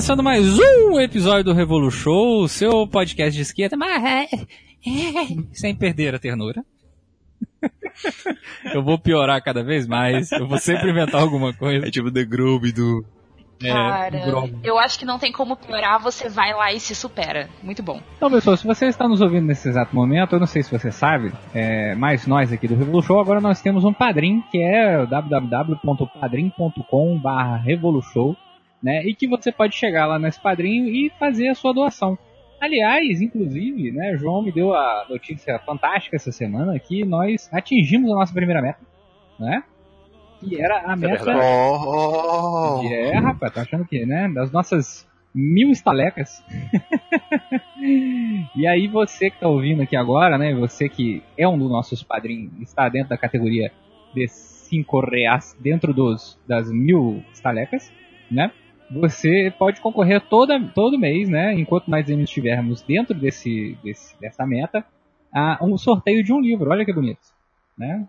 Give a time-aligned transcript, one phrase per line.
[0.00, 4.38] começando mais um episódio do Revolu Show, seu podcast de esquerda, mas é, é,
[5.52, 6.64] sem perder a ternura.
[8.72, 11.86] eu vou piorar cada vez mais, eu vou sempre inventar alguma coisa.
[11.86, 13.04] É tipo The Grove do.
[13.62, 14.10] É,
[14.64, 17.50] eu acho que não tem como piorar, você vai lá e se supera.
[17.62, 18.00] Muito bom.
[18.16, 20.90] Então, pessoal, se você está nos ouvindo nesse exato momento, eu não sei se você
[20.90, 25.04] sabe, é, mas nós aqui do Revolu Show, agora nós temos um padrim, que é
[25.04, 28.34] www.padrim.com.br Revolution,
[28.82, 29.04] né?
[29.04, 32.18] E que você pode chegar lá nesse padrinho e fazer a sua doação.
[32.60, 38.16] Aliás, inclusive, né, João me deu a notícia fantástica essa semana que nós atingimos a
[38.16, 38.80] nossa primeira meta,
[39.38, 39.62] né?
[40.40, 41.24] Que era a meta.
[41.24, 41.40] verdade.
[41.42, 42.82] Oh!
[42.84, 44.28] É, rapaz, tá achando que, né?
[44.34, 46.42] Das nossas mil estalecas.
[48.54, 50.54] e aí você que tá ouvindo aqui agora, né?
[50.54, 53.72] Você que é um dos nossos padrinhos, está dentro da categoria
[54.14, 57.90] de 5 reais, dentro dos, das mil estalecas,
[58.30, 58.52] né?
[58.90, 61.54] Você pode concorrer toda, todo mês, né?
[61.54, 64.84] Enquanto nós ainda estivermos dentro desse, desse, dessa meta,
[65.32, 66.70] a um sorteio de um livro.
[66.70, 67.20] Olha que bonito,
[67.78, 68.06] né?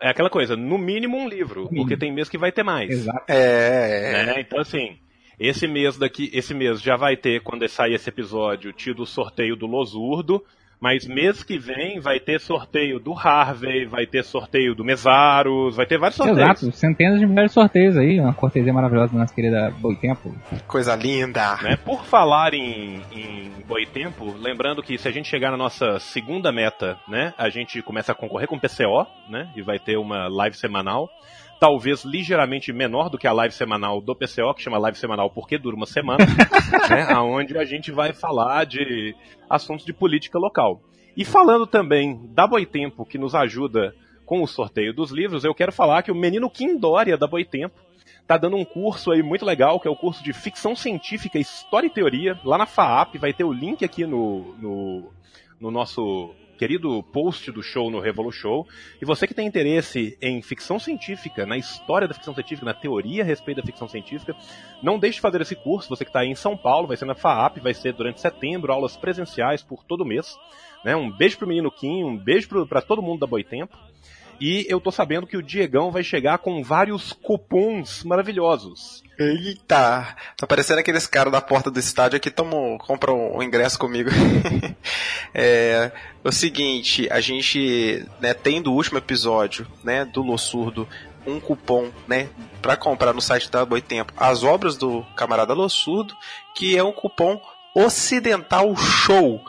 [0.00, 1.82] É aquela coisa, no mínimo um livro, mínimo.
[1.82, 2.90] porque tem mês que vai ter mais.
[2.90, 3.24] Exato.
[3.28, 4.26] É.
[4.26, 4.40] né?
[4.40, 4.96] Então assim,
[5.38, 9.56] esse mês daqui, esse mês já vai ter, quando sair esse episódio, tido o sorteio
[9.56, 10.44] do Losurdo,
[10.80, 15.86] mas mês que vem vai ter sorteio do Harvey, vai ter sorteio do Mesaros, vai
[15.86, 16.40] ter vários sorteios.
[16.40, 20.34] Exato, centenas de milhares de sorteios aí, uma cortesia maravilhosa da nossa querida Boitempo.
[20.66, 21.56] Coisa linda.
[21.62, 21.76] Né?
[21.76, 26.96] Por falar em, em Boitempo, lembrando que se a gente chegar na nossa segunda meta,
[27.08, 30.56] né, a gente começa a concorrer com o PCO, né, e vai ter uma live
[30.56, 31.08] semanal,
[31.58, 35.58] talvez ligeiramente menor do que a live semanal do PCO, que chama live semanal porque
[35.58, 36.24] dura uma semana,
[36.88, 39.14] né, aonde a gente vai falar de
[39.48, 40.80] assuntos de política local.
[41.16, 45.72] E falando também da Boitempo, que nos ajuda com o sorteio dos livros, eu quero
[45.72, 47.80] falar que o menino Kim Dória da Boitempo
[48.26, 51.86] tá dando um curso aí muito legal, que é o curso de ficção científica, história
[51.86, 55.12] e teoria, lá na FAAP, vai ter o link aqui no, no,
[55.58, 58.66] no nosso querido post do show no Revolu Show.
[59.00, 63.22] E você que tem interesse em ficção científica, na história da ficção científica, na teoria
[63.22, 64.34] a respeito da ficção científica,
[64.82, 65.88] não deixe de fazer esse curso.
[65.88, 68.96] Você que está em São Paulo, vai ser na FAAP, vai ser durante setembro, aulas
[68.96, 70.36] presenciais por todo mês.
[70.84, 70.94] Né?
[70.96, 73.78] Um beijo pro menino Kim, um beijo para todo mundo da Boitempo.
[74.40, 79.02] E eu tô sabendo que o Diegão vai chegar com vários cupons maravilhosos.
[79.18, 80.16] Eita!
[80.36, 82.78] Tá parecendo aqueles caras da porta do estádio que tomam,
[83.36, 84.10] um ingresso comigo.
[85.34, 85.90] é,
[86.22, 90.88] o seguinte, a gente né, tem do último episódio né, do Lo Surdo
[91.26, 92.28] um cupom, né,
[92.62, 96.14] para comprar no site da Boitempo as obras do camarada Lo Surdo,
[96.54, 97.40] que é um cupom
[97.74, 99.40] Ocidental Show.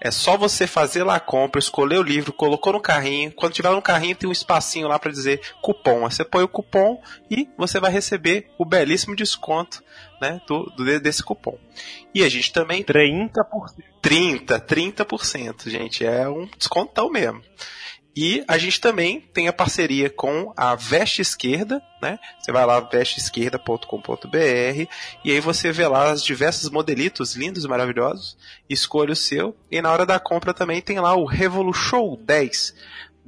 [0.00, 3.30] É só você fazer lá a compra, escolher o livro, colocou no carrinho.
[3.32, 6.06] Quando tiver no carrinho, tem um espacinho lá para dizer cupom.
[6.06, 9.82] Aí você põe o cupom e você vai receber o belíssimo desconto
[10.20, 11.58] né, do, do- desse cupom.
[12.14, 13.30] E a gente também 30%.
[14.00, 16.04] 30, 30%, gente.
[16.06, 17.42] É um descontão mesmo.
[18.16, 22.18] E a gente também tem a parceria com a Veste Esquerda, né?
[22.38, 24.88] Você vai lá, vesteesquerda.com.br,
[25.24, 28.36] e aí você vê lá os diversos modelitos lindos e maravilhosos,
[28.68, 32.74] escolha o seu, e na hora da compra também tem lá o Revolution 10.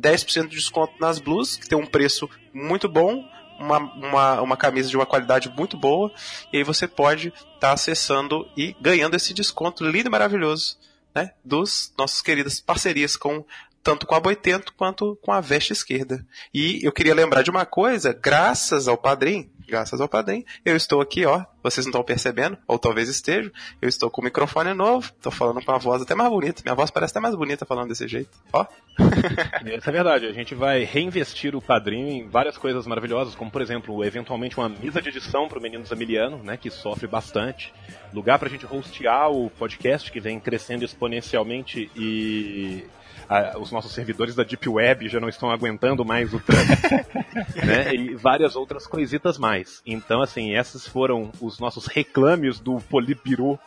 [0.01, 3.25] 10% de desconto nas blusas, que tem um preço muito bom,
[3.61, 6.13] uma, uma, uma camisa de uma qualidade muito boa,
[6.53, 10.77] e aí você pode estar acessando e ganhando esse desconto lindo e maravilhoso,
[11.15, 11.31] né?
[11.45, 13.45] Dos nossas queridas parcerias com
[13.83, 16.25] tanto com a Boitento quanto com a Veste Esquerda.
[16.55, 21.01] E eu queria lembrar de uma coisa, graças ao Padrim, graças ao Padrim, eu estou
[21.01, 23.51] aqui, ó, vocês não estão percebendo, ou talvez estejam,
[23.81, 26.75] eu estou com o microfone novo, estou falando com uma voz até mais bonita, minha
[26.75, 28.67] voz parece até mais bonita falando desse jeito, ó.
[29.65, 30.27] Isso é verdade.
[30.27, 34.69] A gente vai reinvestir o padrinho em várias coisas maravilhosas, como por exemplo, eventualmente uma
[34.69, 37.73] mesa de edição para o Menino Zamiliano, né, que sofre bastante.
[38.13, 42.85] Lugar para a gente hostear o podcast que vem crescendo exponencialmente e
[43.33, 46.89] ah, os nossos servidores da Deep Web já não estão aguentando mais o trânsito,
[47.65, 49.81] né, e várias outras coisitas mais.
[49.87, 53.59] Então, assim, esses foram os nossos reclames do Politburo,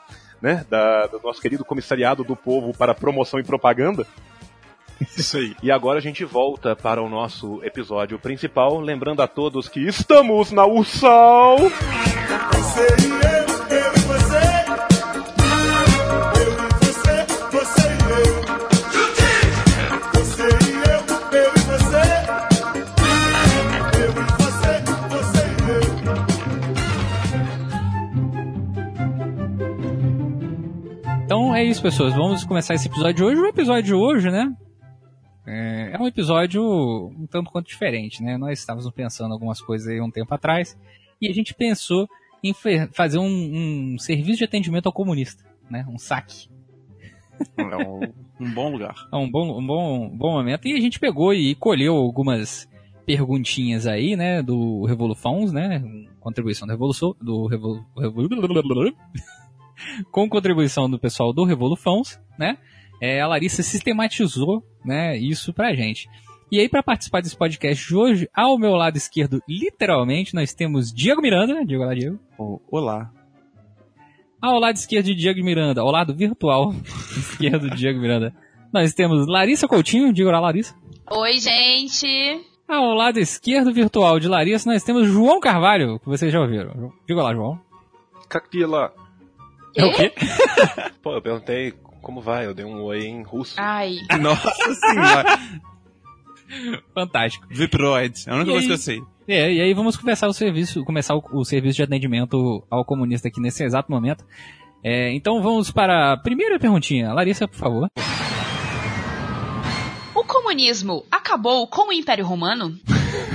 [0.42, 4.06] né, da- do nosso querido comissariado do povo para promoção e propaganda.
[5.18, 5.56] Isso aí.
[5.62, 10.52] E agora a gente volta para o nosso episódio principal, lembrando a todos que estamos
[10.52, 11.58] na USAL!
[31.26, 32.14] Então é isso, pessoas.
[32.14, 33.42] Vamos começar esse episódio de hoje.
[33.42, 34.56] O episódio de hoje, né?
[35.46, 38.38] É, é um episódio um tanto quanto diferente, né?
[38.38, 40.78] Nós estávamos pensando algumas coisas aí um tempo atrás
[41.22, 42.08] e a gente pensou
[42.44, 42.54] em
[42.92, 43.26] fazer um,
[43.94, 45.86] um serviço de atendimento ao comunista, né?
[45.90, 46.48] Um saque.
[47.58, 48.00] É um,
[48.40, 48.96] um bom lugar.
[49.12, 50.68] É um bom, um bom, bom momento.
[50.68, 52.70] E a gente pegou e colheu algumas
[53.06, 55.84] perguntinhas aí, né, do Revolufons, né,
[56.20, 58.96] contribuição do Revolução, do Revolu, Revolu-
[60.12, 62.58] com contribuição do pessoal do Revolufons, né,
[63.02, 66.08] é, a Larissa sistematizou, né, isso pra gente.
[66.52, 70.94] E aí, para participar desse podcast de hoje, ao meu lado esquerdo, literalmente, nós temos
[70.94, 72.20] Diego Miranda, Diego lá, Diego.
[72.72, 73.12] Olá.
[74.40, 76.72] Ao lado esquerdo de Diego Miranda, ao lado virtual
[77.18, 78.34] esquerdo de Diego Miranda,
[78.72, 80.76] nós temos Larissa Coutinho, diga lá, Larissa.
[81.10, 82.46] Oi, gente.
[82.68, 86.92] Ao lado esquerdo virtual de Larissa, nós temos João Carvalho, que vocês já ouviram.
[87.08, 87.60] Diga lá, João.
[89.76, 89.86] Kakila.
[89.88, 90.14] É o quê?
[91.04, 93.56] Pô, eu perguntei como vai, eu dei um oi em russo.
[93.58, 95.40] Ai, Nossa senhora.
[96.94, 97.46] Fantástico.
[97.50, 98.24] Viproid.
[98.28, 98.68] É a única E coisa aí?
[98.68, 99.02] que eu sei.
[99.28, 103.28] É, e aí vamos começar o serviço, começar o, o serviço de atendimento ao comunista
[103.28, 104.24] aqui nesse exato momento.
[104.84, 107.12] É, então vamos para a primeira perguntinha.
[107.12, 107.88] Larissa, por favor.
[110.14, 112.78] o comunismo acabou com o Império Romano?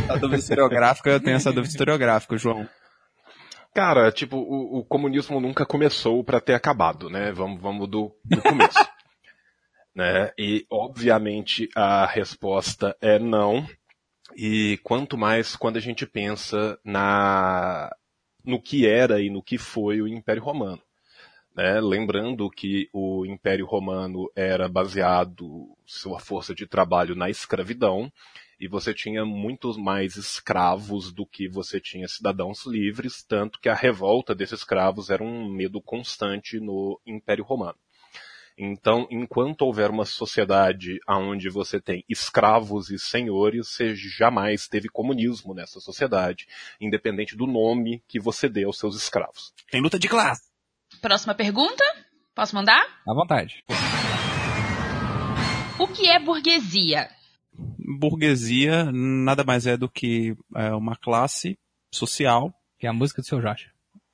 [0.08, 2.66] A dúvida historiográfica, eu tenho essa dúvida historiográfica, João.
[3.74, 7.30] Cara, tipo, o, o comunismo nunca começou pra ter acabado, né?
[7.32, 8.78] Vamos, vamos do, do começo.
[9.94, 10.32] né?
[10.36, 13.66] E, obviamente, a resposta é não.
[14.36, 17.90] E quanto mais quando a gente pensa na
[18.44, 20.82] no que era e no que foi o Império Romano.
[21.54, 21.80] Né?
[21.80, 28.10] Lembrando que o Império Romano era baseado sua força de trabalho na escravidão
[28.60, 33.74] e você tinha muitos mais escravos do que você tinha cidadãos livres, tanto que a
[33.74, 37.78] revolta desses escravos era um medo constante no Império Romano.
[38.58, 45.54] Então, enquanto houver uma sociedade onde você tem escravos e senhores, você jamais teve comunismo
[45.54, 46.46] nessa sociedade,
[46.78, 49.54] independente do nome que você dê aos seus escravos.
[49.70, 50.50] Tem luta de classe.
[51.00, 51.82] Próxima pergunta?
[52.34, 52.84] Posso mandar?
[53.08, 53.64] À vontade.
[55.78, 57.08] O que é burguesia?
[57.98, 61.58] Burguesia nada mais é do que é, uma classe
[61.92, 62.54] social.
[62.78, 63.66] Que é a música do seu Jorge.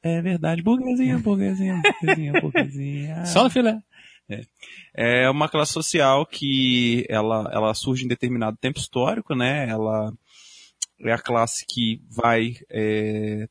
[0.02, 3.26] É verdade, burguesia, burguesia, burguesia, burguesia.
[3.26, 3.80] Só no filé.
[4.94, 9.68] É uma classe social que ela, ela surge em determinado tempo histórico, né?
[9.68, 10.12] Ela
[11.00, 13.48] é a classe que vai é,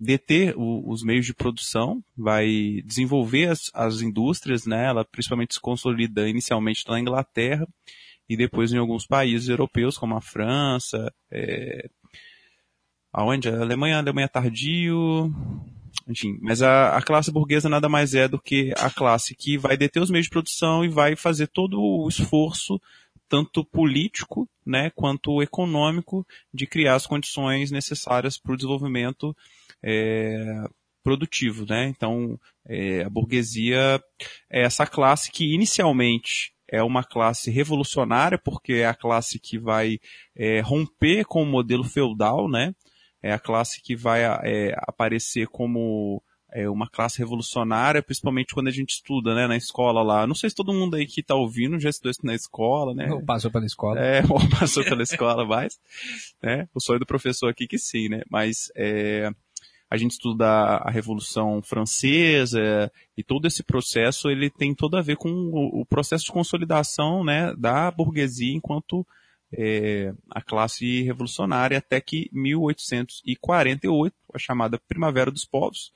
[0.00, 4.86] deter o- os meios de produção, vai desenvolver as, as indústrias, né?
[4.86, 7.66] Ela principalmente se consolida inicialmente na Inglaterra
[8.28, 11.88] e depois em alguns países europeus, como a França, é,
[13.12, 13.48] aonde?
[13.48, 15.32] A Alemanha, a Alemanha tardio,
[16.08, 19.76] enfim, mas a, a classe burguesa nada mais é do que a classe que vai
[19.76, 22.80] deter os meios de produção e vai fazer todo o esforço,
[23.28, 29.34] tanto político, né, quanto econômico, de criar as condições necessárias para o desenvolvimento
[29.82, 30.64] é,
[31.02, 31.88] produtivo, né?
[31.88, 34.02] Então, é, a burguesia
[34.50, 39.98] é essa classe que inicialmente é uma classe revolucionária, porque é a classe que vai
[40.34, 42.74] é, romper com o modelo feudal, né?
[43.22, 46.22] É a classe que vai é, aparecer como
[46.54, 50.26] é, uma classe revolucionária, principalmente quando a gente estuda, né, na escola lá.
[50.26, 53.08] Não sei se todo mundo aí que está ouvindo já estudou isso na escola, né?
[53.26, 53.98] Passou pela escola.
[53.98, 55.80] É, ou passou pela escola mais,
[56.40, 56.68] né?
[56.72, 58.22] O sonho do professor aqui que sim, né?
[58.30, 59.30] Mas é,
[59.90, 65.16] a gente estuda a Revolução Francesa e todo esse processo, ele tem todo a ver
[65.16, 69.06] com o, processo de consolidação, né, da burguesia enquanto
[69.52, 75.92] é, a classe revolucionária, até que 1848, a chamada Primavera dos Povos,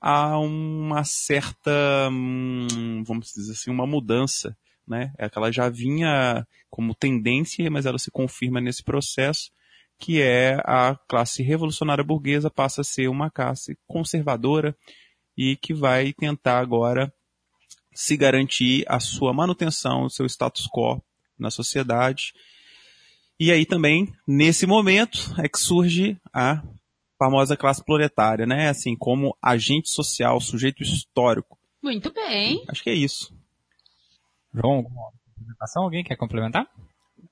[0.00, 5.12] há uma certa, hum, vamos dizer assim, uma mudança né?
[5.18, 9.50] É que ela já vinha como tendência, mas ela se confirma nesse processo,
[9.98, 14.76] que é a classe revolucionária burguesa passa a ser uma classe conservadora
[15.36, 17.12] e que vai tentar agora
[17.92, 21.02] se garantir a sua manutenção, o seu status quo
[21.38, 22.32] na sociedade.
[23.38, 26.62] E aí também, nesse momento, é que surge a
[27.18, 28.68] famosa classe proletária, né?
[28.68, 31.58] Assim, como agente social, sujeito histórico.
[31.82, 32.64] Muito bem.
[32.68, 33.34] Acho que é isso.
[34.52, 35.82] João, alguma complementação?
[35.82, 36.68] Alguém quer complementar?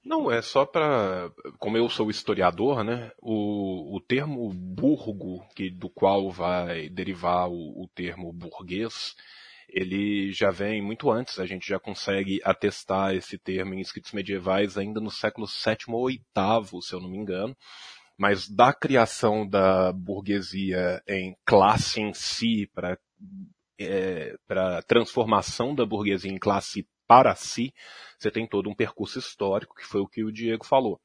[0.04, 5.88] Não, é só para, como eu sou historiador, né, o, o termo burgo, que, do
[5.88, 9.14] qual vai derivar o, o termo burguês,
[9.68, 14.76] ele já vem muito antes, a gente já consegue atestar esse termo em escritos medievais
[14.76, 17.56] ainda no século VII ou VIII, se eu não me engano,
[18.18, 22.98] mas da criação da burguesia em classe em si, para
[23.80, 27.74] é, para transformação da burguesia em classe para si,
[28.18, 30.98] você tem todo um percurso histórico, que foi o que o Diego falou.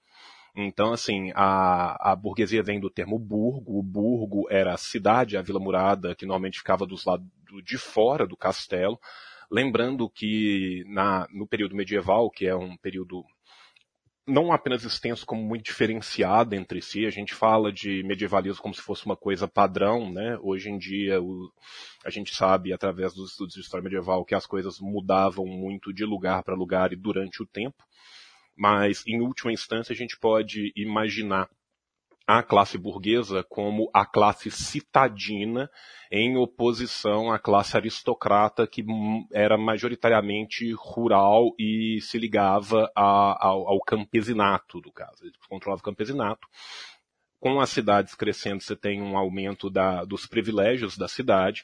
[0.56, 3.78] Então, assim, a, a burguesia vem do termo burgo.
[3.78, 7.28] O burgo era a cidade, a Vila Murada, que normalmente ficava dos lados
[7.62, 8.98] de fora do castelo.
[9.52, 13.26] Lembrando que na, no período medieval, que é um período
[14.28, 17.06] não apenas extenso, como muito diferenciado entre si.
[17.06, 20.38] A gente fala de medievalismo como se fosse uma coisa padrão, né?
[20.42, 21.50] Hoje em dia, o,
[22.06, 26.04] a gente sabe, através dos estudos de história medieval, que as coisas mudavam muito de
[26.04, 27.82] lugar para lugar e durante o tempo.
[28.56, 31.50] Mas, em última instância, a gente pode imaginar
[32.28, 35.70] a classe burguesa como a classe citadina
[36.12, 38.84] em oposição à classe aristocrata que
[39.32, 45.24] era majoritariamente rural e se ligava a, ao, ao, campesinato, do caso.
[45.24, 46.46] Ele controlava o campesinato.
[47.40, 51.64] Com as cidades crescendo, você tem um aumento da, dos privilégios da cidade,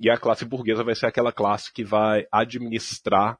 [0.00, 3.36] e a classe burguesa vai ser aquela classe que vai administrar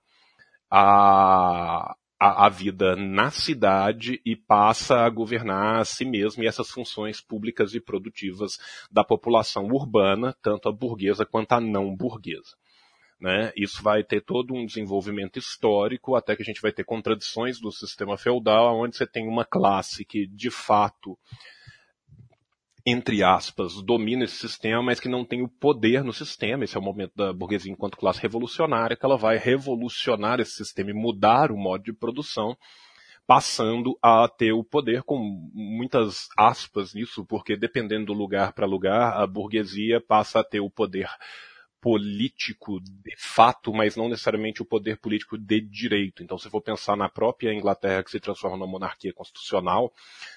[0.71, 6.71] a, a, a, vida na cidade e passa a governar a si mesmo e essas
[6.71, 8.59] funções públicas e produtivas
[8.91, 12.57] da população urbana, tanto a burguesa quanto a não burguesa.
[13.21, 13.53] Né?
[13.57, 17.71] Isso vai ter todo um desenvolvimento histórico, até que a gente vai ter contradições do
[17.73, 21.19] sistema feudal, onde você tem uma classe que, de fato,
[22.91, 26.65] entre aspas, domina esse sistema, mas que não tem o poder no sistema.
[26.65, 30.91] Esse é o momento da burguesia enquanto classe revolucionária, que ela vai revolucionar esse sistema
[30.91, 32.57] e mudar o modo de produção,
[33.27, 35.19] passando a ter o poder, com
[35.53, 40.71] muitas aspas nisso, porque dependendo do lugar para lugar, a burguesia passa a ter o
[40.71, 41.11] poder
[41.81, 46.23] político de fato, mas não necessariamente o poder político de direito.
[46.23, 49.93] Então, se for pensar na própria Inglaterra que se transforma numa monarquia constitucional,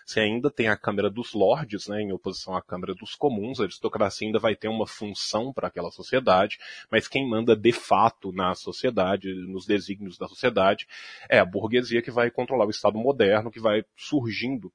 [0.06, 3.64] você ainda tem a Câmara dos Lordes, né, em oposição à Câmara dos Comuns, a
[3.64, 6.58] aristocracia ainda vai ter uma função para aquela sociedade,
[6.90, 10.88] mas quem manda de fato na sociedade, nos desígnios da sociedade,
[11.30, 14.72] é a burguesia que vai controlar o Estado moderno, que vai surgindo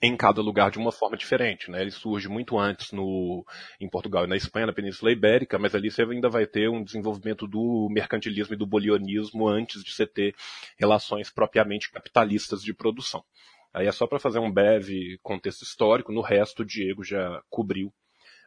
[0.00, 1.70] em cada lugar de uma forma diferente.
[1.70, 1.80] Né?
[1.80, 3.44] Ele surge muito antes no,
[3.80, 6.82] em Portugal e na Espanha, na Península Ibérica, mas ali você ainda vai ter um
[6.82, 10.34] desenvolvimento do mercantilismo e do bolionismo antes de você ter
[10.78, 13.24] relações propriamente capitalistas de produção.
[13.74, 17.92] Aí é só para fazer um breve contexto histórico, no resto o Diego já cobriu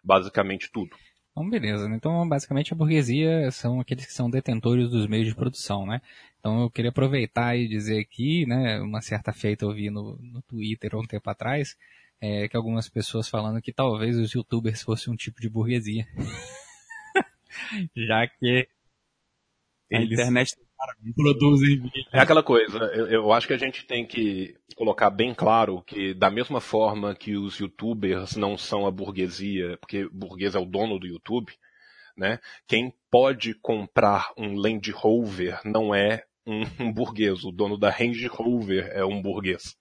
[0.04, 0.96] basicamente tudo.
[1.32, 1.88] Então, beleza.
[1.90, 6.02] Então, basicamente, a burguesia são aqueles que são detentores dos meios de produção, né?
[6.40, 10.42] Então, eu queria aproveitar e dizer aqui, né, uma certa feita eu vi no, no
[10.42, 11.78] Twitter um tempo atrás,
[12.20, 16.06] é, que algumas pessoas falando que talvez os youtubers fossem um tipo de burguesia.
[17.96, 18.68] Já que
[19.94, 20.56] a internet
[21.16, 22.06] produzem vídeo.
[22.12, 26.14] É aquela coisa, eu, eu, acho que a gente tem que colocar bem claro que
[26.14, 31.00] da mesma forma que os youtubers não são a burguesia, porque burguês é o dono
[31.00, 31.52] do YouTube,
[32.18, 32.40] né?
[32.68, 38.28] Quem pode comprar um Land Rover não é um, um burguês, o dono da Range
[38.28, 39.76] Rover é um burguês,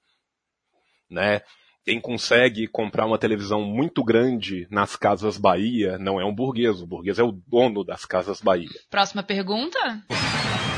[1.08, 1.40] né?
[1.82, 6.86] Quem consegue comprar uma televisão muito grande nas Casas Bahia não é um burguês, o
[6.86, 8.68] burguês é o dono das Casas Bahia.
[8.90, 9.78] Próxima pergunta?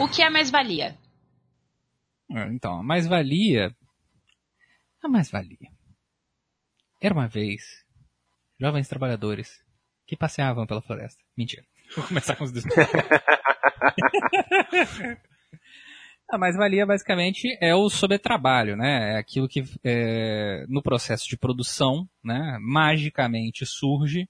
[0.00, 0.96] O que é mais-valia?
[2.30, 3.76] É, então, a mais-valia.
[5.02, 5.70] A mais-valia.
[7.02, 7.84] Era uma vez
[8.58, 9.62] jovens trabalhadores
[10.06, 11.22] que passeavam pela floresta.
[11.36, 11.62] Mentira.
[11.94, 12.52] Vou começar com os
[16.30, 19.16] A mais-valia basicamente é o sobretrabalho, né?
[19.16, 24.26] É aquilo que é, no processo de produção, né, magicamente surge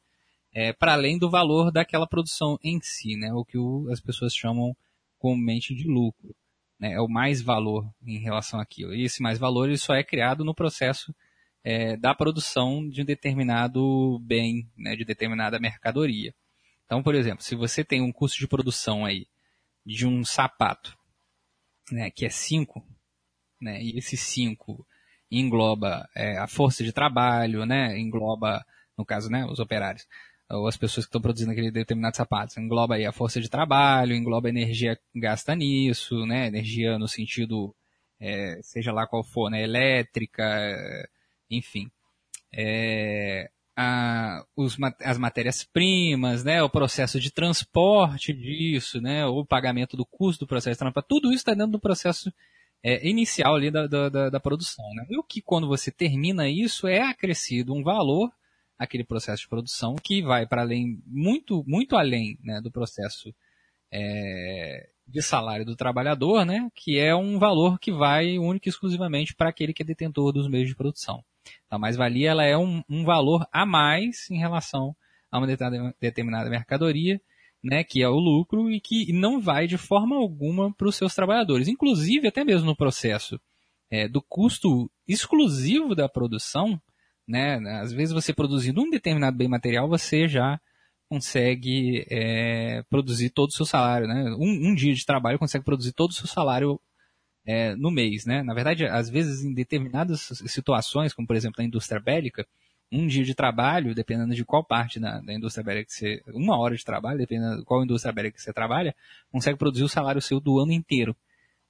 [0.52, 3.32] é, para além do valor daquela produção em si, né?
[3.32, 4.74] O que o, as pessoas chamam
[5.20, 6.34] comumente de lucro.
[6.80, 6.94] Né?
[6.94, 8.92] É o mais valor em relação àquilo.
[8.92, 11.14] E esse mais valor ele só é criado no processo
[11.62, 16.34] é, da produção de um determinado bem, né, de determinada mercadoria.
[16.86, 19.26] Então, por exemplo, se você tem um custo de produção aí
[19.84, 20.96] de um sapato,
[21.92, 22.82] né, que é 5,
[23.60, 24.86] né, e esse 5
[25.30, 28.64] engloba é, a força de trabalho, né, engloba,
[28.96, 30.06] no caso, né, os operários,
[30.50, 32.58] ou as pessoas que estão produzindo aquele determinado sapato.
[32.58, 36.48] Engloba aí a força de trabalho, engloba a energia gasta nisso, né?
[36.48, 37.74] Energia no sentido,
[38.18, 39.62] é, seja lá qual for, né?
[39.62, 40.44] Elétrica,
[41.50, 41.90] enfim.
[42.52, 46.62] É, a, os, as matérias-primas, né?
[46.62, 49.24] O processo de transporte disso, né?
[49.26, 51.08] O pagamento do custo do processo de transporte.
[51.08, 52.32] Tudo isso está dentro do processo
[52.82, 55.06] é, inicial ali da, da, da, produção, né?
[55.08, 58.30] E o que quando você termina isso é acrescido um valor
[58.80, 63.30] aquele processo de produção que vai para além, muito, muito além né, do processo
[63.92, 69.34] é, de salário do trabalhador, né, que é um valor que vai único e exclusivamente
[69.34, 71.22] para aquele que é detentor dos meios de produção.
[71.66, 74.96] Então, a mais-valia ela é um, um, valor a mais em relação
[75.30, 75.46] a uma
[76.00, 77.20] determinada mercadoria,
[77.62, 81.14] né, que é o lucro e que não vai de forma alguma para os seus
[81.14, 81.68] trabalhadores.
[81.68, 83.38] Inclusive, até mesmo no processo
[83.90, 86.80] é, do custo exclusivo da produção,
[87.30, 87.58] né?
[87.80, 90.60] Às vezes você produzindo um determinado bem material, você já
[91.08, 94.34] consegue é, produzir todo o seu salário, né?
[94.38, 96.80] Um, um, dia de trabalho consegue produzir todo o seu salário
[97.46, 98.42] é, no mês, né?
[98.42, 102.46] Na verdade, às vezes em determinadas situações, como por exemplo na indústria bélica,
[102.92, 106.58] um dia de trabalho, dependendo de qual parte da, da indústria bélica que você, uma
[106.58, 108.94] hora de trabalho, dependendo de qual indústria bélica que você trabalha,
[109.30, 111.16] consegue produzir o salário seu do ano inteiro,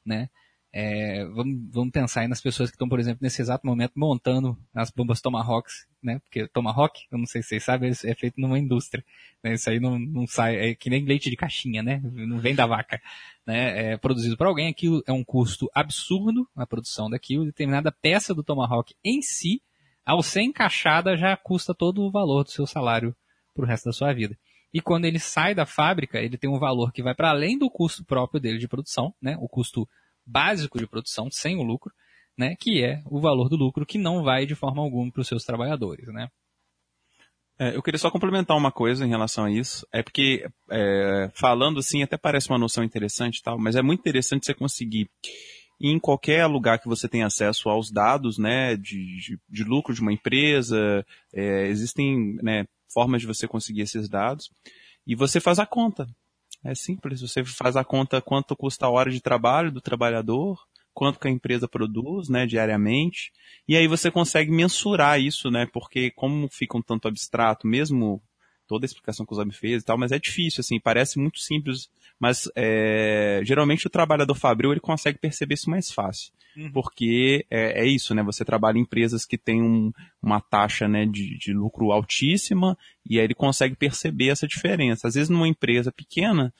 [0.05, 0.31] né?
[0.73, 4.57] É, vamos, vamos pensar aí nas pessoas que estão, por exemplo, nesse exato momento montando
[4.73, 6.21] as bombas Tomahawks, né?
[6.21, 9.05] Porque Tomahawk, eu não sei se vocês sabem, é feito numa indústria.
[9.43, 9.55] Né?
[9.55, 12.00] Isso aí não, não sai, é que nem leite de caixinha, né?
[12.05, 13.00] Não vem da vaca.
[13.45, 13.93] Né?
[13.93, 18.45] É produzido por alguém, aquilo é um custo absurdo, a produção daquilo, determinada peça do
[18.45, 19.61] Tomahawk em si,
[20.07, 23.15] ao ser encaixada, já custa todo o valor do seu salário
[23.55, 24.39] para o resto da sua vida.
[24.73, 27.69] E quando ele sai da fábrica, ele tem um valor que vai para além do
[27.69, 29.37] custo próprio dele de produção, né?
[29.41, 29.89] O custo
[30.27, 31.93] básico de produção, sem o lucro,
[32.37, 35.29] né, que é o valor do lucro que não vai de forma alguma para os
[35.29, 36.07] seus trabalhadores.
[36.09, 36.29] Né?
[37.59, 39.87] É, eu queria só complementar uma coisa em relação a isso.
[39.93, 44.00] É porque, é, falando assim, até parece uma noção interessante e tal, mas é muito
[44.00, 45.11] interessante você conseguir,
[45.79, 50.00] em qualquer lugar que você tenha acesso aos dados né, de, de, de lucro de
[50.00, 54.50] uma empresa, é, existem né, formas de você conseguir esses dados,
[55.07, 56.07] e você faz a conta.
[56.62, 60.62] É simples, você faz a conta quanto custa a hora de trabalho do trabalhador,
[60.93, 63.33] quanto que a empresa produz, né, diariamente,
[63.67, 68.23] e aí você consegue mensurar isso, né, porque como fica um tanto abstrato, mesmo
[68.67, 71.40] toda a explicação que o Zob fez e tal, mas é difícil, assim, parece muito
[71.40, 71.88] simples,
[72.19, 76.71] mas é, geralmente o trabalhador fabril ele consegue perceber isso mais fácil, uhum.
[76.73, 79.92] porque é, é, isso, né, você trabalha em empresas que têm um,
[80.23, 82.76] uma taxa, né, de, de lucro altíssima,
[83.09, 85.09] e aí ele consegue perceber essa diferença.
[85.09, 86.52] Às vezes numa empresa pequena,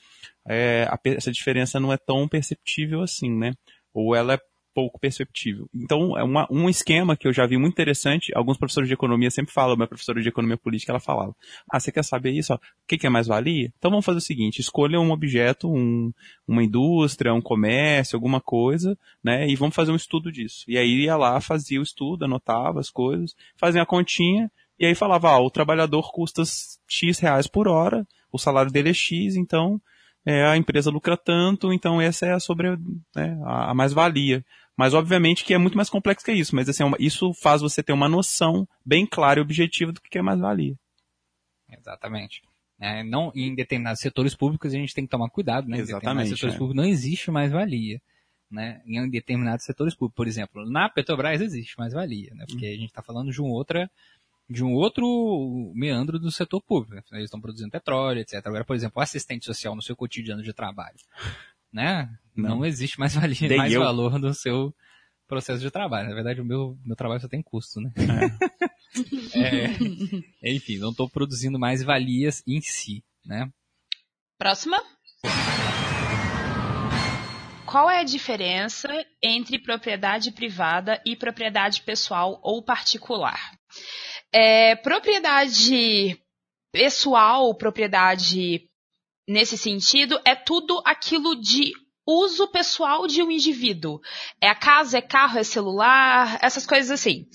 [0.47, 3.53] é, a, essa diferença não é tão perceptível assim, né,
[3.93, 4.39] ou ela é
[4.73, 5.69] pouco perceptível.
[5.73, 9.29] Então, é uma, um esquema que eu já vi muito interessante, alguns professores de economia
[9.29, 11.35] sempre falam, minha professora de economia política, ela falava,
[11.69, 12.53] ah, você quer saber isso?
[12.53, 13.71] O que, que é mais-valia?
[13.77, 16.11] Então vamos fazer o seguinte, escolha um objeto, um,
[16.47, 20.63] uma indústria, um comércio, alguma coisa, né, e vamos fazer um estudo disso.
[20.67, 24.95] E aí ia lá, fazia o estudo, anotava as coisas, fazia a continha, e aí
[24.95, 26.43] falava, ah, o trabalhador custa
[26.87, 29.79] X reais por hora, o salário dele é X, então
[30.25, 32.77] é, a empresa lucra tanto, então essa é a sobre
[33.15, 34.45] né, a mais-valia.
[34.77, 37.83] Mas obviamente que é muito mais complexo que isso, mas assim, é isso faz você
[37.83, 40.75] ter uma noção bem clara e objetiva do que é mais-valia.
[41.69, 42.41] Exatamente.
[42.79, 45.77] É, não, em determinados setores públicos a gente tem que tomar cuidado, né?
[45.77, 45.91] Exatamente.
[45.91, 46.57] Em determinados setores é.
[46.57, 48.01] públicos não existe mais-valia.
[48.49, 48.81] Né?
[48.85, 52.43] Em determinados setores públicos, por exemplo, na Petrobras existe mais-valia, né?
[52.49, 53.89] Porque a gente está falando de um outra
[54.49, 56.93] de um outro meandro do setor público.
[56.95, 57.19] Né?
[57.19, 58.45] Eles estão produzindo petróleo, etc.
[58.45, 60.97] Agora, por exemplo, o assistente social no seu cotidiano de trabalho,
[61.71, 62.09] né?
[62.35, 64.73] Não, não existe mais, valia, mais valor no seu
[65.27, 66.09] processo de trabalho.
[66.09, 67.91] Na verdade, o meu, meu trabalho só tem custo, né?
[69.33, 70.43] É.
[70.49, 73.49] é, enfim, não estou produzindo mais valias em si, né?
[74.37, 74.81] Próxima.
[77.65, 78.89] Qual é a diferença
[79.23, 83.39] entre propriedade privada e propriedade pessoal ou particular?
[84.33, 86.21] É, propriedade
[86.73, 88.69] pessoal, propriedade
[89.27, 91.73] nesse sentido, é tudo aquilo de
[92.05, 93.99] uso pessoal de um indivíduo.
[94.41, 97.27] É a casa, é carro, é celular, essas coisas assim.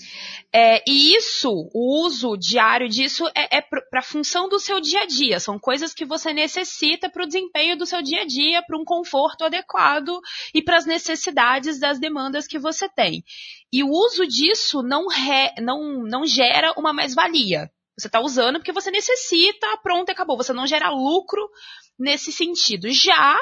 [0.53, 5.05] É, e isso, o uso diário disso é, é para função do seu dia a
[5.05, 5.39] dia.
[5.39, 8.85] São coisas que você necessita para o desempenho do seu dia a dia, para um
[8.85, 10.19] conforto adequado
[10.53, 13.23] e para as necessidades das demandas que você tem.
[13.71, 17.69] E o uso disso não, re, não, não gera uma mais-valia.
[17.97, 20.37] Você está usando porque você necessita, pronto, acabou.
[20.37, 21.49] Você não gera lucro
[21.97, 22.89] nesse sentido.
[22.91, 23.39] Já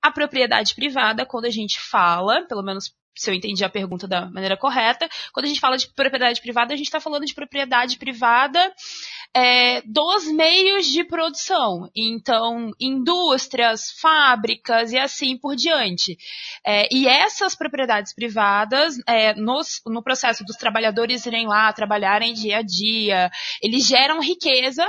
[0.00, 4.26] a propriedade privada, quando a gente fala, pelo menos se eu entendi a pergunta da
[4.26, 7.98] maneira correta, quando a gente fala de propriedade privada, a gente está falando de propriedade
[7.98, 8.72] privada
[9.36, 11.90] é, dos meios de produção.
[11.94, 16.16] Então, indústrias, fábricas e assim por diante.
[16.64, 22.58] É, e essas propriedades privadas, é, nos, no processo dos trabalhadores irem lá trabalharem dia
[22.58, 23.30] a dia,
[23.62, 24.86] eles geram riqueza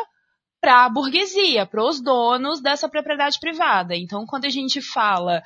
[0.60, 3.96] para a burguesia, para os donos dessa propriedade privada.
[3.96, 5.44] Então, quando a gente fala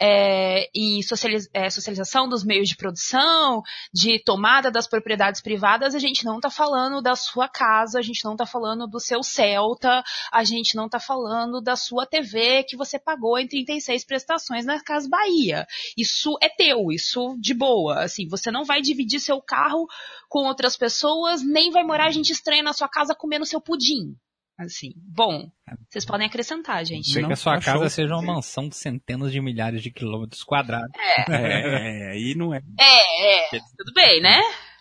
[0.00, 5.98] é, em socializ é, socialização dos meios de produção, de tomada das propriedades privadas, a
[5.98, 10.02] gente não está falando da sua casa, a gente não está falando do seu Celta,
[10.32, 14.82] a gente não está falando da sua TV que você pagou em 36 prestações na
[14.82, 15.66] Casa Bahia.
[15.96, 18.02] Isso é teu, isso de boa.
[18.02, 19.86] Assim, você não vai dividir seu carro
[20.28, 24.16] com outras pessoas, nem vai morar gente estranha na sua casa comendo seu pudim
[24.58, 25.48] Assim, bom,
[25.88, 27.12] vocês podem acrescentar, gente.
[27.12, 27.90] Sei Não, que a sua tá casa show.
[27.90, 30.90] seja uma mansão de centenas de milhares de quilômetros quadrados.
[31.28, 32.60] É, aí não é.
[32.78, 34.40] É, é, tudo bem, né?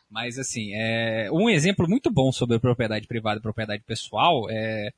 [0.09, 4.89] Mas assim, é, um exemplo muito bom sobre propriedade privada e propriedade pessoal é.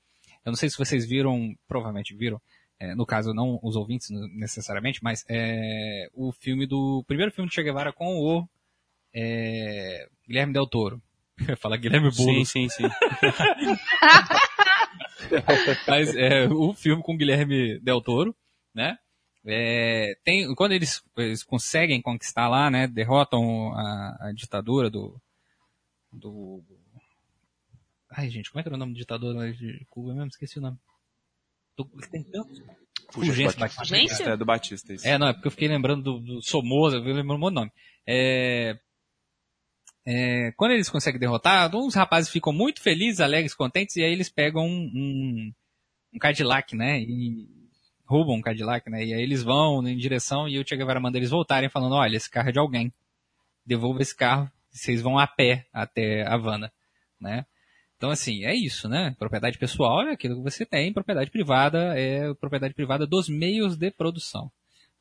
[0.45, 2.39] Eu não sei se vocês viram, provavelmente viram,
[2.79, 6.99] é, no caso não os ouvintes necessariamente, mas é, o filme do.
[6.99, 8.47] O primeiro filme de Che Guevara com o
[9.13, 11.01] é, Guilherme Del Toro.
[11.59, 12.49] Fala Guilherme Sim, Boulos.
[12.49, 12.83] sim, sim.
[15.88, 18.36] Mas é, o filme com Guilherme Del Toro,
[18.73, 18.97] né?
[19.45, 22.88] É, tem, quando eles, eles conseguem conquistar lá, né?
[22.88, 25.19] Derrotam a, a ditadura do,
[26.12, 26.63] do.
[28.12, 30.27] Ai, gente, como é que era o nome do ditador de Cuba mesmo?
[30.27, 30.77] Esqueci o nome.
[31.77, 32.62] Do, tem tantos.
[33.12, 33.86] Fulgêncio Batista.
[33.86, 34.29] Fulgêncio?
[34.29, 35.08] É do Batista, isso.
[35.08, 37.71] É, não, é porque eu fiquei lembrando do, do Somoza, eu lembrando monte de nome.
[38.05, 38.77] É,
[40.11, 44.27] é, quando eles conseguem derrotar, uns rapazes ficam muito felizes, alegres, contentes, e aí eles
[44.27, 45.53] pegam um,
[46.11, 46.99] um, Cadillac, né?
[46.99, 47.47] E
[48.07, 49.05] roubam um Cadillac, né?
[49.05, 52.17] E aí eles vão em direção e o Che Guevara manda eles voltarem falando, olha,
[52.17, 52.91] esse carro é de alguém.
[53.63, 56.73] Devolva esse carro, vocês vão a pé até Havana,
[57.21, 57.45] né?
[57.95, 59.15] Então, assim, é isso, né?
[59.19, 63.91] Propriedade pessoal é aquilo que você tem, propriedade privada é propriedade privada dos meios de
[63.91, 64.51] produção.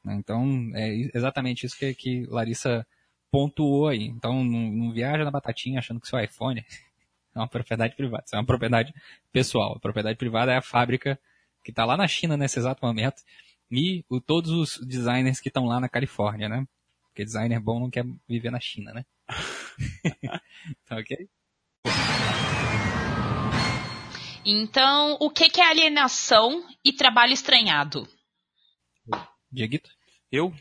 [0.05, 0.17] né?
[0.17, 2.87] Então, é exatamente isso que, que Larissa
[3.31, 4.05] pontuou aí.
[4.05, 6.65] Então, não, não viaja na batatinha achando que seu iPhone
[7.35, 8.95] é uma propriedade privada, isso é uma propriedade
[9.33, 9.77] pessoal.
[9.77, 11.19] A propriedade privada é a fábrica
[11.65, 13.23] que está lá na China nesse exato momento
[13.71, 16.67] e o, todos os designers que estão lá na Califórnia, né?
[17.05, 19.05] Porque designer bom não quer viver na China, né?
[20.87, 21.29] tá ok?
[24.45, 28.09] Então, o que, que é alienação e trabalho estranhado?
[29.53, 29.91] Dieguito?
[30.33, 30.55] Eu?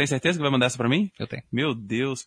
[0.00, 1.12] Tem certeza que vai mandar essa pra mim?
[1.18, 1.42] Eu tenho.
[1.52, 2.26] Meu Deus.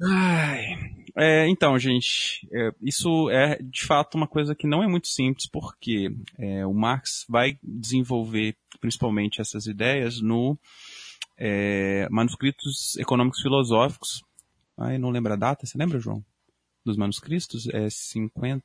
[0.00, 0.94] Ai.
[1.16, 5.48] É, então, gente, é, isso é de fato uma coisa que não é muito simples,
[5.48, 10.56] porque é, o Marx vai desenvolver principalmente essas ideias no
[11.36, 14.22] é, manuscritos econômicos filosóficos.
[14.78, 16.24] Ai, não lembro a data, você lembra, João?
[16.84, 17.66] Dos manuscritos?
[17.70, 18.64] É 50.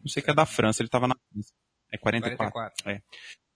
[0.00, 1.52] Não sei que é da França, ele estava na França.
[1.92, 2.50] É 44.
[2.50, 3.02] 44.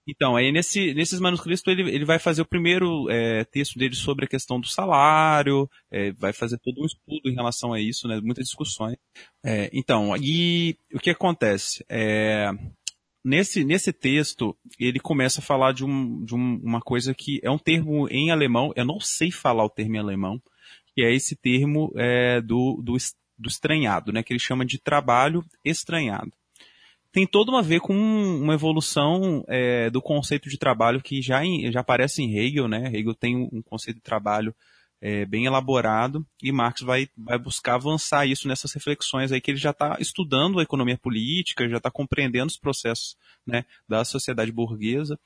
[0.07, 4.25] Então, aí nesse, nesses manuscritos ele, ele vai fazer o primeiro é, texto dele sobre
[4.25, 8.21] a questão do salário, é, vai fazer todo um estudo em relação a isso, né,
[8.21, 8.97] muitas discussões.
[9.43, 11.83] É, então, e o que acontece?
[11.89, 12.51] É,
[13.23, 17.49] nesse, nesse texto, ele começa a falar de, um, de um, uma coisa que é
[17.49, 20.39] um termo em alemão, eu não sei falar o termo em alemão,
[20.93, 22.95] que é esse termo é, do, do,
[23.39, 26.31] do estranhado, né, que ele chama de trabalho estranhado
[27.15, 31.45] tem todo uma a ver com uma evolução é, do conceito de trabalho que já,
[31.45, 32.91] em, já aparece em Hegel, né?
[32.93, 34.53] Hegel tem um conceito de trabalho
[34.99, 39.57] é, bem elaborado e Marx vai, vai buscar avançar isso nessas reflexões aí que ele
[39.57, 43.15] já está estudando a economia política, já está compreendendo os processos
[43.47, 45.17] né, da sociedade burguesa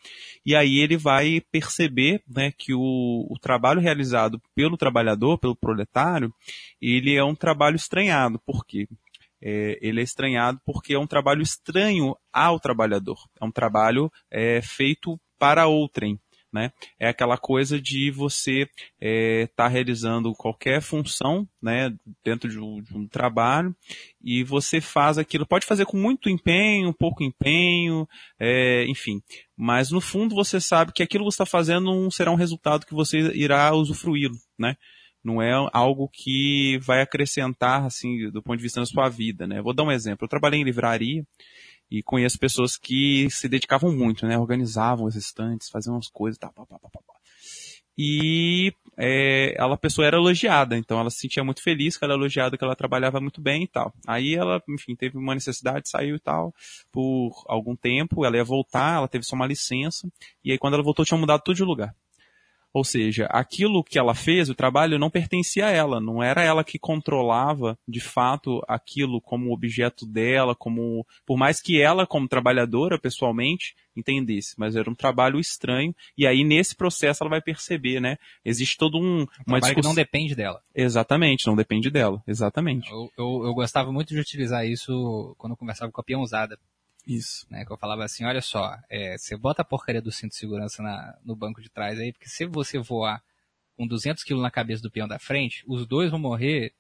[0.45, 6.32] e aí ele vai perceber né, que o, o trabalho realizado pelo trabalhador, pelo proletário,
[6.80, 8.38] ele é um trabalho estranhado.
[8.45, 8.88] Por quê?
[9.41, 13.17] É, ele é estranhado porque é um trabalho estranho ao trabalhador.
[13.41, 16.19] É um trabalho é, feito para outrem.
[16.52, 16.71] Né?
[16.99, 22.82] É aquela coisa de você estar é, tá realizando qualquer função né, dentro de um,
[22.82, 23.75] de um, trabalho
[24.19, 28.08] e você faz aquilo, pode fazer com muito empenho, pouco empenho,
[28.39, 29.21] é, enfim.
[29.56, 32.84] Mas no fundo você sabe que aquilo que você está fazendo não será um resultado
[32.84, 34.36] que você irá usufruí-lo.
[34.58, 34.75] Né?
[35.23, 39.62] Não é algo que vai acrescentar, assim, do ponto de vista da sua vida, né?
[39.62, 40.25] Vou dar um exemplo.
[40.25, 41.23] Eu trabalhei em livraria
[41.91, 44.38] e conheço pessoas que se dedicavam muito, né?
[44.38, 47.13] Organizavam os estantes, faziam umas coisas, tal, pá, pá, pá, pá.
[48.01, 52.13] E é, ela, a pessoa era elogiada, então ela se sentia muito feliz que ela
[52.13, 53.93] era elogiada, que ela trabalhava muito bem e tal.
[54.08, 56.53] Aí ela, enfim, teve uma necessidade, saiu e tal,
[56.93, 60.08] por algum tempo, ela ia voltar, ela teve só uma licença,
[60.43, 61.93] e aí quando ela voltou tinha mudado tudo de lugar.
[62.73, 66.63] Ou seja, aquilo que ela fez, o trabalho não pertencia a ela, não era ela
[66.63, 72.99] que controlava de fato aquilo como objeto dela, como por mais que ela como trabalhadora
[72.99, 78.17] pessoalmente entendesse, mas era um trabalho estranho e aí nesse processo ela vai perceber, né?
[78.45, 80.62] Existe todo um uma discussão que não depende dela.
[80.73, 82.89] Exatamente, não depende dela, exatamente.
[82.89, 86.58] Eu, eu, eu gostava muito de utilizar isso quando eu conversava com a peãozada.
[87.10, 87.45] Isso.
[87.50, 90.38] Né, que eu falava assim, olha só, é, você bota a porcaria do cinto de
[90.38, 93.22] segurança na, no banco de trás aí, porque se você voar
[93.76, 96.74] com 200 quilos na cabeça do peão da frente, os dois vão morrer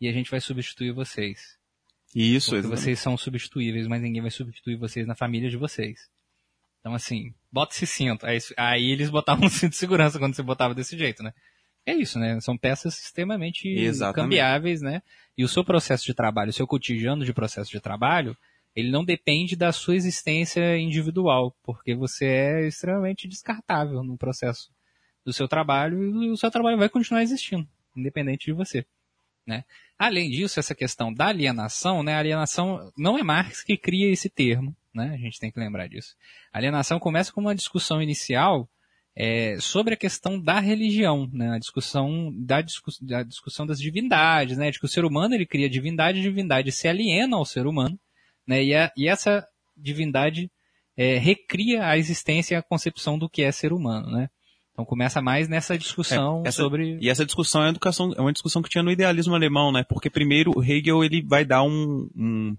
[0.00, 1.58] e a gente vai substituir vocês.
[2.14, 2.80] Isso, porque exatamente.
[2.80, 6.08] vocês são substituíveis, mas ninguém vai substituir vocês na família de vocês.
[6.80, 8.24] Então assim, bota esse cinto.
[8.24, 11.34] Aí, aí eles botavam um cinto de segurança quando você botava desse jeito, né?
[11.86, 12.40] é isso, né?
[12.40, 14.16] São peças extremamente Exatamente.
[14.16, 15.02] cambiáveis, né?
[15.36, 18.36] E o seu processo de trabalho, o seu cotidiano de processo de trabalho,
[18.74, 24.70] ele não depende da sua existência individual, porque você é extremamente descartável no processo
[25.24, 28.84] do seu trabalho e o seu trabalho vai continuar existindo, independente de você.
[29.46, 29.64] Né?
[29.98, 32.14] Além disso, essa questão da alienação, né?
[32.14, 35.12] Alienação não é Marx que cria esse termo, né?
[35.14, 36.16] A gente tem que lembrar disso.
[36.52, 38.68] A alienação começa com uma discussão inicial
[39.14, 41.50] é, sobre a questão da religião, né?
[41.54, 44.70] A discussão da, discuss, da discussão das divindades, né?
[44.70, 47.98] De que o ser humano ele cria divindade, a divindade se aliena ao ser humano,
[48.46, 48.62] né?
[48.62, 50.50] E, a, e essa divindade
[50.96, 54.28] é, recria a existência e a concepção do que é ser humano, né?
[54.72, 58.32] Então começa mais nessa discussão É, essa- sobre E essa discussão é, educação, é uma
[58.32, 59.84] discussão que tinha no idealismo alemão, né?
[59.88, 62.56] Porque primeiro o Hegel ele vai dar um, um,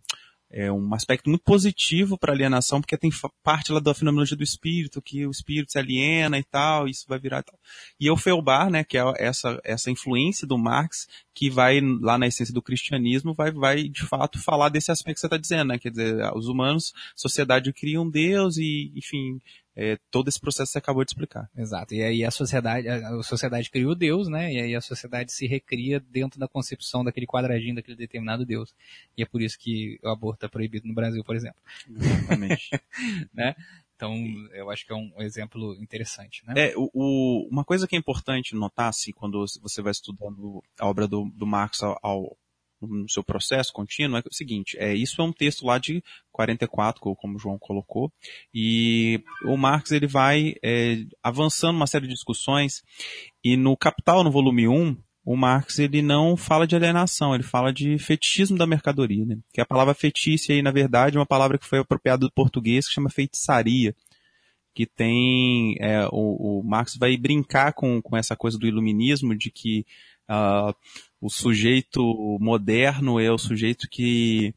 [0.56, 3.12] é, um aspecto muito positivo para alienação, porque tem
[3.44, 7.20] parte lá da fenomenologia do espírito, que o espírito se aliena e tal, isso vai
[7.20, 7.60] virar e tal.
[8.00, 12.28] E o Feuerbach, né, que é essa, essa influência do Marx, que vai lá na
[12.28, 15.78] essência do cristianismo, vai, vai de fato falar desse aspecto que você está dizendo, né?
[15.78, 19.42] Quer dizer, os humanos, sociedade cria um Deus e, enfim,
[19.76, 21.50] é, todo esse processo que você acabou de explicar.
[21.56, 21.94] Exato.
[21.94, 24.54] E aí a sociedade, a sociedade criou Deus, né?
[24.54, 28.74] E aí a sociedade se recria dentro da concepção daquele quadradinho daquele determinado Deus.
[29.18, 31.60] E é por isso que o aborto é proibido no Brasil, por exemplo.
[31.90, 32.70] Exatamente.
[33.98, 34.14] Então,
[34.54, 36.54] eu acho que é um exemplo interessante, né?
[36.58, 40.86] É, o, o- uma coisa que é importante notar, assim, quando você vai estudando a
[40.86, 42.38] obra do, do Marx ao, ao-
[42.88, 47.02] no seu processo contínuo, é o seguinte, é, isso é um texto lá de 44,
[47.02, 48.12] co- como o João colocou,
[48.54, 52.82] e o Marx ele vai é, avançando uma série de discussões,
[53.44, 57.74] e no Capital, no volume 1, o Marx ele não fala de alienação, ele fala
[57.74, 59.40] de fetichismo da mercadoria, né?
[59.52, 62.88] Que a palavra fetiche aí, na verdade, é uma palavra que foi apropriada do português
[62.88, 63.96] que chama feitiçaria
[64.76, 69.50] que tem é, o, o Marx vai brincar com, com essa coisa do iluminismo de
[69.50, 69.86] que
[70.28, 70.74] ah,
[71.22, 72.02] o sujeito
[72.40, 74.54] moderno é o sujeito que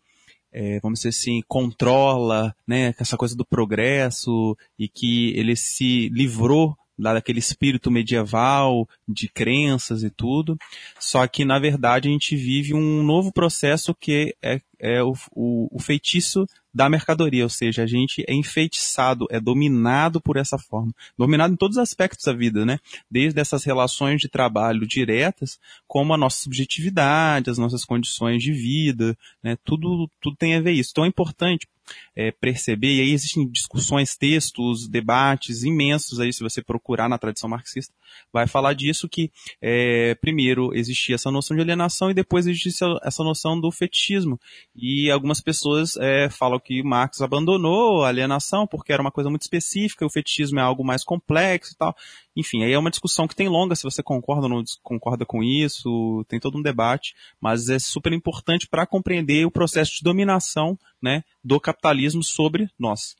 [0.52, 6.76] é, vamos dizer assim controla né essa coisa do progresso e que ele se livrou
[6.98, 10.58] lá daquele espírito medieval de crenças e tudo.
[10.98, 15.68] Só que na verdade a gente vive um novo processo que é, é o, o,
[15.70, 20.92] o feitiço da mercadoria, ou seja, a gente é enfeitiçado, é dominado por essa forma.
[21.16, 22.78] Dominado em todos os aspectos da vida, né?
[23.10, 29.16] Desde essas relações de trabalho diretas, como a nossa subjetividade, as nossas condições de vida,
[29.42, 29.56] né?
[29.64, 30.90] Tudo, tudo tem a ver isso.
[30.92, 31.66] Então é importante
[32.16, 37.48] é, perceber, e aí existem discussões, textos, debates imensos aí, se você procurar na tradição
[37.48, 37.94] marxista,
[38.32, 39.30] vai falar disso que,
[39.62, 44.38] é, primeiro, existia essa noção de alienação e depois existia essa noção do fetichismo.
[44.74, 49.42] E algumas pessoas é, falam que Marx abandonou a alienação porque era uma coisa muito
[49.42, 51.94] específica, o fetichismo é algo mais complexo e tal.
[52.38, 55.42] Enfim, aí é uma discussão que tem longa, se você concorda ou não concorda com
[55.42, 60.78] isso, tem todo um debate, mas é super importante para compreender o processo de dominação
[61.02, 63.16] né, do capitalismo sobre nós.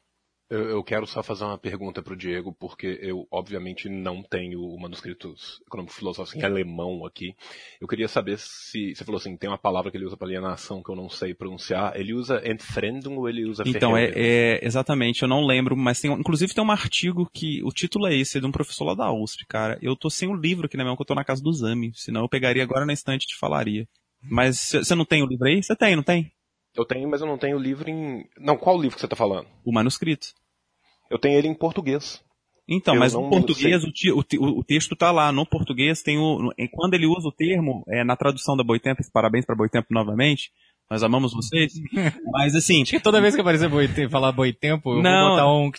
[0.51, 4.63] Eu, eu quero só fazer uma pergunta para o Diego, porque eu, obviamente, não tenho
[4.63, 5.35] o manuscrito
[5.67, 7.35] econômico filosófico em alemão aqui.
[7.79, 10.83] Eu queria saber se você falou assim, tem uma palavra que ele usa para alienação
[10.83, 11.95] que eu não sei pronunciar.
[11.97, 16.11] Ele usa Entfremdung ou ele usa Então, é, é, exatamente, eu não lembro, mas tem,
[16.11, 19.13] inclusive tem um artigo que, o título é esse, é de um professor lá da
[19.13, 19.79] USP, cara.
[19.83, 21.53] Eu tô sem o livro aqui na minha mão, que eu tô na casa do
[21.53, 23.87] Zami, senão eu pegaria agora na estante e te falaria.
[24.23, 25.63] Mas você não tem o livro aí?
[25.63, 26.33] Você tem, não tem?
[26.79, 28.25] Eu tenho, mas eu não tenho o livro em...
[28.39, 29.47] Não, qual livro que você está falando?
[29.65, 30.29] O manuscrito.
[31.11, 32.23] Eu tenho ele em português.
[32.69, 35.33] Então, Eu mas no português o, o o- texto tá lá.
[35.33, 36.53] No português tem o.
[36.71, 40.51] Quando ele usa o termo, é, na tradução da Boitempo, parabéns para Boitempo novamente.
[40.91, 41.73] Nós amamos vocês.
[42.31, 45.21] Mas assim, Acho que toda vez que aparecer boi, falar boi tempo, eu Não.
[45.21, 45.71] vou botar um.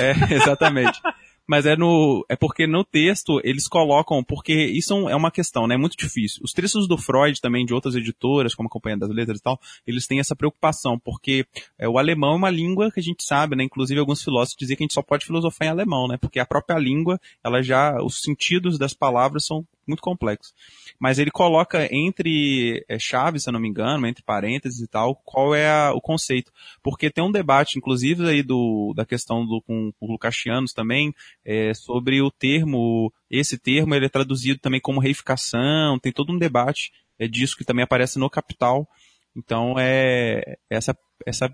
[0.00, 1.00] É, exatamente.
[1.46, 5.66] Mas é no, é porque no texto eles colocam, porque isso é é uma questão,
[5.66, 5.76] né?
[5.76, 6.42] É muito difícil.
[6.44, 9.58] Os textos do Freud também, de outras editoras, como a Companhia das Letras e tal,
[9.86, 11.46] eles têm essa preocupação, porque
[11.78, 13.62] é, o alemão é uma língua que a gente sabe, né?
[13.62, 16.18] Inclusive alguns filósofos diziam que a gente só pode filosofar em alemão, né?
[16.20, 20.52] Porque a própria língua, ela já, os sentidos das palavras são muito complexos.
[20.98, 25.14] Mas ele coloca entre é, chaves, se eu não me engano, entre parênteses e tal,
[25.16, 26.52] qual é a- o conceito.
[26.82, 31.14] Porque tem um debate, inclusive, aí do, da questão do, com, com o Lucachianos também,
[31.44, 36.38] é, sobre o termo, esse termo ele é traduzido também como reificação, tem todo um
[36.38, 38.88] debate é, disso que também aparece no Capital.
[39.36, 41.52] Então é essa, essa,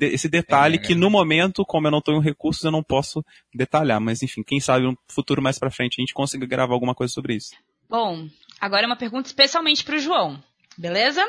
[0.00, 4.00] esse detalhe É, que no momento, como eu não tenho recursos, eu não posso detalhar.
[4.00, 7.12] Mas enfim, quem sabe no futuro mais pra frente a gente consiga gravar alguma coisa
[7.12, 7.54] sobre isso.
[7.92, 8.26] Bom,
[8.58, 10.42] agora é uma pergunta especialmente pro João.
[10.78, 11.22] Beleza?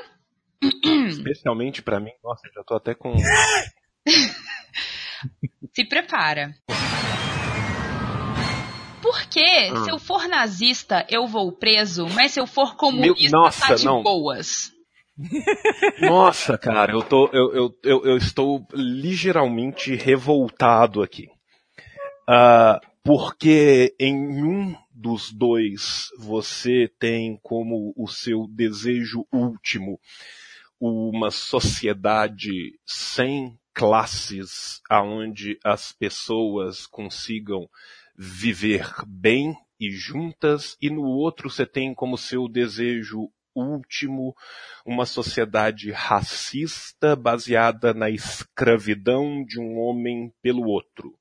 [1.09, 2.11] Especialmente para mim.
[2.23, 3.13] Nossa, já tô até com...
[5.75, 6.55] Se prepara.
[9.01, 9.83] Por que, Hum.
[9.83, 13.75] se eu for nazista, eu vou preso, mas se eu for comunista, Meu- nossa, tá
[13.75, 14.01] de não.
[14.01, 14.71] boas?
[15.99, 21.27] Nossa, cara, eu tô, eu, eu, eu, eu estou ligeiramente revoltado aqui.
[22.25, 29.99] Ah, porque em um dos dois você tem como o seu desejo último
[30.79, 37.69] uma sociedade sem classes, aonde as pessoas consigam
[38.15, 44.35] viver bem e juntas, e no outro você tem como seu desejo último
[44.85, 51.17] uma sociedade racista baseada na escravidão de um homem pelo outro.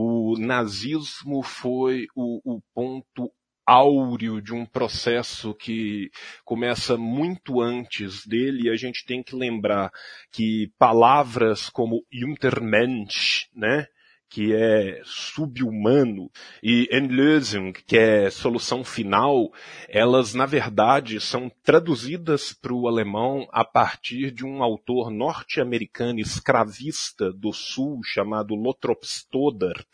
[0.00, 3.32] O nazismo foi o, o ponto
[3.66, 6.08] áureo de um processo que
[6.44, 8.68] começa muito antes dele.
[8.68, 9.90] E a gente tem que lembrar
[10.30, 13.88] que palavras como Untermensch, né,
[14.28, 16.30] que é subhumano,
[16.62, 19.50] e Endlösung, que é solução final,
[19.88, 27.32] elas na verdade são traduzidas para o alemão a partir de um autor norte-americano escravista
[27.32, 29.86] do sul chamado Lothrop Stoddard,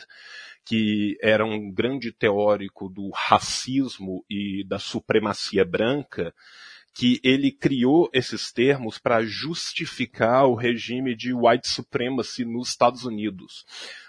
[0.64, 6.34] que era um grande teórico do racismo e da supremacia branca,
[6.94, 13.66] que ele criou esses termos para justificar o regime de white supremacy nos Estados Unidos.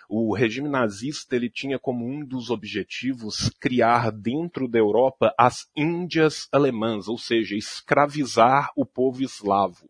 [0.08, 6.48] O regime nazista ele tinha como um dos objetivos criar dentro da Europa as Índias
[6.52, 9.89] alemãs, ou seja, escravizar o povo eslavo.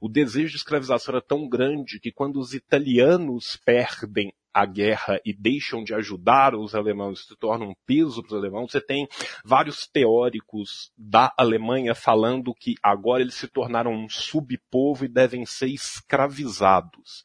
[0.00, 5.32] O desejo de escravização era tão grande que quando os italianos perdem a guerra e
[5.32, 9.08] deixam de ajudar os alemães, se tornam um peso para os alemães, você tem
[9.44, 15.68] vários teóricos da Alemanha falando que agora eles se tornaram um subpovo e devem ser
[15.68, 17.24] escravizados.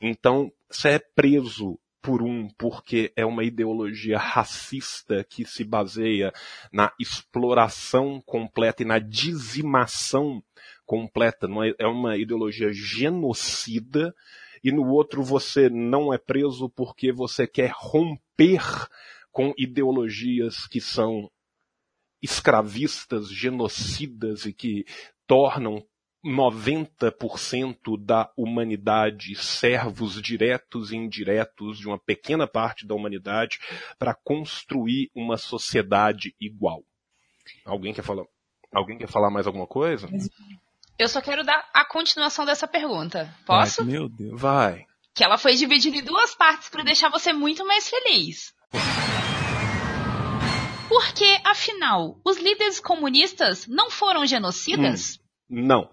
[0.00, 6.32] Então, você é preso por um porque é uma ideologia racista que se baseia
[6.72, 10.42] na exploração completa e na dizimação
[10.86, 14.14] completa, é, é uma ideologia genocida,
[14.62, 18.62] e no outro você não é preso porque você quer romper
[19.30, 21.30] com ideologias que são
[22.20, 24.84] escravistas, genocidas e que
[25.26, 25.84] tornam
[26.24, 33.58] 90% da humanidade servos diretos e indiretos de uma pequena parte da humanidade
[33.98, 36.82] para construir uma sociedade igual.
[37.64, 38.24] Alguém quer falar?
[38.72, 40.08] Alguém quer falar mais alguma coisa?
[40.98, 43.32] Eu só quero dar a continuação dessa pergunta.
[43.46, 43.82] Posso?
[43.82, 44.40] Ai, meu Deus.
[44.40, 44.84] Vai.
[45.14, 48.52] Que ela foi dividida em duas partes para deixar você muito mais feliz.
[50.88, 55.20] Porque, afinal, os líderes comunistas não foram genocidas?
[55.48, 55.88] Não.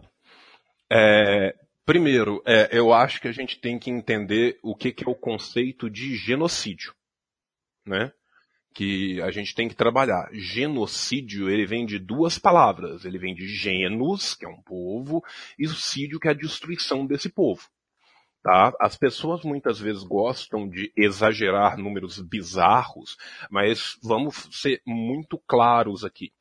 [0.92, 5.12] É, primeiro, é, eu acho que a gente tem que entender o que, que é
[5.12, 6.96] o conceito de genocídio,
[7.86, 8.12] né?
[8.76, 10.30] Que a gente tem que trabalhar.
[10.34, 13.06] Genocídio, ele vem de duas palavras.
[13.06, 15.24] Ele vem de genus, que é um povo,
[15.58, 17.68] e o sídio, que é a destruição desse povo.
[18.44, 18.72] Tá?
[18.80, 23.18] As pessoas muitas vezes gostam de exagerar números bizarros,
[23.50, 26.32] mas vamos ser muito claros aqui.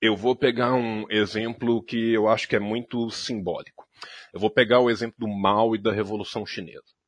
[0.00, 3.86] Eu vou pegar um exemplo que eu acho que é muito simbólico.
[4.32, 6.99] Eu vou pegar o exemplo do Mao e da Revolução Chinesa.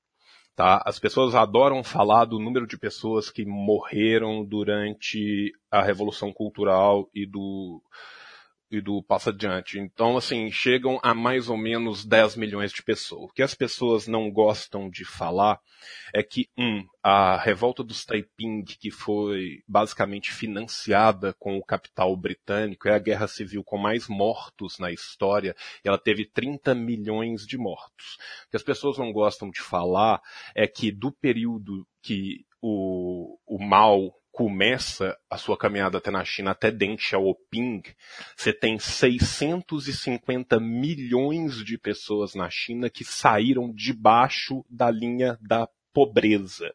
[0.54, 0.82] Tá?
[0.84, 7.24] As pessoas adoram falar do número de pessoas que morreram durante a Revolução Cultural e
[7.26, 7.82] do,
[8.72, 9.78] e do passo adiante.
[9.78, 13.24] Então, assim, chegam a mais ou menos 10 milhões de pessoas.
[13.24, 15.60] O que as pessoas não gostam de falar
[16.14, 22.88] é que, um, a revolta dos Taiping, que foi basicamente financiada com o capital britânico,
[22.88, 25.54] é a guerra civil com mais mortos na história,
[25.84, 28.16] e ela teve 30 milhões de mortos.
[28.46, 30.22] O que as pessoas não gostam de falar
[30.54, 36.52] é que do período que o, o Mao começa a sua caminhada até na China,
[36.52, 37.82] até Deng Xiaoping,
[38.34, 46.74] você tem 650 milhões de pessoas na China que saíram debaixo da linha da pobreza.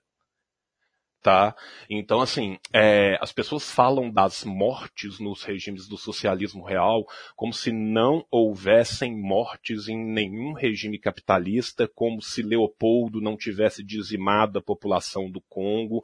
[1.19, 1.55] Tá?
[1.89, 7.71] Então, assim, é, as pessoas falam das mortes nos regimes do socialismo real como se
[7.71, 15.29] não houvessem mortes em nenhum regime capitalista, como se Leopoldo não tivesse dizimado a população
[15.29, 16.01] do Congo,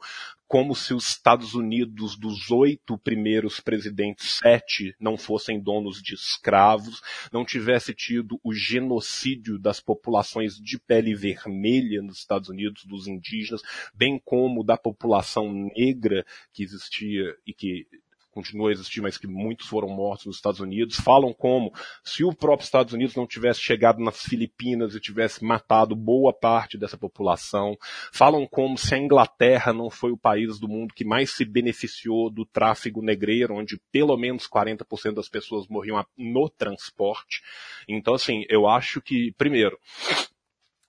[0.54, 7.02] como se os Estados Unidos, dos oito primeiros presidentes, sete não fossem donos de escravos,
[7.32, 13.62] não tivesse tido o genocídio das populações de pele vermelha nos Estados Unidos, dos indígenas,
[13.92, 17.88] bem como da população negra que existia e que
[18.34, 20.96] continua a existir, mas que muitos foram mortos nos Estados Unidos.
[20.96, 21.72] Falam como
[22.02, 26.76] se o próprio Estados Unidos não tivesse chegado nas Filipinas e tivesse matado boa parte
[26.76, 27.78] dessa população.
[28.12, 32.28] Falam como se a Inglaterra não foi o país do mundo que mais se beneficiou
[32.28, 37.40] do tráfego negreiro, onde pelo menos 40% das pessoas morriam no transporte.
[37.88, 39.78] Então, assim, eu acho que, primeiro,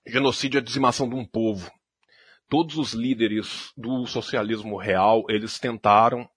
[0.04, 1.70] genocídio é a dizimação de um povo.
[2.48, 6.28] Todos os líderes do socialismo real, eles tentaram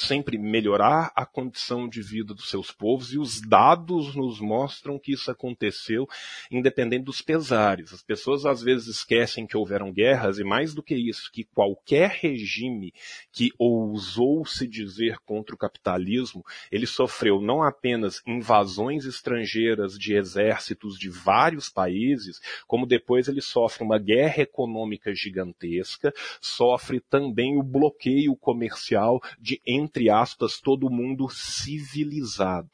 [0.00, 5.12] sempre melhorar a condição de vida dos seus povos e os dados nos mostram que
[5.12, 6.08] isso aconteceu
[6.50, 7.92] independente dos pesares.
[7.92, 12.10] As pessoas às vezes esquecem que houveram guerras e mais do que isso, que qualquer
[12.10, 12.92] regime
[13.32, 20.98] que ousou se dizer contra o capitalismo, ele sofreu não apenas invasões estrangeiras de exércitos
[20.98, 28.34] de vários países, como depois ele sofre uma guerra econômica gigantesca, sofre também o bloqueio
[28.36, 32.70] comercial de entre aspas, todo mundo civilizado.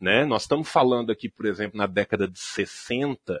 [0.00, 0.24] Né?
[0.24, 3.40] Nós estamos falando aqui, por exemplo, na década de 60,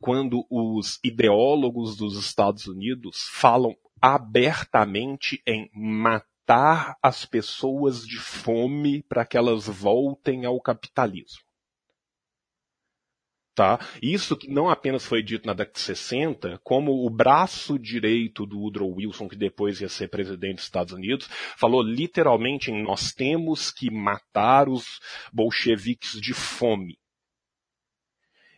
[0.00, 9.24] quando os ideólogos dos Estados Unidos falam abertamente em matar as pessoas de fome para
[9.24, 11.45] que elas voltem ao capitalismo.
[13.56, 13.80] Tá?
[14.02, 18.58] Isso que não apenas foi dito na década de 60, como o braço direito do
[18.58, 21.26] Woodrow Wilson, que depois ia ser presidente dos Estados Unidos,
[21.56, 25.00] falou literalmente em nós temos que matar os
[25.32, 26.98] bolcheviques de fome.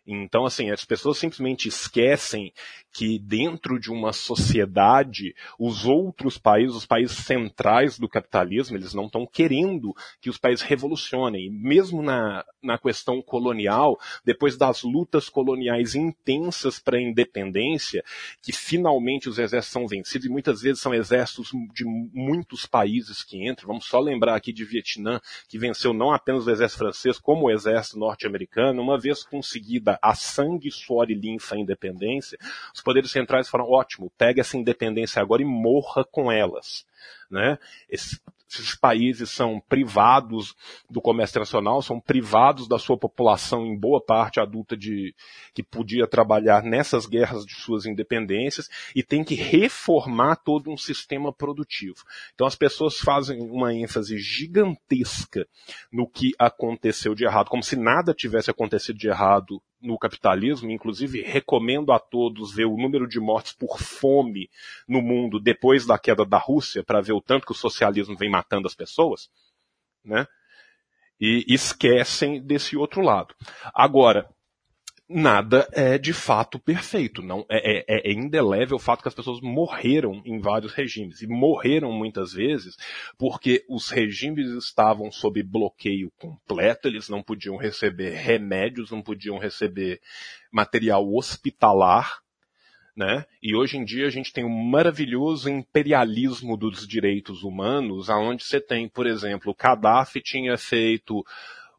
[0.04, 2.52] Então, assim, as pessoas simplesmente esquecem
[2.98, 9.06] que dentro de uma sociedade, os outros países, os países centrais do capitalismo, eles não
[9.06, 11.48] estão querendo que os países revolucionem.
[11.48, 18.02] Mesmo na, na questão colonial, depois das lutas coloniais intensas para a independência,
[18.42, 23.48] que finalmente os exércitos são vencidos, e muitas vezes são exércitos de muitos países que
[23.48, 23.68] entram.
[23.68, 27.50] Vamos só lembrar aqui de Vietnã, que venceu não apenas o exército francês, como o
[27.52, 32.36] exército norte-americano, uma vez conseguida a sangue, suor e linfa a independência,
[32.74, 36.86] os poderes centrais falaram, ótimo, pegue essa independência agora e morra com elas.
[37.30, 37.58] Né?
[37.86, 38.18] Esse,
[38.50, 40.56] esses países são privados
[40.88, 45.14] do comércio internacional, são privados da sua população, em boa parte adulta, de,
[45.52, 51.30] que podia trabalhar nessas guerras de suas independências, e tem que reformar todo um sistema
[51.30, 51.98] produtivo.
[52.34, 55.46] Então as pessoas fazem uma ênfase gigantesca
[55.92, 61.22] no que aconteceu de errado, como se nada tivesse acontecido de errado no capitalismo, inclusive
[61.22, 64.50] recomendo a todos ver o número de mortes por fome
[64.86, 68.30] no mundo depois da queda da Rússia, para ver o tanto que o socialismo vem
[68.30, 69.30] matando as pessoas,
[70.04, 70.26] né?
[71.20, 73.34] E esquecem desse outro lado.
[73.74, 74.28] Agora,
[75.08, 77.22] nada é de fato perfeito.
[77.22, 81.26] Não é, é, é, indelével o fato que as pessoas morreram em vários regimes e
[81.26, 82.76] morreram muitas vezes
[83.16, 86.88] porque os regimes estavam sob bloqueio completo.
[86.88, 90.00] Eles não podiam receber remédios, não podiam receber
[90.52, 92.20] material hospitalar.
[92.94, 93.24] Né?
[93.40, 98.60] E hoje em dia a gente tem um maravilhoso imperialismo dos direitos humanos, aonde você
[98.60, 101.24] tem, por exemplo, o Gaddafi tinha feito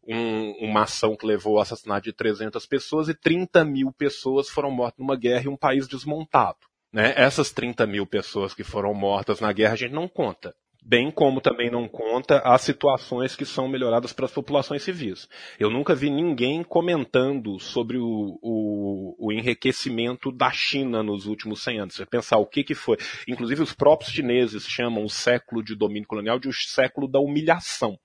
[0.10, 4.72] um, uma ação que levou ao assassinato de 300 pessoas e 30 mil pessoas foram
[4.72, 6.58] mortas numa guerra em um país desmontado.
[6.92, 7.14] Né?
[7.16, 10.56] Essas 30 mil pessoas que foram mortas na guerra a gente não conta.
[10.82, 15.28] Bem como também não conta as situações que são melhoradas para as populações civis.
[15.60, 21.80] Eu nunca vi ninguém comentando sobre o, o, o enriquecimento da China nos últimos 100
[21.82, 21.96] anos.
[21.96, 22.98] Você pensar o que, que foi.
[23.28, 28.00] Inclusive os próprios chineses chamam o século de domínio colonial de o século da humilhação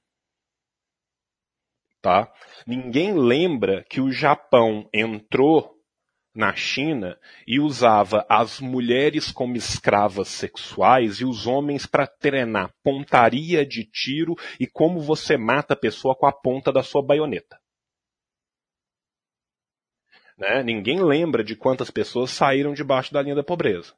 [2.05, 2.30] tá?
[2.66, 5.72] Ninguém lembra que o Japão entrou
[6.34, 13.64] na China e usava as mulheres como escravas sexuais e os homens para treinar pontaria
[13.64, 17.59] de tiro e como você mata a pessoa com a ponta da sua baioneta.
[20.36, 20.62] Né?
[20.62, 23.94] Ninguém lembra de quantas pessoas saíram debaixo da linha da pobreza.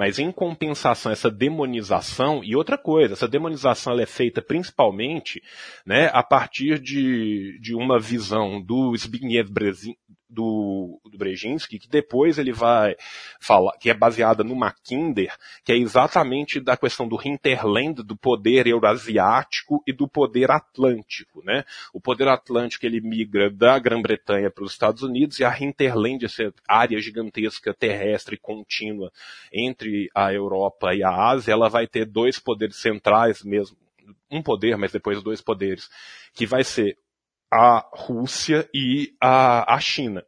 [0.00, 5.42] Mas em compensação, essa demonização, e outra coisa, essa demonização é feita principalmente
[5.84, 9.44] né, a partir de, de uma visão do Zbigniew
[10.30, 11.18] do, do
[11.68, 12.94] que depois ele vai
[13.40, 18.66] falar, que é baseada no Mackinder, que é exatamente da questão do hinterland, do poder
[18.66, 21.64] eurasiático e do poder atlântico, né?
[21.92, 26.52] O poder atlântico ele migra da Grã-Bretanha para os Estados Unidos e a hinterland, essa
[26.68, 29.10] área gigantesca terrestre contínua
[29.52, 33.76] entre a Europa e a Ásia, ela vai ter dois poderes centrais mesmo,
[34.30, 35.88] um poder, mas depois dois poderes,
[36.32, 36.96] que vai ser
[37.50, 40.24] a Rússia e a, a China.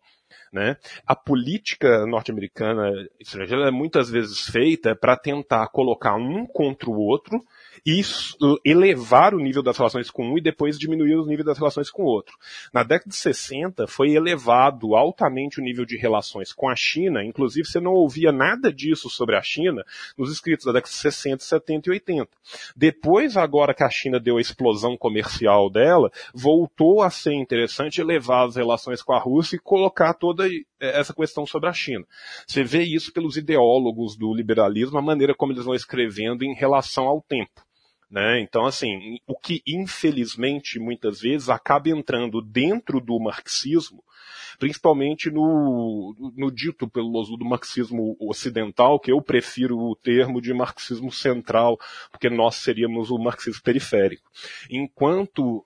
[0.52, 0.76] Né?
[1.06, 7.42] A política norte-americana estrangeira é muitas vezes feita para tentar colocar um contra o outro
[7.84, 8.00] e
[8.64, 12.02] elevar o nível das relações com um e depois diminuir o nível das relações com
[12.02, 12.36] o outro.
[12.72, 17.66] Na década de 60 foi elevado altamente o nível de relações com a China, inclusive
[17.66, 19.84] você não ouvia nada disso sobre a China
[20.16, 22.28] nos escritos da década de 60, 70 e 80.
[22.76, 28.46] Depois, agora que a China deu a explosão comercial dela, voltou a ser interessante elevar
[28.46, 32.04] as relações com a Rússia e colocar toda essa questão sobre a China.
[32.46, 37.04] Você vê isso pelos ideólogos do liberalismo, a maneira como eles vão escrevendo em relação
[37.04, 37.62] ao tempo.
[38.12, 38.40] Né?
[38.42, 44.04] Então, assim, o que infelizmente muitas vezes acaba entrando dentro do marxismo,
[44.58, 51.10] principalmente no, no dito pelo do marxismo ocidental, que eu prefiro o termo de marxismo
[51.10, 51.78] central,
[52.10, 54.30] porque nós seríamos o marxismo periférico.
[54.68, 55.64] Enquanto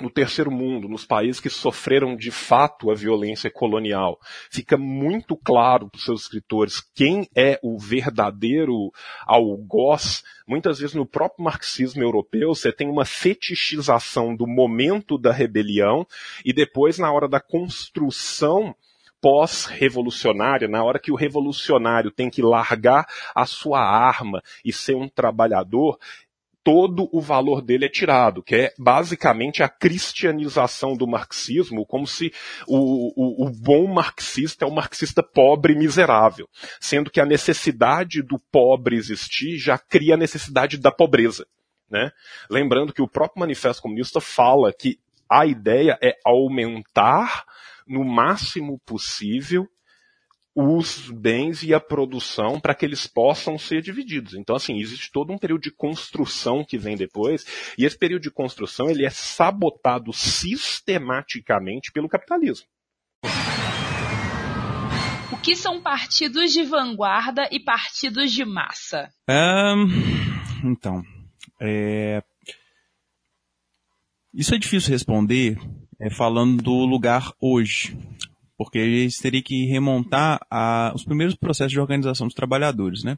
[0.00, 4.18] no terceiro mundo, nos países que sofreram de fato a violência colonial,
[4.50, 8.92] fica muito claro para os seus escritores quem é o verdadeiro
[9.26, 10.22] algoz.
[10.46, 16.06] Muitas vezes no próprio marxismo europeu você tem uma fetichização do momento da rebelião
[16.44, 18.74] e depois na hora da construção
[19.20, 25.08] pós-revolucionária, na hora que o revolucionário tem que largar a sua arma e ser um
[25.08, 25.98] trabalhador,
[26.68, 32.30] todo o valor dele é tirado, que é basicamente a cristianização do marxismo, como se
[32.66, 36.46] o, o, o bom marxista é o marxista pobre e miserável,
[36.78, 41.46] sendo que a necessidade do pobre existir já cria a necessidade da pobreza.
[41.90, 42.10] Né?
[42.50, 47.46] Lembrando que o próprio Manifesto Comunista fala que a ideia é aumentar
[47.86, 49.66] no máximo possível
[50.60, 54.34] os bens e a produção para que eles possam ser divididos.
[54.34, 57.46] Então, assim, existe todo um período de construção que vem depois,
[57.78, 62.66] e esse período de construção ele é sabotado sistematicamente pelo capitalismo.
[65.30, 69.12] O que são partidos de vanguarda e partidos de massa?
[69.30, 71.04] Um, então,
[71.62, 72.20] é...
[74.34, 75.56] isso é difícil responder
[76.00, 77.96] é, falando do lugar hoje
[78.58, 83.16] porque eles teriam que remontar a, os primeiros processos de organização dos trabalhadores, né?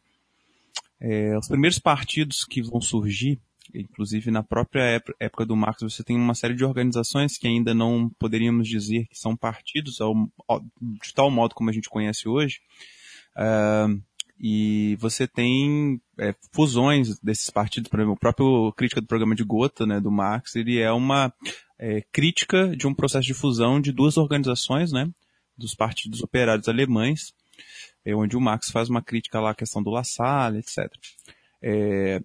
[1.00, 3.40] É, os primeiros partidos que vão surgir,
[3.74, 8.10] inclusive na própria época do Marx, você tem uma série de organizações que ainda não
[8.18, 12.58] poderíamos dizer que são partidos, de tal modo como a gente conhece hoje,
[13.38, 13.98] uh,
[14.38, 19.44] e você tem é, fusões desses partidos, por exemplo, o próprio crítica do programa de
[19.44, 21.32] Gotha, né, do Marx, ele é uma
[21.78, 25.10] é, crítica de um processo de fusão de duas organizações, né,
[25.60, 27.32] dos partidos operários alemães,
[28.04, 30.90] é onde o Marx faz uma crítica lá à questão do La Salle, etc.
[31.62, 32.20] É,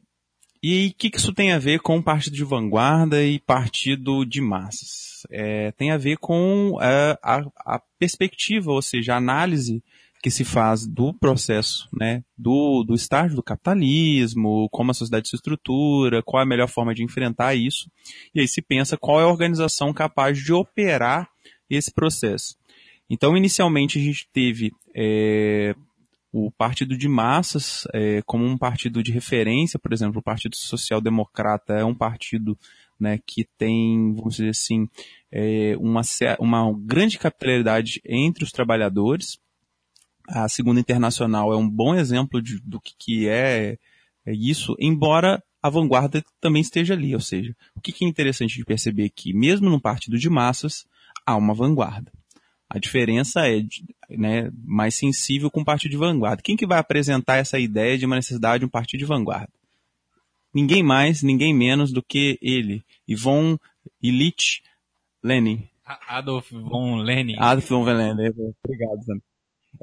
[0.64, 4.42] e o que, que, isso tem a ver com partido de vanguarda e partido de
[4.42, 5.22] massas?
[5.30, 9.84] É, tem a ver com a, é, a, a, perspectiva, ou seja, a análise
[10.24, 15.36] que se faz do processo, né, do, do estágio do capitalismo, como a sociedade se
[15.36, 17.92] estrutura, qual é a melhor forma de enfrentar isso,
[18.34, 21.30] e aí se pensa qual é a organização capaz de operar
[21.70, 22.56] esse processo.
[23.10, 25.76] Então, inicialmente, a gente teve é,
[26.32, 31.00] o Partido de Massas é, como um partido de referência, por exemplo, o Partido Social
[31.00, 32.58] Democrata é um partido
[33.00, 34.88] né, que tem, vamos dizer assim,
[35.32, 36.02] é, uma,
[36.40, 39.40] uma grande capilaridade entre os trabalhadores.
[40.28, 43.78] A Segunda Internacional é um bom exemplo de, do que, que é,
[44.26, 47.14] é, isso, embora a vanguarda também esteja ali.
[47.14, 50.86] Ou seja, o que, que é interessante de perceber aqui, mesmo num partido de massas,
[51.26, 52.12] há uma vanguarda.
[52.70, 53.64] A diferença é
[54.10, 56.42] né, mais sensível com o partido de vanguarda.
[56.42, 59.54] Quem que vai apresentar essa ideia de uma necessidade de um partido de vanguarda?
[60.54, 63.60] Ninguém mais, ninguém menos do que ele, Ivan
[64.02, 64.64] Illich
[65.22, 65.68] Lenin.
[66.08, 67.36] Adolf von Lenin.
[67.38, 68.32] Adolf von Lenin,
[68.64, 69.22] obrigado, Sam.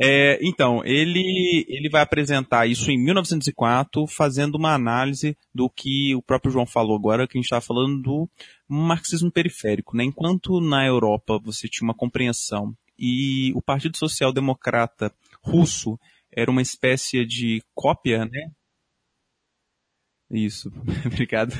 [0.01, 6.23] É, então, ele, ele vai apresentar isso em 1904, fazendo uma análise do que o
[6.23, 8.29] próprio João falou agora, que a gente estava falando do
[8.69, 9.97] marxismo periférico.
[9.97, 10.05] Né?
[10.05, 15.13] Enquanto na Europa você tinha uma compreensão e o Partido Social Democrata
[15.43, 15.99] russo
[16.31, 18.51] era uma espécie de cópia, né,
[20.33, 20.73] isso,
[21.05, 21.53] obrigado.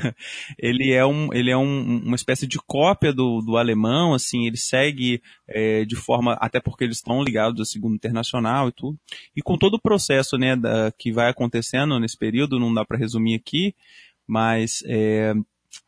[0.57, 4.57] Ele é, um, ele é um, uma espécie de cópia do, do alemão, assim, ele
[4.57, 8.97] segue é, de forma, até porque eles estão ligados à Segunda Internacional e tudo.
[9.35, 12.97] E com todo o processo, né, da, que vai acontecendo nesse período, não dá para
[12.97, 13.75] resumir aqui,
[14.27, 15.33] mas é,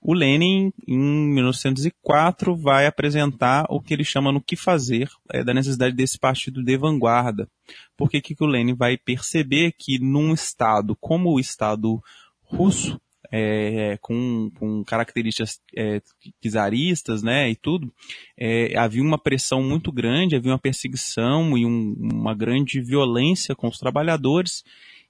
[0.02, 5.54] o Lenin, em 1904, vai apresentar o que ele chama no que fazer é, da
[5.54, 7.50] necessidade desse partido de vanguarda.
[7.98, 12.02] Porque que, que o Lenin vai perceber que num Estado como o Estado
[12.46, 13.00] russo,
[13.32, 16.02] é, com, com, características é,
[16.42, 17.92] czaristas, né, e tudo,
[18.38, 23.68] é, havia uma pressão muito grande, havia uma perseguição e um, uma grande violência com
[23.68, 24.64] os trabalhadores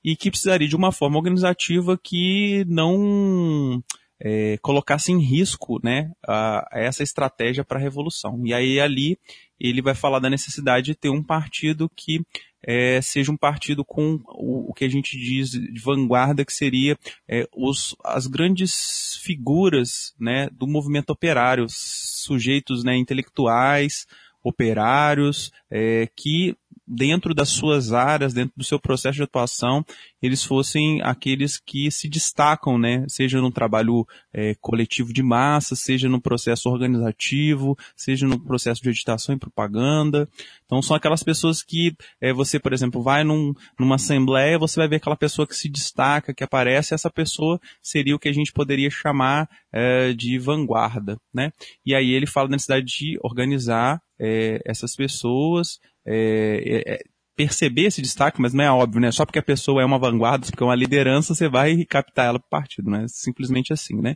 [0.03, 3.83] e que precisaria de uma forma organizativa que não
[4.19, 8.41] é, colocasse em risco né, a, a essa estratégia para a revolução.
[8.45, 9.17] E aí ali
[9.59, 12.21] ele vai falar da necessidade de ter um partido que
[12.66, 16.97] é, seja um partido com o, o, que a gente diz de vanguarda, que seria
[17.28, 24.07] é, os, as grandes figuras né, do movimento operário, sujeitos né, intelectuais,
[24.43, 26.55] operários, é, que
[26.88, 29.86] dentro das suas áreas, dentro do seu processo de atuação,
[30.21, 33.05] eles fossem aqueles que se destacam, né?
[33.07, 38.89] Seja no trabalho é, coletivo de massa, seja no processo organizativo, seja no processo de
[38.89, 40.27] editação e propaganda.
[40.65, 44.88] Então são aquelas pessoas que é, você, por exemplo, vai num, numa assembleia, você vai
[44.88, 48.51] ver aquela pessoa que se destaca, que aparece, essa pessoa seria o que a gente
[48.51, 51.51] poderia chamar é, de vanguarda, né?
[51.86, 56.99] E aí ele fala da necessidade de organizar é, essas pessoas, é, é,
[57.36, 59.12] perceber esse destaque, mas não é óbvio, né?
[59.12, 62.39] Só porque a pessoa é uma vanguarda, porque é uma liderança, você vai captar ela
[62.39, 63.06] para o partido, né?
[63.08, 64.16] Simplesmente assim, né?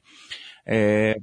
[0.65, 1.17] É,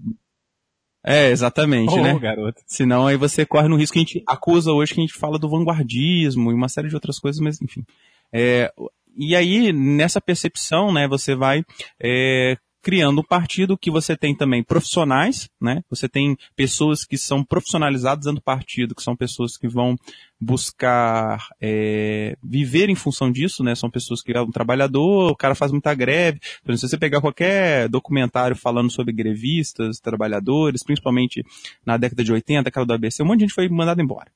[1.05, 2.19] é exatamente, oh, né?
[2.19, 2.61] Garoto.
[2.67, 5.39] Senão aí você corre no risco que a gente acusa hoje que a gente fala
[5.39, 7.85] do vanguardismo e uma série de outras coisas, mas enfim.
[8.33, 8.73] É,
[9.17, 11.65] e aí, nessa percepção, né, você vai
[11.99, 15.83] é, criando um partido que você tem também profissionais, né?
[15.91, 19.97] Você tem pessoas que são profissionalizadas dentro do partido, que são pessoas que vão
[20.41, 23.75] buscar é, viver em função disso, né?
[23.75, 26.39] São pessoas que é um trabalhador, o cara faz muita greve.
[26.63, 31.45] Exemplo, se você pegar qualquer documentário falando sobre grevistas, trabalhadores, principalmente
[31.85, 34.31] na década de 80, aquela do ABC, um monte de gente foi mandado embora.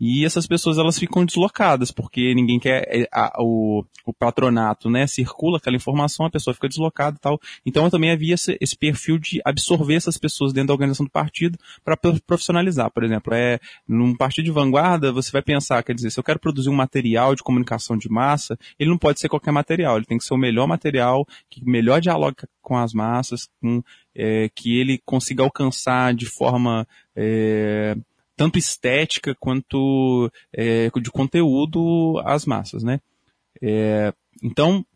[0.00, 5.06] E essas pessoas elas ficam deslocadas, porque ninguém quer, é, a, o, o, patronato, né,
[5.06, 7.40] circula aquela informação, a pessoa fica deslocada e tal.
[7.66, 11.58] Então também havia esse, esse, perfil de absorver essas pessoas dentro da organização do partido
[11.84, 12.90] para profissionalizar.
[12.92, 16.38] Por exemplo, é, num partido de vanguarda, você vai pensar, quer dizer, se eu quero
[16.38, 20.18] produzir um material de comunicação de massa, ele não pode ser qualquer material, ele tem
[20.18, 23.82] que ser o melhor material, que melhor dialoga com as massas, com,
[24.14, 26.86] é, que ele consiga alcançar de forma
[27.16, 27.96] é,
[28.38, 33.00] tanto estética quanto é, de conteúdo às massas, né?
[33.60, 34.86] É, então,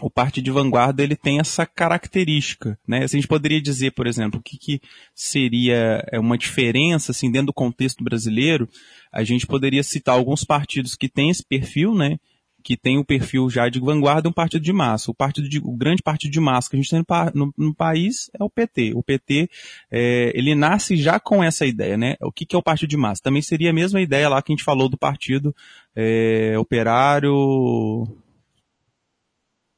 [0.00, 3.04] o parte de vanguarda ele tem essa característica, né?
[3.04, 4.80] a gente poderia dizer, por exemplo, o que, que
[5.14, 8.68] seria é, uma diferença assim dentro do contexto brasileiro,
[9.12, 12.18] a gente poderia citar alguns partidos que têm esse perfil, né?
[12.62, 15.10] Que tem o perfil já de vanguarda, um partido de massa.
[15.10, 17.04] O, partido de, o grande partido de massa que a gente tem
[17.34, 18.92] no, no, no país é o PT.
[18.94, 19.48] O PT,
[19.90, 22.16] é, ele nasce já com essa ideia, né?
[22.20, 23.22] O que, que, é o partido de massa?
[23.22, 25.54] Também seria a mesma ideia lá que a gente falou do partido
[25.94, 28.06] é, operário...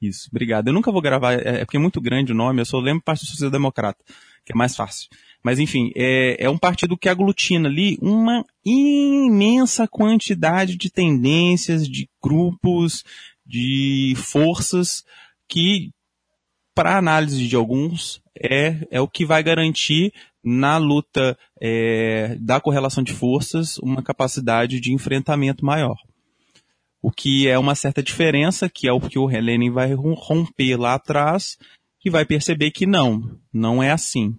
[0.00, 0.68] Isso, obrigado.
[0.68, 3.02] Eu nunca vou gravar, é, é porque é muito grande o nome, eu só lembro
[3.02, 4.02] Partido Social Democrata,
[4.46, 5.10] que é mais fácil.
[5.42, 12.08] Mas enfim, é, é um partido que aglutina ali uma imensa quantidade de tendências, de
[12.22, 13.04] grupos,
[13.44, 15.02] de forças
[15.48, 15.90] que,
[16.74, 20.12] para análise de alguns, é, é o que vai garantir
[20.44, 25.96] na luta é, da correlação de forças uma capacidade de enfrentamento maior.
[27.02, 30.94] O que é uma certa diferença, que é o que o Lenin vai romper lá
[30.94, 31.58] atrás,
[31.98, 34.36] que vai perceber que não, não é assim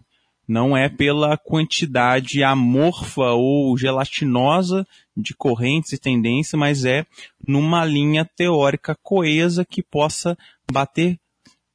[0.51, 4.85] não é pela quantidade amorfa ou gelatinosa
[5.15, 7.05] de correntes e tendências, mas é
[7.47, 10.37] numa linha teórica coesa que possa
[10.69, 11.17] bater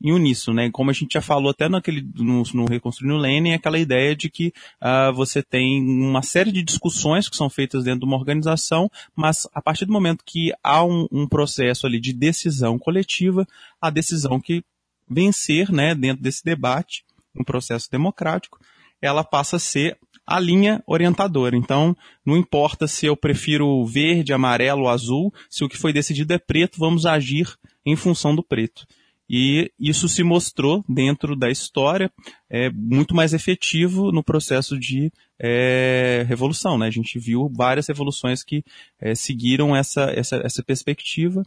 [0.03, 0.71] em uníssono, né?
[0.71, 4.49] Como a gente já falou até naquele, no, no Reconstruindo Lenin, aquela ideia de que
[4.83, 9.49] uh, você tem uma série de discussões que são feitas dentro de uma organização, mas
[9.55, 13.47] a partir do momento que há um, um processo ali de decisão coletiva,
[13.81, 14.63] a decisão que
[15.09, 17.06] vencer, né, dentro desse debate,
[17.41, 18.59] um processo democrático,
[19.01, 21.57] ela passa a ser a linha orientadora.
[21.57, 26.33] Então, não importa se eu prefiro verde, amarelo ou azul, se o que foi decidido
[26.33, 28.85] é preto, vamos agir em função do preto.
[29.29, 32.11] E isso se mostrou dentro da história
[32.49, 36.79] é, muito mais efetivo no processo de é, revolução.
[36.79, 36.87] Né?
[36.87, 38.65] A gente viu várias revoluções que
[39.01, 41.43] é, seguiram essa, essa, essa perspectiva.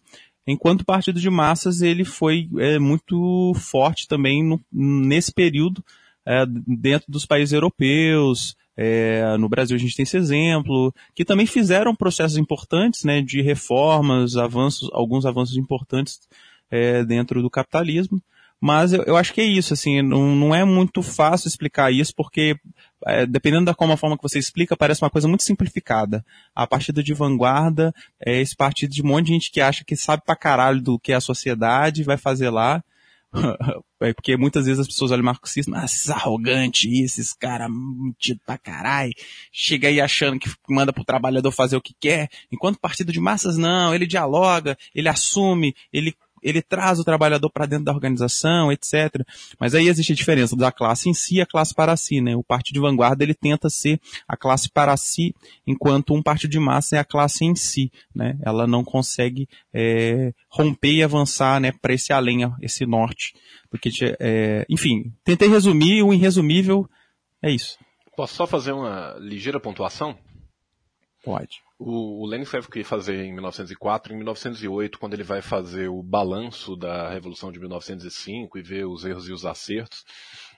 [0.52, 5.84] Enquanto partido de massas ele foi é, muito forte também no, nesse período
[6.26, 8.56] é, dentro dos países europeus.
[8.76, 13.41] É, no Brasil a gente tem esse exemplo, que também fizeram processos importantes né, de
[13.41, 16.20] reformas, avanços, alguns avanços importantes
[16.72, 18.22] é, dentro do capitalismo.
[18.62, 22.14] Mas eu, eu, acho que é isso, assim, não, não é muito fácil explicar isso,
[22.16, 22.57] porque
[23.05, 26.26] é, dependendo da como a forma que você explica, parece uma coisa muito simplificada.
[26.53, 29.95] A partida de vanguarda é esse partido de um monte de gente que acha que
[29.95, 32.84] sabe pra caralho do que é a sociedade, vai fazer lá,
[34.01, 38.57] é porque muitas vezes as pessoas olham marxismo, ah, esses arrogantes, esses caras metidos pra
[38.57, 39.14] caralho,
[39.51, 43.57] chega aí achando que manda pro trabalhador fazer o que quer, enquanto partido de massas
[43.57, 49.26] não, ele dialoga, ele assume, ele ele traz o trabalhador para dentro da organização, etc.
[49.60, 52.36] Mas aí existe a diferença da classe em si e a classe para si, né?
[52.36, 55.34] O partido de vanguarda ele tenta ser a classe para si,
[55.66, 58.38] enquanto um partido de massa é a classe em si, né?
[58.42, 63.34] Ela não consegue é, romper e avançar, né, para esse além, esse norte,
[63.70, 66.90] porque, é, enfim, tentei resumir o irresumível,
[67.42, 67.78] é isso.
[68.16, 70.18] Posso só fazer uma ligeira pontuação?
[71.24, 71.62] Pode.
[71.82, 76.03] O, o Lenin teve que fazer em 1904, em 1908, quando ele vai fazer o
[76.03, 80.03] balanço da Revolução de 1905 e ver os erros e os acertos,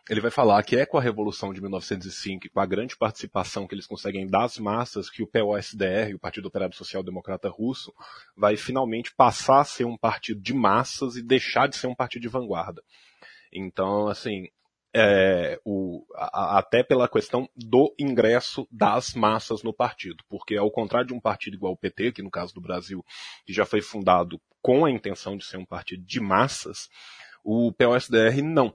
[0.10, 3.68] ele vai falar que é com a Revolução de 1905 e com a grande participação
[3.68, 7.94] que eles conseguem das massas que o POSDR, o Partido Operário Social Democrata Russo,
[8.36, 12.24] vai finalmente passar a ser um partido de massas e deixar de ser um partido
[12.24, 12.82] de vanguarda.
[13.54, 14.48] Então, assim,
[14.94, 21.08] é, o, a, até pela questão do ingresso das massas no partido, porque ao contrário
[21.08, 23.04] de um partido igual o PT, que no caso do Brasil,
[23.46, 26.90] que já foi fundado com a intenção de ser um partido de massas,
[27.44, 28.74] o POSDR não.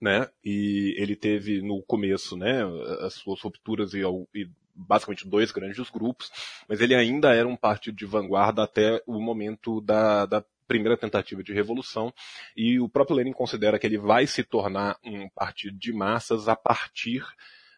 [0.00, 0.28] Né?
[0.44, 2.62] E ele teve no começo, né,
[3.00, 4.02] as suas rupturas e,
[4.34, 6.30] e basicamente dois grandes grupos,
[6.68, 11.42] mas ele ainda era um partido de vanguarda até o momento da, da primeira tentativa
[11.42, 12.12] de revolução,
[12.56, 16.56] e o próprio Lenin considera que ele vai se tornar um partido de massas a
[16.56, 17.22] partir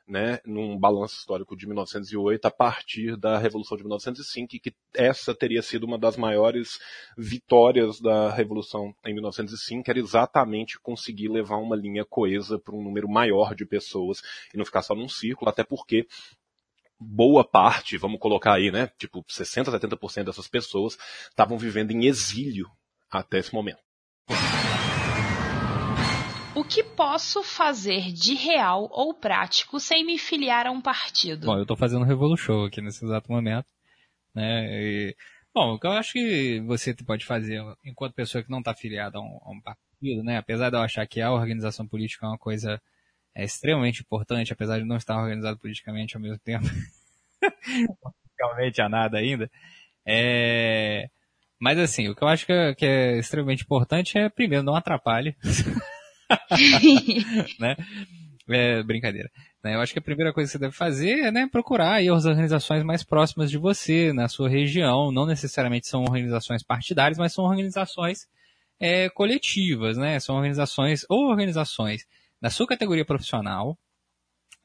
[0.09, 5.35] né, num balanço histórico de 1908, a partir da Revolução de 1905, e que essa
[5.35, 6.81] teria sido uma das maiores
[7.17, 13.09] vitórias da Revolução em 1905, era exatamente conseguir levar uma linha coesa para um número
[13.09, 14.23] maior de pessoas
[14.53, 16.07] e não ficar só num círculo, até porque
[17.01, 22.69] boa parte, vamos colocar aí, né, tipo 60, 70% dessas pessoas estavam vivendo em exílio
[23.11, 23.79] até esse momento.
[26.55, 31.47] O que posso fazer de real ou prático sem me filiar a um partido?
[31.47, 33.67] Bom, eu estou fazendo Revolution aqui nesse exato momento,
[34.35, 35.17] né, e,
[35.55, 39.19] bom, o que eu acho que você pode fazer enquanto pessoa que não está afiliada
[39.19, 42.29] a, um, a um partido, né, apesar de eu achar que a organização política é
[42.29, 42.83] uma coisa
[43.39, 46.67] é extremamente importante, apesar de não estar organizado politicamente ao mesmo tempo.
[48.37, 49.49] Realmente a nada ainda.
[50.05, 51.09] É...
[51.61, 54.75] Mas assim, o que eu acho que é, que é extremamente importante é, primeiro, não
[54.75, 55.37] atrapalhe.
[57.61, 57.77] né?
[58.49, 59.31] É, brincadeira.
[59.63, 59.77] Né?
[59.77, 62.25] Eu acho que a primeira coisa que você deve fazer é né, procurar aí as
[62.25, 65.13] organizações mais próximas de você, na sua região.
[65.13, 68.27] Não necessariamente são organizações partidárias, mas são organizações
[68.81, 70.19] é, coletivas, né?
[70.19, 72.05] São organizações ou organizações
[72.41, 73.79] da sua categoria profissional,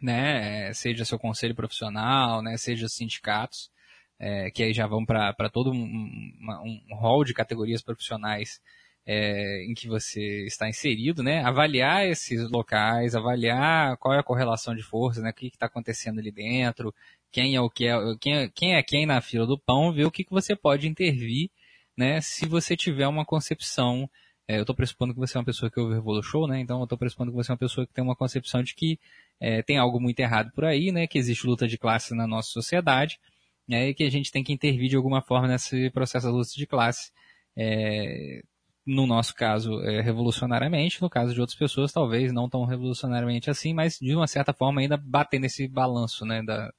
[0.02, 3.72] né, seja seu conselho profissional, né, seja sindicatos,
[4.20, 8.62] é, que aí já vão para todo um, um, um hall de categorias profissionais
[9.06, 14.74] é, em que você está inserido, né, avaliar esses locais, avaliar qual é a correlação
[14.76, 16.94] de forças, né, o que está acontecendo ali dentro,
[17.32, 20.06] quem é o que é, quem, é, quem é quem na fila do pão, ver
[20.06, 21.50] o que, que você pode intervir,
[21.98, 24.10] né, se você tiver uma concepção
[24.48, 26.60] é, eu estou pressupondo que você é uma pessoa que ouve Revolu Show, né?
[26.60, 29.00] Então eu estou pressupondo que você é uma pessoa que tem uma concepção de que
[29.40, 31.08] é, tem algo muito errado por aí, né?
[31.08, 33.20] Que existe luta de classe na nossa sociedade,
[33.68, 33.90] né?
[33.90, 36.68] E que a gente tem que intervir de alguma forma nesse processo da luta de
[36.68, 37.12] classe.
[37.58, 38.42] É,
[38.86, 43.74] no nosso caso, é, revolucionariamente, no caso de outras pessoas, talvez não tão revolucionariamente assim,
[43.74, 46.44] mas de uma certa forma ainda bater nesse balanço, né?
[46.44, 46.74] Da,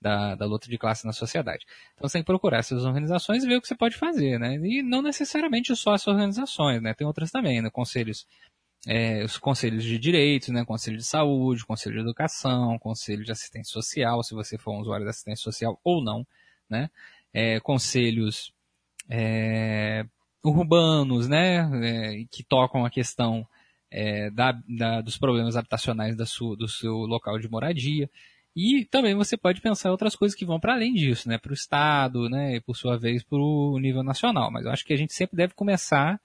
[0.00, 1.64] da, da luta de classe na sociedade.
[1.94, 4.54] Então você tem que procurar essas organizações e ver o que você pode fazer, né?
[4.56, 6.94] E não necessariamente só essas organizações, né?
[6.94, 7.70] Tem outras também, né?
[7.70, 8.26] Conselhos,
[8.86, 10.64] é, os conselhos de direitos, né?
[10.64, 15.04] Conselho de saúde, conselho de educação, conselho de assistência social, se você for um usuário
[15.04, 16.26] de assistência social ou não,
[16.70, 16.90] né?
[17.32, 18.52] É, conselhos
[19.08, 20.04] é,
[20.44, 21.68] urbanos, né?
[21.82, 23.46] É, que tocam a questão
[23.90, 28.08] é, da, da, dos problemas habitacionais da sua, do seu local de moradia.
[28.56, 31.38] E também você pode pensar em outras coisas que vão para além disso, né?
[31.38, 32.56] Para o Estado, né?
[32.56, 34.50] E por sua vez para o nível nacional.
[34.50, 36.20] Mas eu acho que a gente sempre deve começar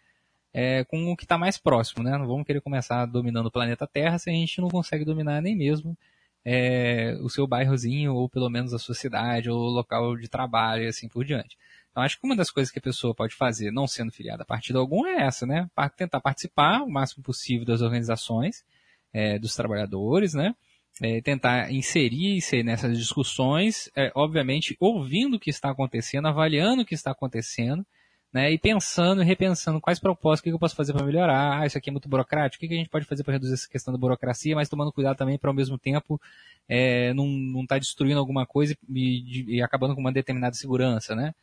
[0.54, 2.18] é, com o que está mais próximo, né?
[2.18, 5.56] Não vamos querer começar dominando o planeta Terra se a gente não consegue dominar nem
[5.56, 5.98] mesmo
[6.46, 10.84] é, o seu bairrozinho, ou pelo menos a sua cidade, ou o local de trabalho
[10.84, 11.58] e assim por diante.
[11.92, 14.46] Então acho que uma das coisas que a pessoa pode fazer, não sendo filiada a
[14.46, 15.70] partido algum, é essa, né?
[15.96, 18.66] Tentar participar o máximo possível das organizações
[19.14, 20.56] é, dos trabalhadores, né?
[21.02, 26.86] É, tentar inserir ser nessas discussões, é, obviamente ouvindo o que está acontecendo, avaliando o
[26.86, 27.86] que está acontecendo,
[28.32, 31.66] né, e pensando e repensando quais propostas, o que eu posso fazer para melhorar, ah,
[31.68, 33.94] isso aqui é muito burocrático, o que a gente pode fazer para reduzir essa questão
[33.94, 36.20] da burocracia, mas tomando cuidado também para ao mesmo tempo
[36.68, 37.26] é, não
[37.62, 41.34] estar tá destruindo alguma coisa e, e, acabando com uma determinada segurança, né?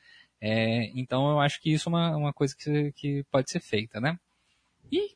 [0.40, 4.00] É, então eu acho que isso é uma, uma coisa que, que pode ser feita,
[4.00, 4.18] né?
[4.90, 5.14] E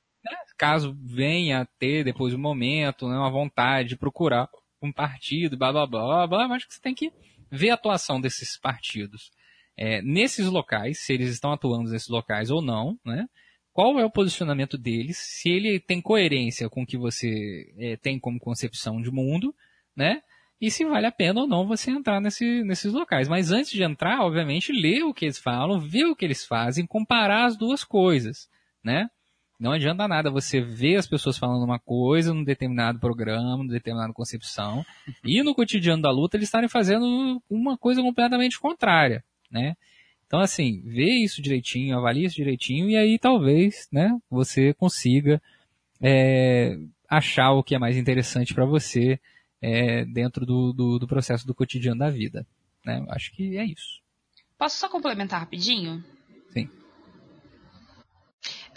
[0.56, 4.48] caso venha a ter depois um momento, né, uma vontade de procurar
[4.82, 7.12] um partido, blá blá blá blá, blá eu acho que você tem que
[7.50, 9.30] ver a atuação desses partidos
[9.76, 13.26] é, nesses locais, se eles estão atuando nesses locais ou não, né?
[13.72, 18.20] Qual é o posicionamento deles, se ele tem coerência com o que você é, tem
[18.20, 19.54] como concepção de mundo,
[19.96, 20.22] né?
[20.60, 23.28] E se vale a pena ou não você entrar nesse, nesses locais.
[23.28, 26.86] Mas antes de entrar, obviamente, ler o que eles falam, ver o que eles fazem,
[26.86, 28.48] comparar as duas coisas,
[28.82, 29.10] né?
[29.58, 34.12] Não adianta nada você ver as pessoas falando uma coisa num determinado programa, numa determinada
[34.12, 34.84] concepção,
[35.24, 39.24] e no cotidiano da luta eles estarem fazendo uma coisa completamente contrária
[39.54, 39.76] né?
[40.26, 45.40] Então, assim, vê isso direitinho, avalie isso direitinho e aí talvez, né, você consiga
[46.02, 46.76] é,
[47.08, 49.20] achar o que é mais interessante para você
[49.62, 52.44] é, dentro do, do, do, processo do cotidiano da vida.
[52.84, 53.04] Né?
[53.10, 54.02] Acho que é isso.
[54.58, 56.04] Posso só complementar rapidinho?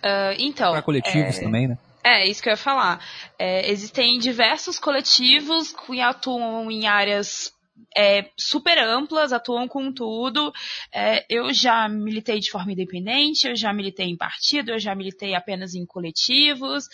[0.03, 0.71] Uh, então.
[0.71, 1.41] Para coletivos é...
[1.41, 1.77] também, né?
[2.03, 3.03] É, isso que eu ia falar.
[3.37, 7.51] É, existem diversos coletivos que atuam em áreas
[7.95, 10.53] é, super amplas, atuam com tudo.
[10.93, 15.35] É, eu já militei de forma independente, eu já militei em partido, eu já militei
[15.35, 16.85] apenas em coletivos.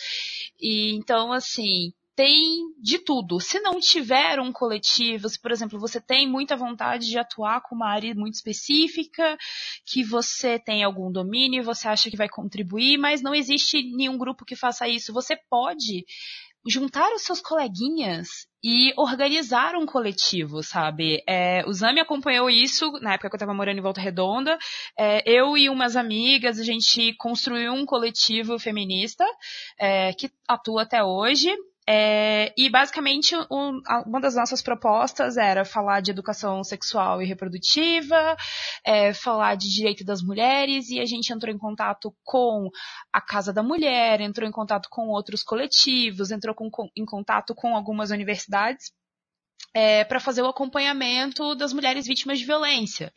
[0.60, 3.40] E então, assim, tem de tudo.
[3.40, 7.74] Se não tiver um coletivo, se, por exemplo, você tem muita vontade de atuar com
[7.74, 9.36] uma área muito específica,
[9.84, 14.44] que você tem algum domínio, você acha que vai contribuir, mas não existe nenhum grupo
[14.44, 16.04] que faça isso, você pode
[16.66, 21.22] juntar os seus coleguinhas e organizar um coletivo, sabe?
[21.28, 24.58] É, o Zami acompanhou isso na época que eu estava morando em Volta Redonda.
[24.98, 29.26] É, eu e umas amigas, a gente construiu um coletivo feminista
[29.78, 31.54] é, que atua até hoje.
[31.86, 38.36] É, e basicamente um, uma das nossas propostas era falar de educação sexual e reprodutiva,
[38.84, 42.70] é, falar de direito das mulheres, e a gente entrou em contato com
[43.12, 47.54] a Casa da Mulher, entrou em contato com outros coletivos, entrou com, com, em contato
[47.54, 48.90] com algumas universidades
[49.74, 53.12] é, para fazer o acompanhamento das mulheres vítimas de violência.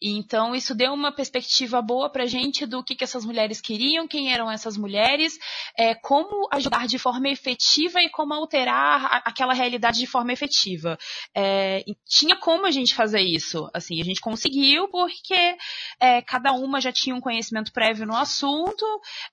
[0.00, 4.08] Então, isso deu uma perspectiva boa para a gente do que, que essas mulheres queriam,
[4.08, 5.38] quem eram essas mulheres,
[5.76, 10.96] é, como ajudar de forma efetiva e como alterar a, aquela realidade de forma efetiva.
[11.34, 13.68] É, tinha como a gente fazer isso.
[13.74, 15.56] Assim, a gente conseguiu porque
[16.00, 18.86] é, cada uma já tinha um conhecimento prévio no assunto.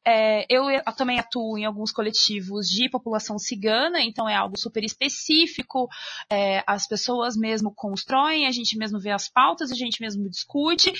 [0.03, 4.83] É, eu, eu também atuo em alguns coletivos de população cigana, então é algo super
[4.83, 5.87] específico.
[6.29, 10.91] É, as pessoas mesmo constroem, a gente mesmo vê as pautas, a gente mesmo discute.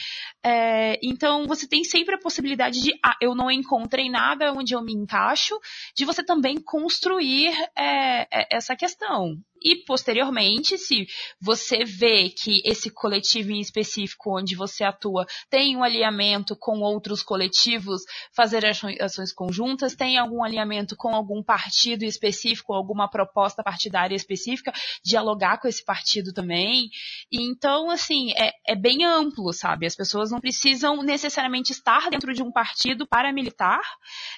[0.43, 4.81] É, então você tem sempre a possibilidade de, ah, eu não encontrei nada onde eu
[4.81, 5.59] me encaixo,
[5.95, 9.37] de você também construir é, é essa questão.
[9.65, 11.07] E posteriormente, se
[11.41, 17.23] você vê que esse coletivo em específico onde você atua tem um alinhamento com outros
[17.23, 24.71] coletivos, fazer ações conjuntas, tem algum alinhamento com algum partido específico, alguma proposta partidária específica,
[25.03, 26.91] dialogar com esse partido também.
[27.31, 29.87] E então, assim, é, é bem amplo, sabe?
[29.87, 33.81] As pessoas não precisam necessariamente estar dentro de um partido para militar.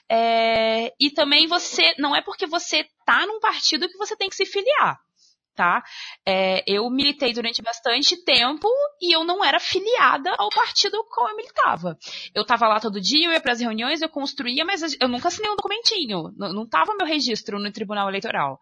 [0.09, 4.35] É, e também você, não é porque você tá num partido que você tem que
[4.35, 4.97] se filiar
[5.57, 5.83] tá?
[6.23, 8.69] É, eu militei durante bastante tempo
[9.01, 11.97] e eu não era filiada ao partido qual eu militava.
[12.33, 15.29] Eu tava lá todo dia, eu ia para as reuniões, eu construía, mas eu nunca
[15.29, 16.31] assinei um documentinho.
[16.37, 18.59] Não, não tava meu registro no Tribunal Eleitoral.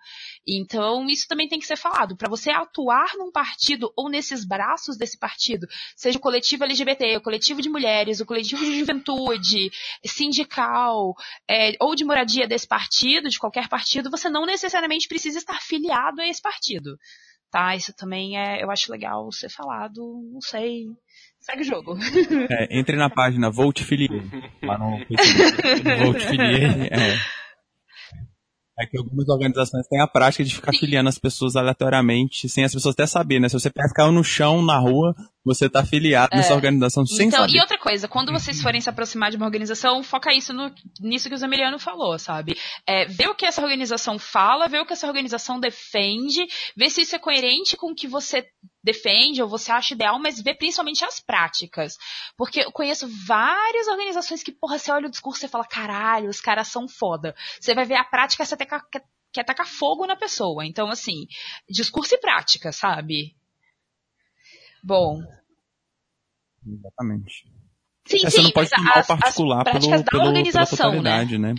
[0.48, 2.16] Então, isso também tem que ser falado.
[2.16, 5.68] Para você atuar num partido ou nesses braços desse partido,
[5.98, 9.70] seja o coletivo LGBT, o coletivo de mulheres, o coletivo de juventude,
[10.06, 11.14] sindical,
[11.50, 16.22] é, ou de moradia desse partido, de qualquer partido, você não necessariamente precisa estar filiado
[16.22, 16.97] a esse partido sentido.
[17.51, 17.75] Tá?
[17.75, 20.86] Isso também é, eu acho legal ser falado, não sei.
[21.39, 21.97] Segue o jogo.
[22.49, 24.23] É, entre na página Volt Filier,
[24.63, 27.45] lá no Volt Filier, é.
[28.78, 32.73] É que algumas organizações têm a prática de ficar filiando as pessoas aleatoriamente, sem as
[32.73, 33.47] pessoas até saber, né?
[33.47, 35.15] Se você caiu no chão, na rua,
[35.45, 36.38] você tá afiliado é.
[36.38, 37.57] nessa organização sem então, saber.
[37.57, 40.69] E outra coisa, quando vocês forem se aproximar de uma organização, foca isso no,
[40.99, 42.57] nisso que o Zamiliano falou, sabe?
[42.86, 46.45] É, ver o que essa organização fala, ver o que essa organização defende,
[46.76, 48.45] ver se isso é coerente com o que você
[48.86, 51.97] defende ou você acha ideal, mas ver principalmente as práticas.
[52.38, 56.39] Porque eu conheço várias organizações que, porra, você olha o discurso e fala, caralho, os
[56.39, 57.36] caras são foda.
[57.59, 60.63] Você vai ver a prática, você até quer, quer tacar fogo na pessoa.
[60.63, 61.25] Então, assim,
[61.67, 63.36] discurso e prática, sabe?
[64.83, 65.19] Bom.
[66.63, 67.43] Exatamente.
[68.05, 71.23] Sim, é, sim, você não pode tomar o particular as pelo, da pelo, organização, pela
[71.23, 71.38] né?
[71.39, 71.55] né?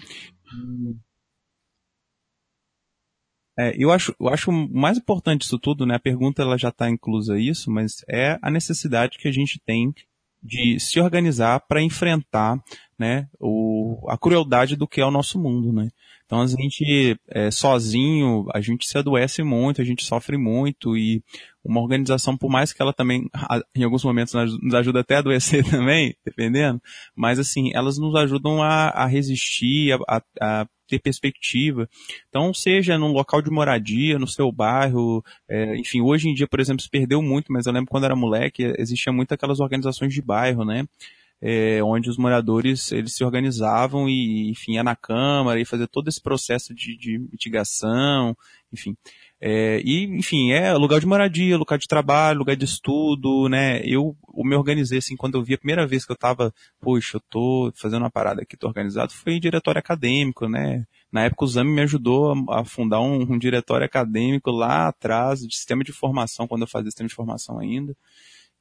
[3.58, 5.94] É, eu acho, eu acho o mais importante disso tudo, né?
[5.94, 9.94] A pergunta ela já está inclusa isso, mas é a necessidade que a gente tem
[10.42, 12.62] de se organizar para enfrentar
[12.98, 15.88] né, o, a crueldade do que é o nosso mundo, né.
[16.26, 21.22] Então a gente é, sozinho, a gente se adoece muito, a gente sofre muito e
[21.64, 23.28] uma organização, por mais que ela também,
[23.74, 26.80] em alguns momentos, nos ajuda até a adoecer também, dependendo,
[27.14, 31.88] mas assim, elas nos ajudam a, a resistir, a, a, ter perspectiva.
[32.28, 36.60] Então, seja num local de moradia, no seu bairro, é, enfim, hoje em dia, por
[36.60, 40.22] exemplo, se perdeu muito, mas eu lembro quando era moleque, existia muito aquelas organizações de
[40.22, 40.86] bairro, né?
[41.40, 46.08] É, onde os moradores eles se organizavam e, enfim, ia na Câmara e fazer todo
[46.08, 48.36] esse processo de, de mitigação,
[48.72, 48.96] enfim.
[49.38, 53.80] É, e, enfim, é lugar de moradia, lugar de trabalho, lugar de estudo, né?
[53.84, 57.18] Eu, eu me organizei, assim, quando eu vi a primeira vez que eu tava, poxa,
[57.18, 60.86] eu tô fazendo uma parada aqui, tô organizado, foi em diretório acadêmico, né?
[61.12, 65.40] Na época o Zami me ajudou a, a fundar um, um diretório acadêmico lá atrás,
[65.40, 67.94] de sistema de formação, quando eu fazia sistema de formação ainda.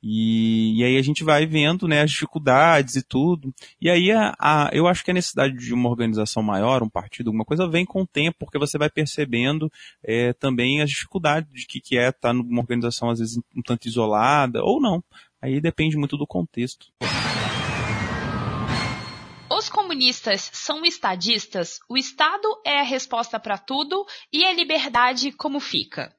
[0.02, 3.54] E, e, aí a gente vai vendo né, as dificuldades e tudo.
[3.82, 7.28] E aí a, a, eu acho que a necessidade de uma organização maior, um partido,
[7.28, 9.72] alguma coisa, vem com o tempo, porque você vai percebendo
[10.04, 13.88] é, também as dificuldades de que, que é estar numa organização, às vezes, um tanto
[13.88, 15.04] isolada, ou não.
[15.41, 16.88] Aí depende muito do contexto.
[19.50, 21.80] Os comunistas são estadistas?
[21.89, 26.14] O Estado é a resposta para tudo e a liberdade como fica?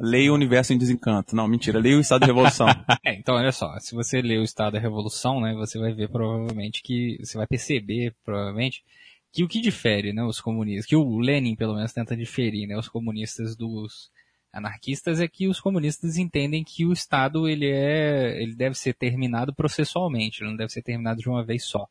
[0.00, 1.34] Leia o Universo em Desencanto.
[1.34, 1.78] Não, mentira.
[1.78, 2.66] Leia o Estado da Revolução.
[3.04, 3.78] é, então, olha só.
[3.80, 7.18] Se você ler o Estado da Revolução, né, você vai ver provavelmente que...
[7.20, 8.84] Você vai perceber, provavelmente,
[9.32, 10.86] que o que difere, né, os comunistas...
[10.86, 14.10] Que o Lenin, pelo menos, tenta diferir, né, os comunistas dos
[14.52, 19.54] anarquistas é que os comunistas entendem que o Estado ele é ele deve ser terminado
[19.54, 21.88] processualmente, ele não deve ser terminado de uma vez só,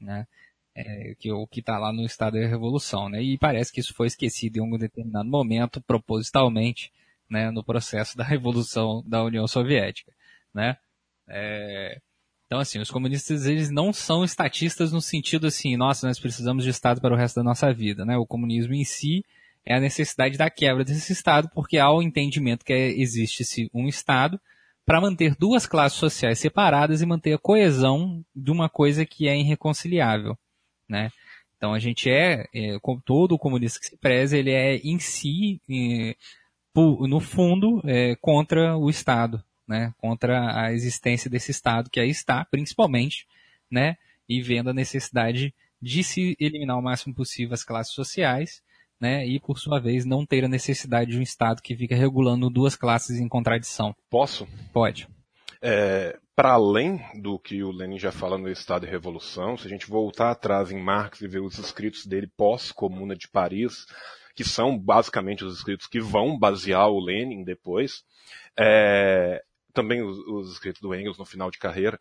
[0.00, 0.26] né?
[0.74, 3.22] É, que o que está lá no Estado da Revolução, né?
[3.22, 6.90] E parece que isso foi esquecido em um determinado momento, propositalmente,
[7.32, 10.12] né, no processo da revolução da União Soviética,
[10.54, 10.76] né?
[11.26, 11.98] É,
[12.44, 16.70] então, assim, os comunistas, eles não são estatistas no sentido assim, nossa, nós precisamos de
[16.70, 18.18] Estado para o resto da nossa vida, né?
[18.18, 19.24] O comunismo em si
[19.64, 24.38] é a necessidade da quebra desse Estado, porque há o entendimento que existe um Estado
[24.84, 29.38] para manter duas classes sociais separadas e manter a coesão de uma coisa que é
[29.38, 30.36] irreconciliável,
[30.86, 31.10] né?
[31.56, 32.76] Então a gente é, é
[33.06, 36.16] todo comunista que se preza, ele é em si é,
[36.74, 39.92] no fundo, é, contra o Estado, né?
[39.98, 43.26] Contra a existência desse Estado que aí está, principalmente,
[43.70, 43.96] né?
[44.28, 48.62] E vendo a necessidade de se eliminar o máximo possível as classes sociais,
[49.00, 49.26] né?
[49.26, 52.76] E por sua vez não ter a necessidade de um Estado que fica regulando duas
[52.76, 53.94] classes em contradição.
[54.08, 54.46] Posso?
[54.72, 55.08] Pode.
[55.60, 59.70] É, para além do que o Lenin já fala no Estado e Revolução, se a
[59.70, 63.86] gente voltar atrás em Marx e ver os escritos dele pós-Comuna de Paris,
[64.34, 68.04] que são basicamente os escritos que vão basear o Lenin depois,
[68.58, 71.98] é, também os, os, escritos do Engels no final de carreira,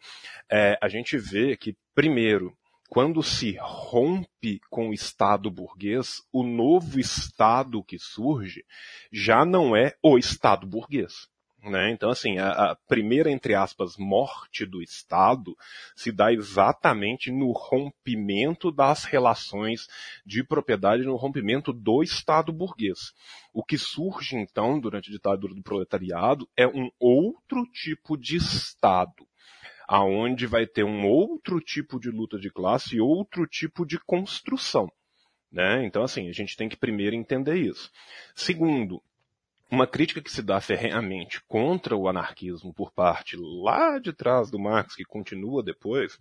[0.51, 2.55] é, a gente vê que, primeiro,
[2.89, 8.65] quando se rompe com o Estado burguês, o novo Estado que surge
[9.11, 11.30] já não é o Estado burguês.
[11.63, 11.91] Né?
[11.91, 15.55] Então, assim, a, a, primeira, entre aspas, morte do Estado
[15.95, 19.87] se dá exatamente no rompimento das relações
[20.25, 23.13] de propriedade, no rompimento do Estado burguês.
[23.53, 29.27] O que surge, então, durante a ditadura do proletariado é um outro tipo de Estado
[29.87, 34.89] aonde vai ter um outro tipo de luta de classe e outro tipo de construção.
[35.51, 35.85] Né?
[35.85, 37.91] Então, assim, a gente tem que primeiro entender isso.
[38.33, 39.03] Segundo,
[39.71, 44.59] uma crítica que se dá ferreamente contra o anarquismo por parte lá de trás do
[44.59, 46.19] Marx, que continua depois,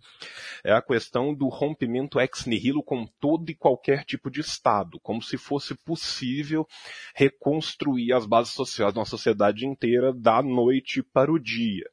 [0.63, 5.21] é a questão do rompimento ex nihilo com todo e qualquer tipo de Estado, como
[5.21, 6.65] se fosse possível
[7.13, 11.89] reconstruir as bases sociais de uma sociedade inteira da noite para o dia.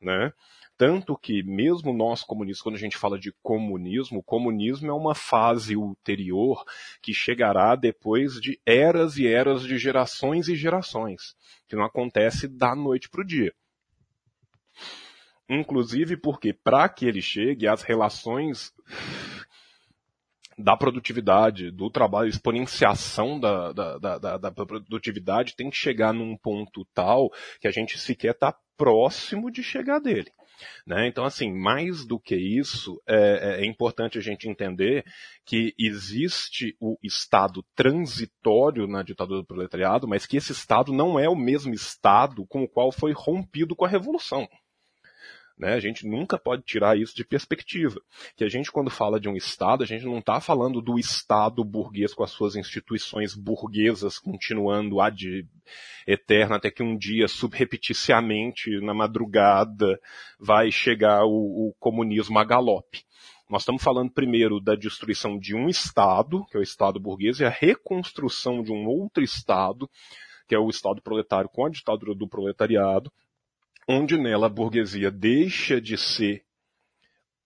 [0.00, 0.30] Né?
[0.78, 5.74] Tanto que, mesmo nós comunistas, quando a gente fala de comunismo, comunismo é uma fase
[5.74, 6.64] ulterior
[7.02, 11.34] que chegará depois de eras e eras de gerações e gerações,
[11.66, 13.52] que não acontece da noite para o dia.
[15.50, 18.72] Inclusive porque, para que ele chegue, as relações
[20.56, 26.84] da produtividade, do trabalho, exponenciação da, da, da, da, produtividade tem que chegar num ponto
[26.94, 30.30] tal que a gente sequer está próximo de chegar dele.
[30.86, 31.06] Né?
[31.06, 35.04] Então, assim, mais do que isso, é, é, importante a gente entender
[35.44, 41.28] que existe o Estado transitório na ditadura do proletariado, mas que esse Estado não é
[41.28, 44.48] o mesmo Estado com o qual foi rompido com a Revolução.
[45.58, 45.74] Né?
[45.74, 48.00] A gente nunca pode tirar isso de perspectiva.
[48.36, 51.64] Que a gente, quando fala de um Estado, a gente não está falando do Estado
[51.64, 55.46] burguês com as suas instituições burguesas continuando ad
[56.06, 59.98] eterna até que um dia, subrepeticiamente, na madrugada,
[60.38, 63.04] vai chegar o, o comunismo a galope.
[63.50, 67.44] Nós estamos falando primeiro da destruição de um Estado, que é o Estado burguês, e
[67.44, 69.90] a reconstrução de um outro Estado,
[70.46, 73.10] que é o Estado proletário com a ditadura do proletariado,
[73.88, 76.44] onde nela a burguesia deixa de ser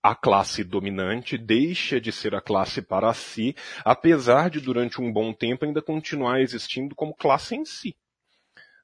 [0.03, 5.32] a classe dominante, deixa de ser a classe para si, apesar de durante um bom
[5.32, 7.97] tempo ainda continuar existindo como classe em si.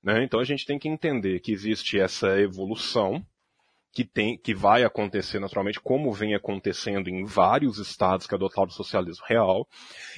[0.01, 0.23] Né?
[0.23, 3.27] Então a gente tem que entender que existe essa evolução
[3.93, 8.73] que, tem, que vai acontecer naturalmente, como vem acontecendo em vários estados que adotaram o
[8.73, 9.67] socialismo real,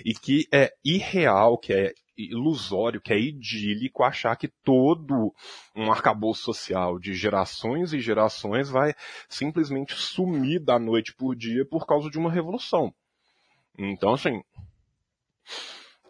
[0.05, 1.95] e que é irreal, que é
[2.29, 5.35] ilusório, que é idílico achar que todo
[5.75, 8.95] um arcabouço social de gerações e gerações vai
[9.29, 12.93] simplesmente sumir da noite por dia por causa de uma revolução.
[13.79, 14.43] Então, assim,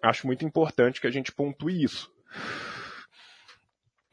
[0.02, 2.11] acho muito importante que a gente pontue isso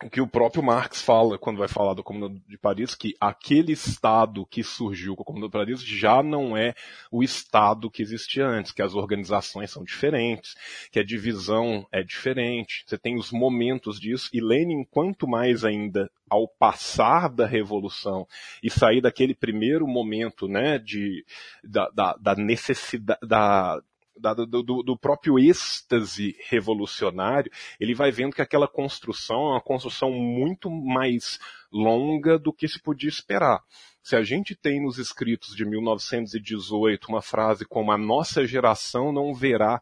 [0.04, 3.72] o que o próprio Marx fala quando vai falar do Comuna de Paris, que aquele
[3.72, 6.76] Estado que surgiu com o Comuna de Paris já não é
[7.12, 10.56] o Estado que existia antes, que as organizações são diferentes,
[10.92, 16.12] que a divisão é diferente, você tem os momentos disso, e Lenin, quanto mais ainda
[16.30, 18.28] ao passar da revolução
[18.62, 21.26] e sair daquele primeiro momento, né, de,
[21.64, 23.82] da, da, da necessidade, da,
[24.20, 30.12] do, do, do, próprio êxtase revolucionário, ele vai vendo que aquela construção é uma construção
[30.12, 31.40] muito mais
[31.72, 33.62] longa do que se podia esperar.
[34.02, 39.34] Se a gente tem nos escritos de 1918 uma frase como a nossa geração não
[39.34, 39.82] verá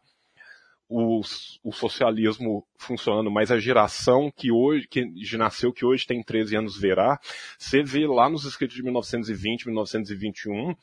[0.88, 1.20] o,
[1.64, 5.04] o, socialismo funcionando, mas a geração que hoje, que
[5.36, 7.18] nasceu, que hoje tem 13 anos, verá,
[7.58, 10.76] você vê lá nos escritos de 1920, 1921,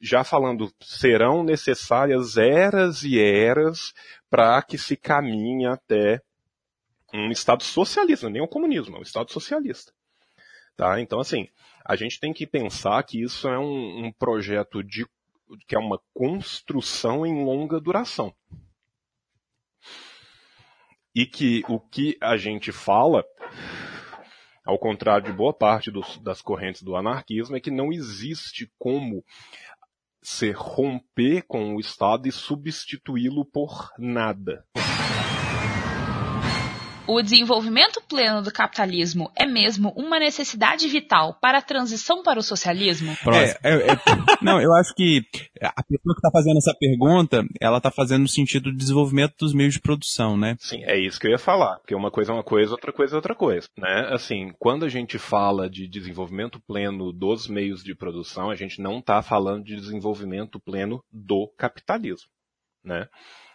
[0.00, 3.92] já falando, serão necessárias eras e eras
[4.30, 6.22] para que se caminhe até
[7.12, 9.92] um Estado socialista, nem o comunismo, é um Estado socialista.
[10.76, 11.00] Tá?
[11.00, 11.48] Então, assim,
[11.84, 15.06] a gente tem que pensar que isso é um, um projeto de
[15.66, 18.32] que é uma construção em longa duração.
[21.14, 23.24] E que o que a gente fala,
[24.64, 29.24] ao contrário de boa parte dos, das correntes do anarquismo, é que não existe como
[30.22, 34.64] se romper com o Estado e substituí-lo por nada.
[37.12, 42.42] O desenvolvimento pleno do capitalismo é mesmo uma necessidade vital para a transição para o
[42.42, 43.10] socialismo?
[43.26, 43.96] É, é, é,
[44.40, 45.24] não, eu acho que
[45.60, 49.52] a pessoa que está fazendo essa pergunta, ela está fazendo no sentido do desenvolvimento dos
[49.52, 50.54] meios de produção, né?
[50.60, 53.14] Sim, é isso que eu ia falar, porque uma coisa é uma coisa, outra coisa
[53.14, 54.08] é outra coisa, né?
[54.12, 59.00] Assim, quando a gente fala de desenvolvimento pleno dos meios de produção, a gente não
[59.00, 62.28] está falando de desenvolvimento pleno do capitalismo,
[62.84, 63.08] né?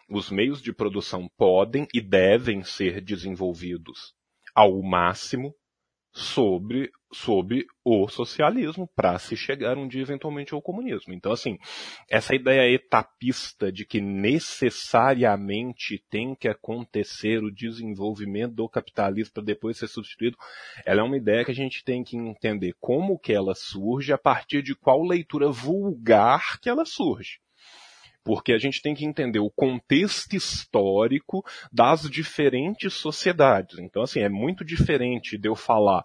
[0.10, 4.14] Os meios de produção podem e devem ser desenvolvidos
[4.54, 5.54] ao máximo
[6.16, 11.14] sobre, sobre o socialismo para se chegar um dia eventualmente ao comunismo.
[11.14, 11.58] Então, assim,
[12.10, 19.78] essa ideia etapista de que necessariamente tem que acontecer o desenvolvimento do capitalismo para depois
[19.78, 20.38] ser substituído,
[20.86, 24.18] ela é uma ideia que a gente tem que entender como que ela surge, a
[24.18, 27.40] partir de qual leitura vulgar que ela surge
[28.26, 33.78] porque a gente tem que entender o contexto histórico das diferentes sociedades.
[33.78, 36.04] Então, assim, é muito diferente de eu falar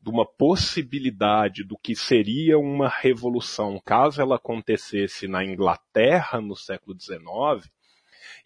[0.00, 6.98] de uma possibilidade do que seria uma revolução caso ela acontecesse na Inglaterra no século
[6.98, 7.70] XIX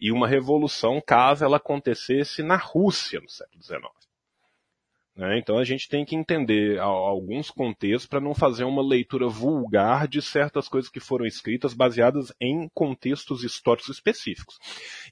[0.00, 4.01] e uma revolução caso ela acontecesse na Rússia no século XIX.
[5.14, 5.38] Né?
[5.38, 10.22] Então a gente tem que entender alguns contextos para não fazer uma leitura vulgar de
[10.22, 14.58] certas coisas que foram escritas baseadas em contextos históricos específicos.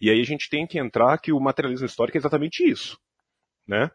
[0.01, 2.99] E aí a gente tem que entrar que o materialismo histórico é exatamente isso.
[3.69, 3.91] Né?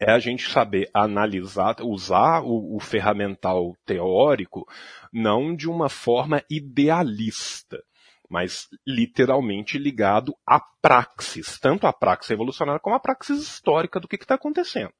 [0.00, 4.66] é a gente saber analisar, usar o, o, ferramental teórico
[5.12, 7.82] não de uma forma idealista,
[8.28, 14.16] mas literalmente ligado à praxis, tanto à praxis evolucionária como à praxis histórica do que
[14.16, 14.92] está acontecendo.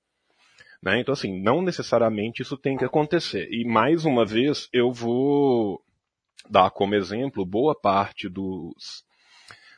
[0.83, 1.01] Né?
[1.01, 3.49] Então, assim, não necessariamente isso tem que acontecer.
[3.51, 5.83] E mais uma vez, eu vou
[6.49, 9.05] dar como exemplo boa parte dos,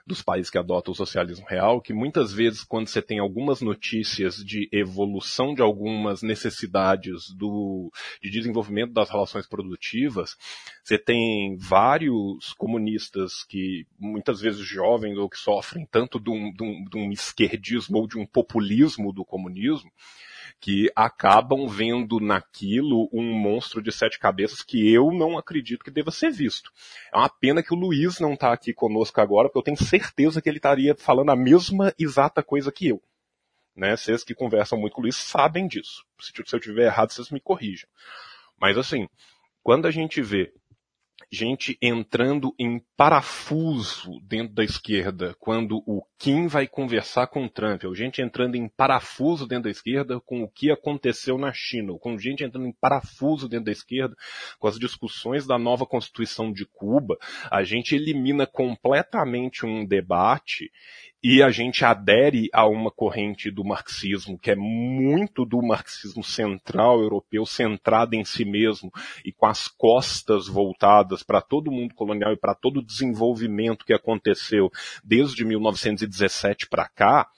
[0.08, 4.36] dos países que adotam o socialismo real, que muitas vezes, quando você tem algumas notícias
[4.36, 7.92] de evolução de algumas necessidades do,
[8.22, 10.36] de desenvolvimento das relações produtivas,
[10.82, 16.62] você tem vários comunistas que, muitas vezes jovens ou que sofrem tanto de um, de
[16.62, 19.90] um, de um esquerdismo ou de um populismo do comunismo,
[20.60, 26.10] que acabam vendo naquilo um monstro de sete cabeças que eu não acredito que deva
[26.10, 26.72] ser visto.
[27.12, 30.43] É uma pena que o Luiz não está aqui conosco agora, porque eu tenho certeza
[30.43, 33.01] que ele estaria falando a mesma exata coisa que eu.
[33.76, 33.97] Né?
[33.97, 36.05] Vocês que conversam muito com o Luiz sabem disso.
[36.20, 37.89] Se eu estiver errado, vocês me corrijam.
[38.60, 39.09] Mas assim,
[39.62, 40.52] quando a gente vê
[41.30, 47.84] gente entrando em parafuso dentro da esquerda quando o Kim vai conversar com o Trump,
[47.84, 51.98] ou gente entrando em parafuso dentro da esquerda com o que aconteceu na China, ou
[51.98, 54.16] com gente entrando em parafuso dentro da esquerda
[54.59, 57.16] com as discussões da nova Constituição de Cuba,
[57.50, 60.70] a gente elimina completamente um debate
[61.22, 67.00] e a gente adere a uma corrente do marxismo que é muito do marxismo central
[67.00, 68.92] europeu, centrada em si mesmo
[69.24, 73.84] e com as costas voltadas para todo o mundo colonial e para todo o desenvolvimento
[73.84, 74.70] que aconteceu
[75.02, 77.28] desde 1917 para cá,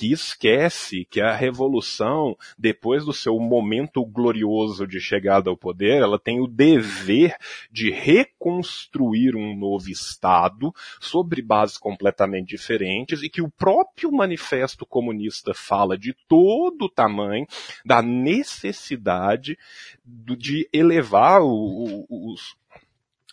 [0.00, 6.18] que esquece que a revolução, depois do seu momento glorioso de chegada ao poder, ela
[6.18, 7.36] tem o dever
[7.70, 15.52] de reconstruir um novo Estado sobre bases completamente diferentes e que o próprio manifesto comunista
[15.52, 17.46] fala de todo o tamanho
[17.84, 19.58] da necessidade
[20.02, 22.56] de elevar os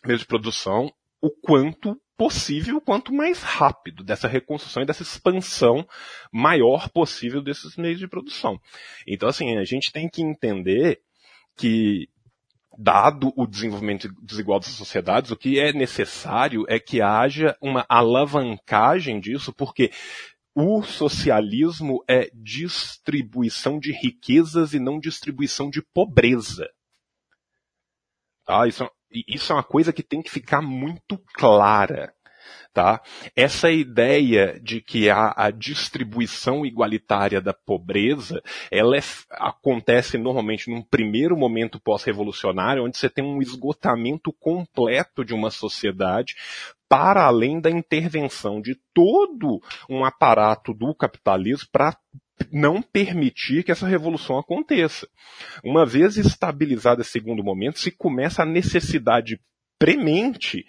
[0.03, 0.91] meios de produção
[1.21, 5.87] o quanto possível, quanto mais rápido dessa reconstrução e dessa expansão
[6.31, 8.59] maior possível desses meios de produção.
[9.07, 10.99] Então, assim, a gente tem que entender
[11.55, 12.09] que
[12.77, 19.19] dado o desenvolvimento desigual das sociedades, o que é necessário é que haja uma alavancagem
[19.19, 19.91] disso, porque
[20.55, 26.67] o socialismo é distribuição de riquezas e não distribuição de pobreza.
[28.45, 28.67] Tá?
[28.67, 32.13] Isso, é isso é uma coisa que tem que ficar muito clara.
[32.73, 33.01] Tá?
[33.35, 38.39] Essa ideia de que a, a distribuição igualitária da pobreza,
[38.71, 39.01] ela é,
[39.31, 46.35] acontece normalmente num primeiro momento pós-revolucionário, onde você tem um esgotamento completo de uma sociedade
[46.87, 49.59] para além da intervenção de todo
[49.89, 51.97] um aparato do capitalismo para
[52.51, 55.07] não permitir que essa revolução aconteça.
[55.63, 59.39] Uma vez estabilizado esse segundo momento, se começa a necessidade
[59.79, 60.65] premente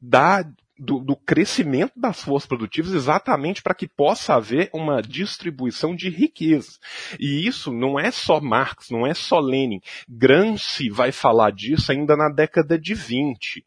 [0.00, 0.42] da,
[0.78, 6.72] do, do, crescimento das forças produtivas exatamente para que possa haver uma distribuição de riqueza.
[7.18, 9.80] E isso não é só Marx, não é só Lenin.
[10.08, 13.64] Gramsci vai falar disso ainda na década de 20.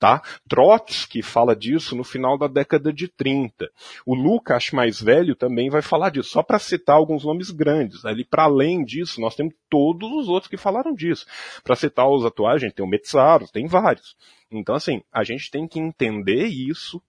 [0.00, 0.22] Tá?
[0.48, 3.70] Trotsky fala disso no final da década de 30.
[4.06, 8.06] O Lucas mais velho também vai falar disso, só para citar alguns nomes grandes.
[8.06, 11.26] Ali para além disso, nós temos todos os outros que falaram disso.
[11.62, 14.16] Para citar os atuais, a gente tem o Metzaros, tem vários.
[14.50, 17.02] Então assim, a gente tem que entender isso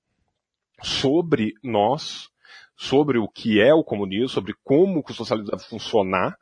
[0.84, 2.30] sobre nós,
[2.76, 6.38] sobre o que é o comunismo, sobre como o socialismo deve funcionar,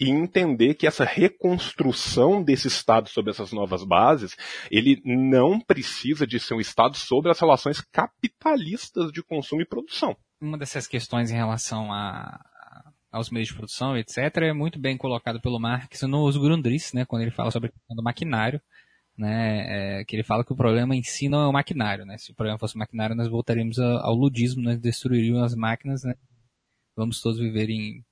[0.00, 4.36] e entender que essa reconstrução desse Estado sobre essas novas bases,
[4.70, 10.16] ele não precisa de ser um Estado sobre as relações capitalistas de consumo e produção.
[10.40, 12.38] Uma dessas questões em relação a,
[13.10, 17.22] aos meios de produção, etc., é muito bem colocado pelo Marx nos Grundrisse, né, quando
[17.22, 18.60] ele fala sobre do maquinário,
[19.16, 22.16] né, é, que ele fala que o problema em si não é o maquinário, né,
[22.18, 26.14] se o problema fosse o maquinário, nós voltaríamos ao ludismo, nós destruiríamos as máquinas, né,
[26.96, 28.04] vamos todos viver em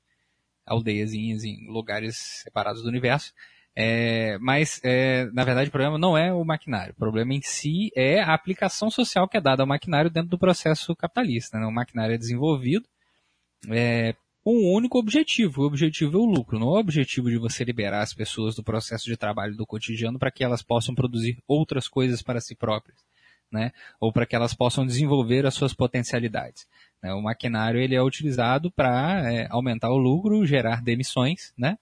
[0.67, 3.33] aldeiazinhas em lugares separados do universo.
[3.79, 6.95] É, mas, é, na verdade, o problema não é o maquinário.
[6.95, 10.39] O problema em si é a aplicação social que é dada ao maquinário dentro do
[10.39, 11.59] processo capitalista.
[11.59, 11.67] Né?
[11.67, 12.89] O maquinário é desenvolvido
[13.69, 15.63] é, com um único objetivo.
[15.63, 16.59] O objetivo é o lucro.
[16.59, 20.19] Não é o objetivo de você liberar as pessoas do processo de trabalho do cotidiano
[20.19, 23.05] para que elas possam produzir outras coisas para si próprias.
[23.53, 23.73] Né?
[24.01, 26.67] Ou para que elas possam desenvolver as suas potencialidades.
[27.03, 27.13] Né?
[27.13, 31.79] O maquinário ele é utilizado para é, aumentar o lucro, gerar demissões, né?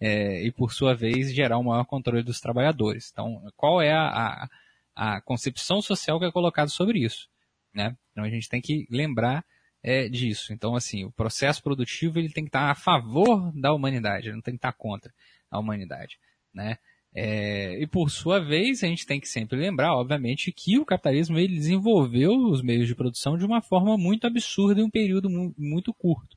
[0.00, 3.10] É, e por sua vez gerar um maior controle dos trabalhadores.
[3.12, 4.48] Então, qual é a, a,
[4.94, 7.28] a concepção social que é colocada sobre isso?
[7.74, 7.96] Né?
[8.12, 9.44] Então a gente tem que lembrar
[9.82, 10.52] é, disso.
[10.52, 14.54] Então, assim, o processo produtivo ele tem que estar a favor da humanidade, não tem
[14.54, 15.12] que estar contra
[15.50, 16.18] a humanidade.
[16.52, 16.78] Né?
[17.14, 21.38] É, e por sua vez, a gente tem que sempre lembrar, obviamente, que o capitalismo
[21.38, 25.54] ele desenvolveu os meios de produção de uma forma muito absurda em um período mu
[25.56, 26.36] muito curto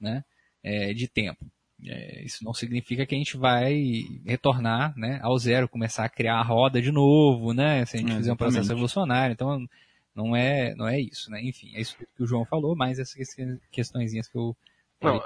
[0.00, 0.24] né,
[0.62, 1.46] é, de tempo.
[1.84, 6.36] É, isso não significa que a gente vai retornar né, ao zero, começar a criar
[6.36, 9.34] a roda de novo, né, se a gente fizer um processo revolucionário.
[9.34, 9.66] Então,
[10.14, 11.30] não é, não é isso.
[11.30, 11.42] Né?
[11.44, 13.34] Enfim, é isso que o João falou, mas essas
[13.70, 14.56] questões que eu
[15.00, 15.22] não,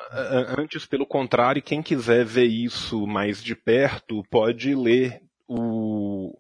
[0.58, 6.36] antes, pelo contrário, quem quiser ver isso mais de perto, pode ler o,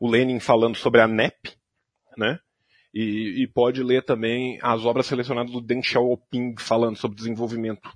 [0.00, 1.56] o Lenin falando sobre a NEP,
[2.16, 2.38] né?
[2.92, 7.92] E, e pode ler também as obras selecionadas do Deng Xiaoping falando sobre desenvolvimento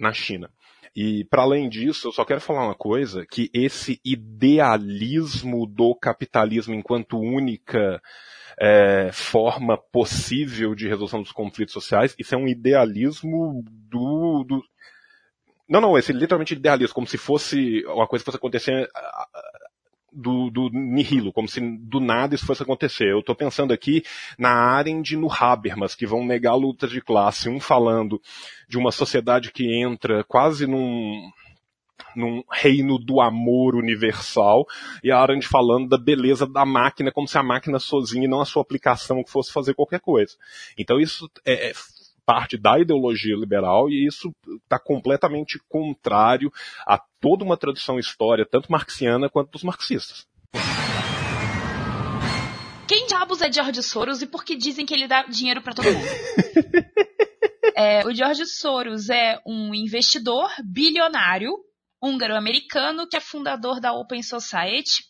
[0.00, 0.50] na China.
[0.96, 6.74] E para além disso, eu só quero falar uma coisa, que esse idealismo do capitalismo
[6.74, 8.00] enquanto única
[8.58, 14.62] é, forma possível de resolução dos conflitos sociais, isso é um idealismo do, do
[15.68, 18.88] não, não, esse literalmente idealismo, como se fosse uma coisa que fosse acontecer
[20.16, 23.10] do, do nihilo, como se do nada isso fosse acontecer.
[23.10, 24.02] Eu estou pensando aqui
[24.38, 28.20] na Arendt e no Habermas, que vão negar a luta de classe, um falando
[28.66, 31.30] de uma sociedade que entra quase num,
[32.16, 34.64] num reino do amor universal,
[35.04, 38.40] e a Arendt falando da beleza da máquina, como se a máquina sozinha e não
[38.40, 40.34] a sua aplicação que fosse fazer qualquer coisa.
[40.78, 41.72] Então isso é, é
[42.26, 44.34] parte da ideologia liberal e isso
[44.64, 46.52] está completamente contrário
[46.84, 50.26] a toda uma tradição histórica, tanto marxiana quanto dos marxistas.
[52.88, 55.86] Quem diabos é George Soros e por que dizem que ele dá dinheiro para todo
[55.86, 56.06] mundo?
[57.74, 61.52] é, o George Soros é um investidor bilionário
[62.02, 65.04] húngaro-americano que é fundador da Open Society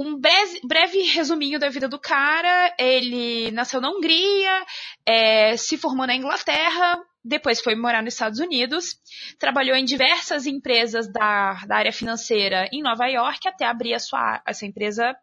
[0.00, 2.74] um breve, breve, resuminho da vida do cara.
[2.78, 4.64] Ele nasceu na Hungria,
[5.04, 8.96] é, se formou na Inglaterra, depois foi morar nos Estados Unidos,
[9.38, 14.42] trabalhou em diversas empresas da, da área financeira em Nova York até abrir a sua
[14.46, 15.14] essa empresa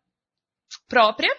[0.88, 1.34] própria.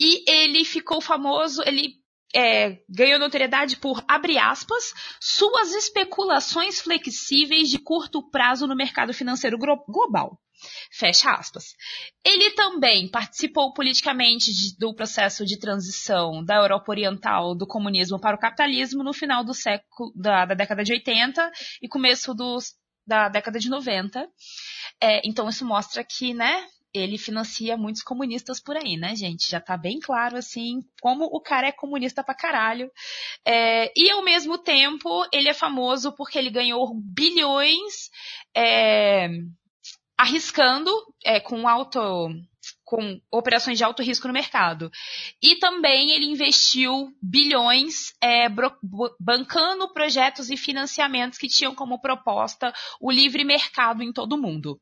[0.00, 2.00] E ele ficou famoso, ele
[2.34, 9.58] é, ganhou notoriedade por, abre aspas, suas especulações flexíveis de curto prazo no mercado financeiro
[9.58, 10.40] global.
[10.90, 11.74] Fecha aspas.
[12.24, 18.36] Ele também participou politicamente de, do processo de transição da Europa Oriental do comunismo para
[18.36, 21.50] o capitalismo no final do século da, da década de 80
[21.82, 22.74] e começo dos,
[23.06, 24.28] da década de 90.
[25.00, 29.48] É, então isso mostra que, né, ele financia muitos comunistas por aí, né, gente?
[29.48, 32.90] Já tá bem claro, assim, como o cara é comunista pra caralho.
[33.46, 38.10] É, e ao mesmo tempo, ele é famoso porque ele ganhou bilhões
[38.54, 39.28] é,
[40.20, 40.90] arriscando
[41.24, 41.98] é, com alto
[42.84, 44.90] com operações de alto risco no mercado.
[45.40, 48.48] E também ele investiu bilhões é,
[49.18, 54.78] bancando projetos e financiamentos que tinham como proposta o livre mercado em todo o mundo.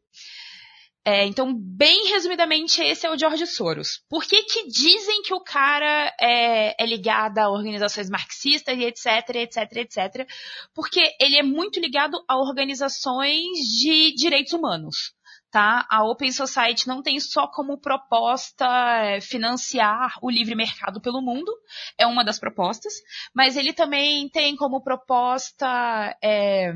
[1.05, 4.03] É, então, bem resumidamente, esse é o George Soros.
[4.11, 9.07] Por que, que dizem que o cara é, é ligado a organizações marxistas e etc,
[9.37, 10.29] etc, etc?
[10.75, 15.15] Porque ele é muito ligado a organizações de direitos humanos
[15.51, 15.87] tá?
[15.91, 21.53] A Open Society não tem só como proposta é, financiar o livre mercado pelo mundo,
[21.97, 22.93] é uma das propostas,
[23.35, 26.73] mas ele também tem como proposta é,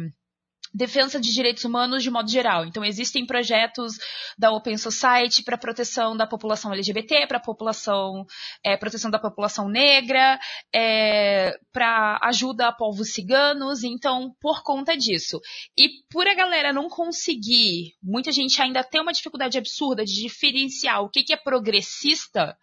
[0.72, 2.64] defesa de direitos humanos de modo geral.
[2.64, 3.92] Então, existem projetos
[4.38, 8.24] da Open Society para proteção da população LGBT, para população,
[8.64, 10.38] é, proteção da população negra,
[10.74, 13.84] é, para ajuda a povos ciganos.
[13.84, 15.40] Então, por conta disso.
[15.76, 21.02] E por a galera não conseguir, muita gente ainda tem uma dificuldade absurda de diferenciar
[21.02, 22.56] o que, que é progressista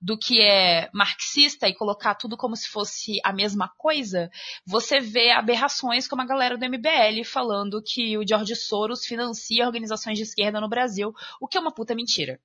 [0.00, 4.30] do que é marxista e colocar tudo como se fosse a mesma coisa,
[4.66, 10.18] você vê aberrações como a galera do MBL falando que o George Soros financia organizações
[10.18, 12.40] de esquerda no Brasil, o que é uma puta mentira.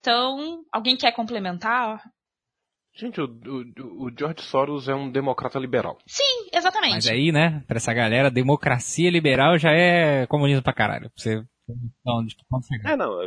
[0.00, 2.02] Então, alguém quer complementar?
[2.94, 5.98] Gente, o, o, o, George Soros é um democrata liberal.
[6.06, 6.94] Sim, exatamente.
[6.94, 11.10] Mas aí, né, pra essa galera, democracia liberal já é comunismo pra caralho.
[11.16, 11.44] Você
[12.00, 12.24] então,
[12.84, 13.20] É, não.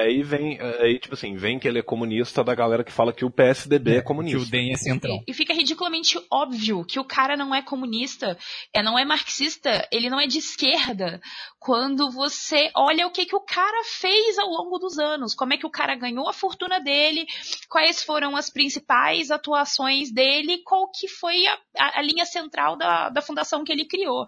[0.00, 3.24] Aí vem, aí, tipo assim, vem que ele é comunista da galera que fala que
[3.24, 4.38] o PSDB é, é comunista.
[4.38, 5.22] Que o DEM é central.
[5.26, 8.36] E, e, fica ridiculamente óbvio que o cara não é comunista,
[8.74, 11.20] é, não é marxista, ele não é de esquerda.
[11.58, 15.56] Quando você olha o que, que o cara fez ao longo dos anos, como é
[15.56, 17.26] que o cara ganhou a fortuna dele,
[17.68, 23.08] quais foram as principais atuações dele, qual que foi a, a, a linha central da,
[23.08, 24.26] da fundação que ele criou.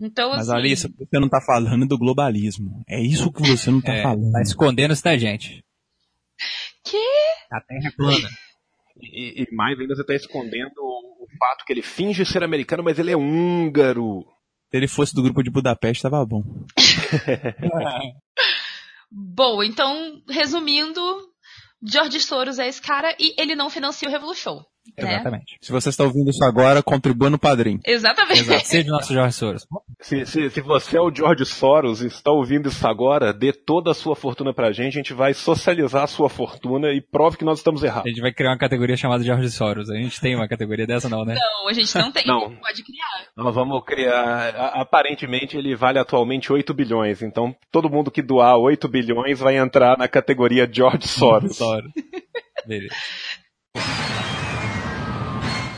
[0.00, 0.58] Então, Mas assim...
[0.58, 2.82] Alice, você não tá falando do globalismo.
[2.88, 4.32] É isso que você não tá é, falando.
[4.32, 5.64] Tá escondendo isso da gente.
[6.84, 6.96] Que?
[7.50, 8.28] A terra é plana.
[9.00, 12.98] E, e, mais ainda você tá escondendo o fato que ele finge ser americano, mas
[12.98, 14.24] ele é húngaro.
[14.70, 16.42] Se ele fosse do grupo de Budapeste, tava bom.
[19.10, 21.00] bom, então, resumindo,
[21.82, 24.62] George Soros é esse cara e ele não financia o Revolution.
[24.96, 25.14] Né?
[25.14, 25.58] Exatamente.
[25.60, 27.80] Se você está ouvindo isso agora, contribua no padrinho.
[27.84, 28.40] Exatamente.
[28.40, 28.66] Exato.
[28.66, 29.66] Seja o nosso George Soros.
[30.00, 33.90] Se, se, se, você é o George Soros e está ouvindo isso agora, dê toda
[33.90, 37.44] a sua fortuna pra gente, a gente vai socializar a sua fortuna e prove que
[37.44, 38.06] nós estamos errados.
[38.06, 39.90] A gente vai criar uma categoria chamada George Soros.
[39.90, 41.34] A gente tem uma categoria dessa não, né?
[41.34, 42.26] Não, a gente não tem.
[42.26, 42.54] Não.
[42.56, 43.26] Pode criar.
[43.36, 44.48] Nós vamos criar.
[44.74, 47.22] Aparentemente ele vale atualmente 8 bilhões.
[47.22, 51.56] Então todo mundo que doar 8 bilhões vai entrar na categoria George Soros.
[51.56, 51.92] Soros.
[52.66, 52.94] Beleza.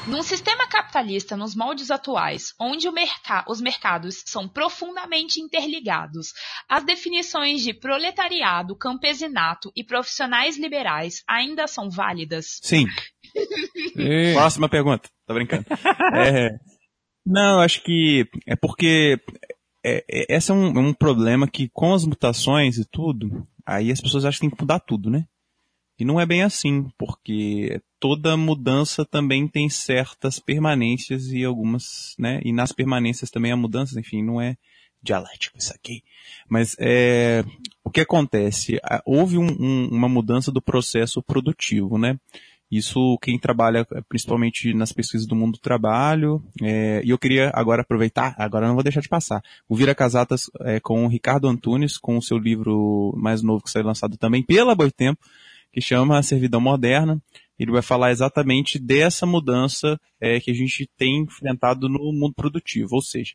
[0.09, 6.33] Num sistema capitalista nos moldes atuais, onde merc os mercados são profundamente interligados,
[6.67, 12.59] as definições de proletariado, campesinato e profissionais liberais ainda são válidas?
[12.63, 12.87] Sim.
[14.33, 15.11] Próxima pergunta.
[15.27, 15.67] Tô brincando.
[16.15, 16.59] É,
[17.27, 19.21] não, acho que é porque
[19.85, 24.01] é, é, esse é um, um problema que com as mutações e tudo, aí as
[24.01, 25.27] pessoas acham que tem que mudar tudo, né?
[25.99, 32.41] E não é bem assim, porque toda mudança também tem certas permanências e algumas, né?
[32.45, 34.57] E nas permanências também há mudanças, enfim, não é
[35.03, 36.03] dialético isso aqui.
[36.49, 37.45] Mas é,
[37.85, 38.81] o que acontece?
[39.05, 42.19] Houve um, um, uma mudança do processo produtivo, né?
[42.71, 47.51] Isso quem trabalha é, principalmente nas pesquisas do mundo do trabalho, é, e eu queria
[47.55, 51.49] agora aproveitar, agora não vou deixar de passar, o Vira Casatas é, com o Ricardo
[51.49, 55.21] Antunes, com o seu livro mais novo que foi lançado também pela Boitempo,
[55.73, 57.21] que chama Servidão Moderna.
[57.59, 62.97] Ele vai falar exatamente dessa mudança é, que a gente tem enfrentado no mundo produtivo,
[62.97, 63.35] ou seja,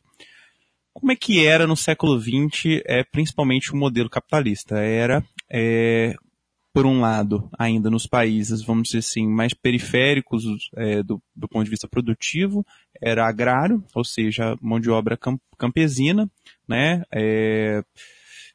[0.94, 4.78] como é que era no século XX, é, principalmente o modelo capitalista?
[4.78, 6.14] Era, é,
[6.72, 10.44] por um lado, ainda nos países, vamos dizer assim, mais periféricos
[10.76, 12.66] é, do, do, ponto de vista produtivo,
[13.02, 15.18] era agrário, ou seja, mão de obra
[15.58, 16.30] campesina,
[16.68, 17.04] né?
[17.12, 17.84] É,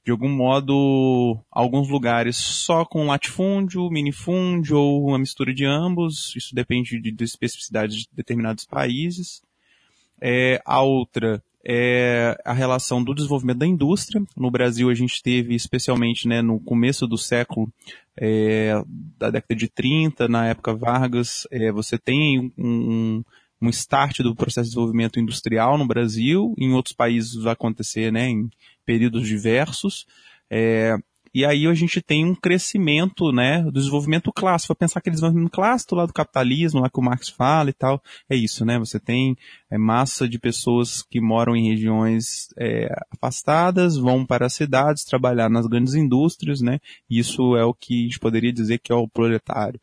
[0.04, 6.54] de algum modo, alguns lugares só com latifúndio, minifúndio ou uma mistura de ambos, isso
[6.54, 9.42] depende de, de especificidades de determinados países.
[10.20, 14.22] É, a outra é a relação do desenvolvimento da indústria.
[14.36, 17.70] No Brasil a gente teve, especialmente né, no começo do século,
[18.16, 18.82] é,
[19.18, 23.22] da década de 30, na época Vargas, é, você tem um,
[23.60, 28.28] um start do processo de desenvolvimento industrial no Brasil, em outros países vai acontecer né,
[28.28, 28.50] em
[28.88, 30.06] períodos diversos.
[30.50, 30.96] É,
[31.34, 34.72] e aí a gente tem um crescimento, né, do desenvolvimento clássico.
[34.72, 38.02] Vou pensar aquele desenvolvimento clássico lá do capitalismo, lá que o Marx fala e tal.
[38.30, 38.78] É isso, né?
[38.78, 39.36] Você tem
[39.70, 45.50] é, massa de pessoas que moram em regiões é, afastadas, vão para as cidades trabalhar
[45.50, 46.78] nas grandes indústrias, né?
[47.10, 49.78] Isso é o que a gente poderia dizer que é o proletário.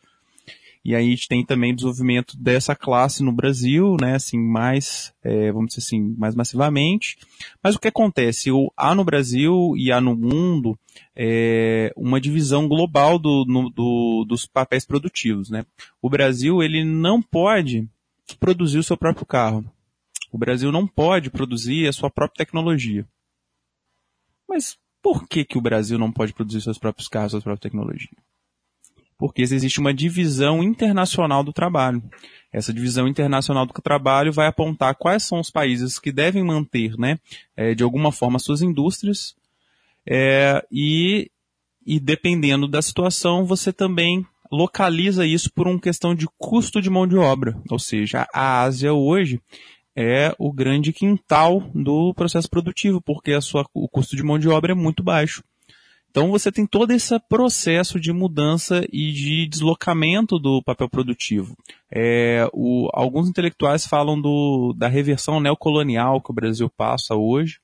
[0.86, 5.12] E aí a gente tem também o desenvolvimento dessa classe no Brasil, né, assim, mais,
[5.24, 7.18] é, vamos dizer assim, mais massivamente.
[7.64, 8.52] Mas o que acontece?
[8.52, 10.78] O, há no Brasil e há no mundo
[11.16, 15.66] é, uma divisão global do, no, do, dos papéis produtivos, né.
[16.00, 17.90] O Brasil, ele não pode
[18.40, 19.66] produzir o seu próprio carro.
[20.32, 23.08] O Brasil não pode produzir a sua própria tecnologia.
[24.48, 28.10] Mas por que, que o Brasil não pode produzir seus próprios carros, sua própria tecnologia?
[29.18, 32.04] Porque existe uma divisão internacional do trabalho.
[32.52, 37.20] Essa divisão internacional do trabalho vai apontar quais são os países que devem manter, né,
[37.56, 39.36] é, de alguma forma, suas indústrias,
[40.08, 41.30] é, e,
[41.86, 47.08] e dependendo da situação, você também localiza isso por uma questão de custo de mão
[47.08, 47.60] de obra.
[47.70, 49.42] Ou seja, a Ásia hoje
[49.96, 54.48] é o grande quintal do processo produtivo, porque a sua, o custo de mão de
[54.50, 55.44] obra é muito baixo.
[56.16, 61.58] Então você tem todo esse processo de mudança e de deslocamento do papel produtivo.
[61.94, 67.60] É, o, alguns intelectuais falam do, da reversão neocolonial que o Brasil passa hoje,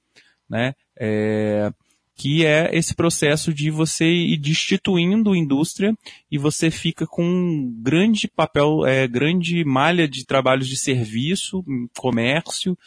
[0.49, 0.73] né?
[0.99, 1.72] É,
[2.14, 5.95] que é esse processo de você ir destituindo indústria
[6.30, 11.64] e você fica com um grande papel, é, grande malha de trabalhos de serviço,
[11.98, 12.78] comércio,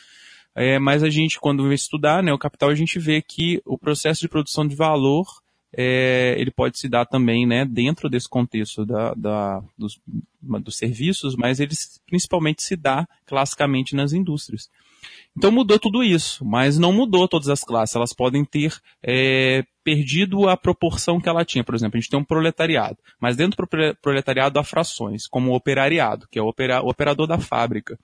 [0.54, 3.78] é, mas a gente, quando vai estudar né, o capital, a gente vê que o
[3.78, 5.24] processo de produção de valor
[5.76, 10.00] é, ele pode se dar também né, dentro desse contexto da, da, dos,
[10.40, 11.74] dos serviços, mas ele
[12.06, 14.68] principalmente se dá classicamente nas indústrias.
[15.36, 17.96] Então mudou tudo isso, mas não mudou todas as classes.
[17.96, 21.64] Elas podem ter é, perdido a proporção que ela tinha.
[21.64, 25.54] Por exemplo, a gente tem um proletariado, mas dentro do proletariado há frações, como o
[25.54, 27.98] operariado, que é o, opera, o operador da fábrica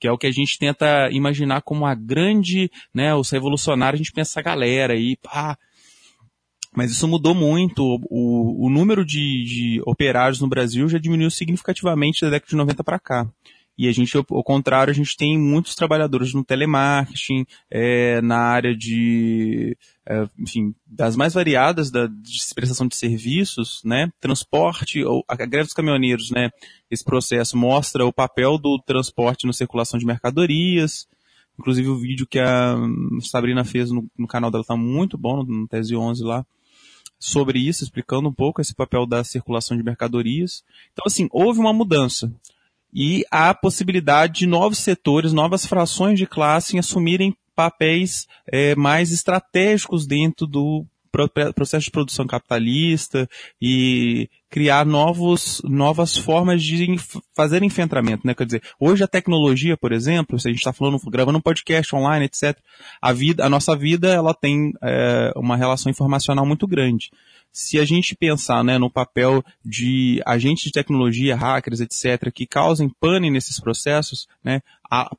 [0.00, 4.02] que é o que a gente tenta imaginar como a grande, né, os revolucionários, a
[4.04, 5.58] gente pensa essa galera aí, pá,
[6.74, 7.82] mas isso mudou muito.
[8.10, 12.84] O, o número de, de, operários no Brasil já diminuiu significativamente da década de 90
[12.84, 13.28] para cá.
[13.76, 18.76] E a gente, ao, contrário, a gente tem muitos trabalhadores no telemarketing, é, na área
[18.76, 24.10] de, é, enfim, das mais variadas da de prestação de serviços, né?
[24.20, 26.50] Transporte, a greve dos caminhoneiros, né?
[26.90, 31.06] Esse processo mostra o papel do transporte na circulação de mercadorias,
[31.58, 32.76] Inclusive o vídeo que a
[33.20, 36.46] Sabrina fez no, no canal dela está muito bom, no Tese 11 lá
[37.18, 40.62] sobre isso, explicando um pouco esse papel da circulação de mercadorias.
[40.92, 42.32] Então, assim, houve uma mudança.
[42.92, 49.12] E há possibilidade de novos setores, novas frações de classe em assumirem papéis é, mais
[49.12, 50.86] estratégicos dentro do
[51.54, 53.28] processo de produção capitalista
[53.60, 56.96] e criar novos, novas formas de
[57.36, 58.34] fazer enfrentamento, né?
[58.34, 61.94] Quer dizer, hoje a tecnologia, por exemplo, se a gente está falando, gravando um podcast
[61.94, 62.56] online, etc.,
[63.00, 67.10] a vida, a nossa vida, ela tem é, uma relação informacional muito grande.
[67.52, 72.88] Se a gente pensar né, no papel de agentes de tecnologia, hackers, etc., que causem
[73.00, 74.62] pane nesses processos, né,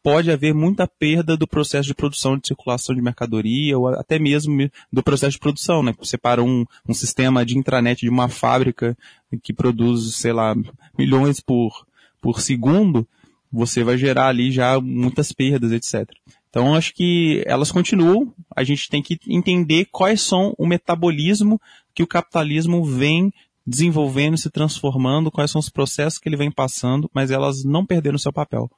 [0.01, 4.69] pode haver muita perda do processo de produção de circulação de mercadoria ou até mesmo
[4.91, 5.83] do processo de produção.
[5.83, 5.93] Né?
[5.99, 8.97] Você para um, um sistema de intranet de uma fábrica
[9.43, 10.55] que produz, sei lá,
[10.97, 11.85] milhões por,
[12.21, 13.07] por segundo,
[13.51, 16.09] você vai gerar ali já muitas perdas, etc.
[16.49, 18.33] Então, acho que elas continuam.
[18.55, 21.61] A gente tem que entender quais são o metabolismo
[21.93, 23.31] que o capitalismo vem
[23.65, 28.17] desenvolvendo, se transformando, quais são os processos que ele vem passando, mas elas não perderam
[28.17, 28.69] seu papel.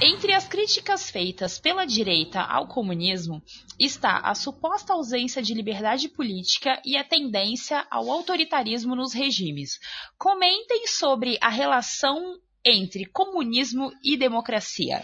[0.00, 3.42] Entre as críticas feitas pela direita ao comunismo
[3.80, 9.78] está a suposta ausência de liberdade política e a tendência ao autoritarismo nos regimes.
[10.16, 15.02] Comentem sobre a relação entre comunismo e democracia.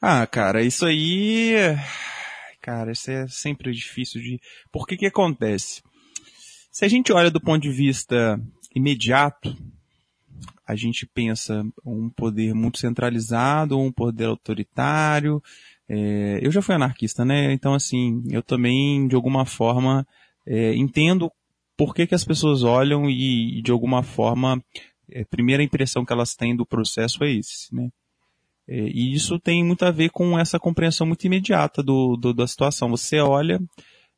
[0.00, 1.54] Ah, cara, isso aí.
[2.64, 4.40] Cara, isso é sempre difícil de.
[4.72, 5.82] Por que que acontece?
[6.72, 8.40] Se a gente olha do ponto de vista
[8.74, 9.54] imediato,
[10.66, 15.42] a gente pensa um poder muito centralizado, um poder autoritário.
[15.86, 17.52] É, eu já fui anarquista, né?
[17.52, 20.06] Então, assim, eu também, de alguma forma,
[20.46, 21.30] é, entendo
[21.76, 24.58] por que, que as pessoas olham e, de alguma forma,
[25.10, 27.90] é, a primeira impressão que elas têm do processo é esse, né?
[28.66, 32.46] É, e isso tem muito a ver com essa compreensão muito imediata do, do da
[32.46, 32.88] situação.
[32.90, 33.60] Você olha,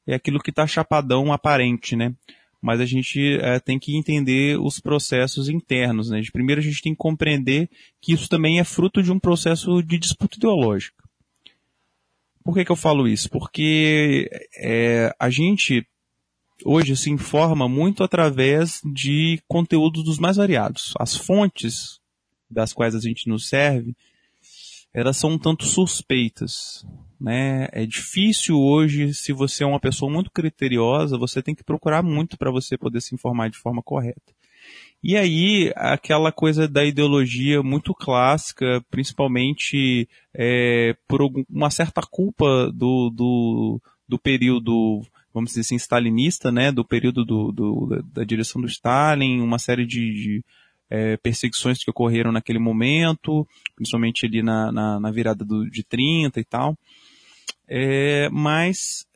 [0.06, 2.14] é aquilo que está chapadão aparente, né?
[2.62, 6.20] Mas a gente é, tem que entender os processos internos, né?
[6.32, 7.68] Primeiro a gente tem que compreender
[8.00, 11.04] que isso também é fruto de um processo de disputa ideológica.
[12.42, 13.28] Por que, que eu falo isso?
[13.28, 15.84] Porque é, a gente
[16.64, 20.94] hoje se informa muito através de conteúdos dos mais variados.
[20.98, 22.00] As fontes
[22.48, 23.94] das quais a gente nos serve
[24.96, 26.86] elas são um tanto suspeitas.
[27.20, 27.68] Né?
[27.70, 32.38] É difícil hoje, se você é uma pessoa muito criteriosa, você tem que procurar muito
[32.38, 34.34] para você poder se informar de forma correta.
[35.04, 43.10] E aí, aquela coisa da ideologia muito clássica, principalmente é, por uma certa culpa do,
[43.10, 45.02] do, do período,
[45.32, 49.86] vamos dizer assim, stalinista, né, do período do, do da direção do Stalin, uma série
[49.86, 50.44] de, de
[50.90, 56.40] é, perseguições que ocorreram naquele momento, principalmente ali na, na, na virada do, de 30
[56.40, 56.76] e tal.
[57.68, 59.06] É, mas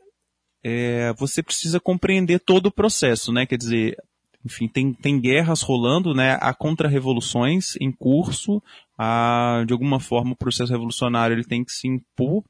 [0.65, 3.47] é, você precisa compreender todo o processo, né?
[3.47, 3.97] Quer dizer,
[4.45, 6.39] enfim, tem, tem guerras rolando, né?
[6.41, 8.63] Há contra-revoluções em curso,
[8.99, 12.43] há, de alguma forma o processo revolucionário ele tem que se impor,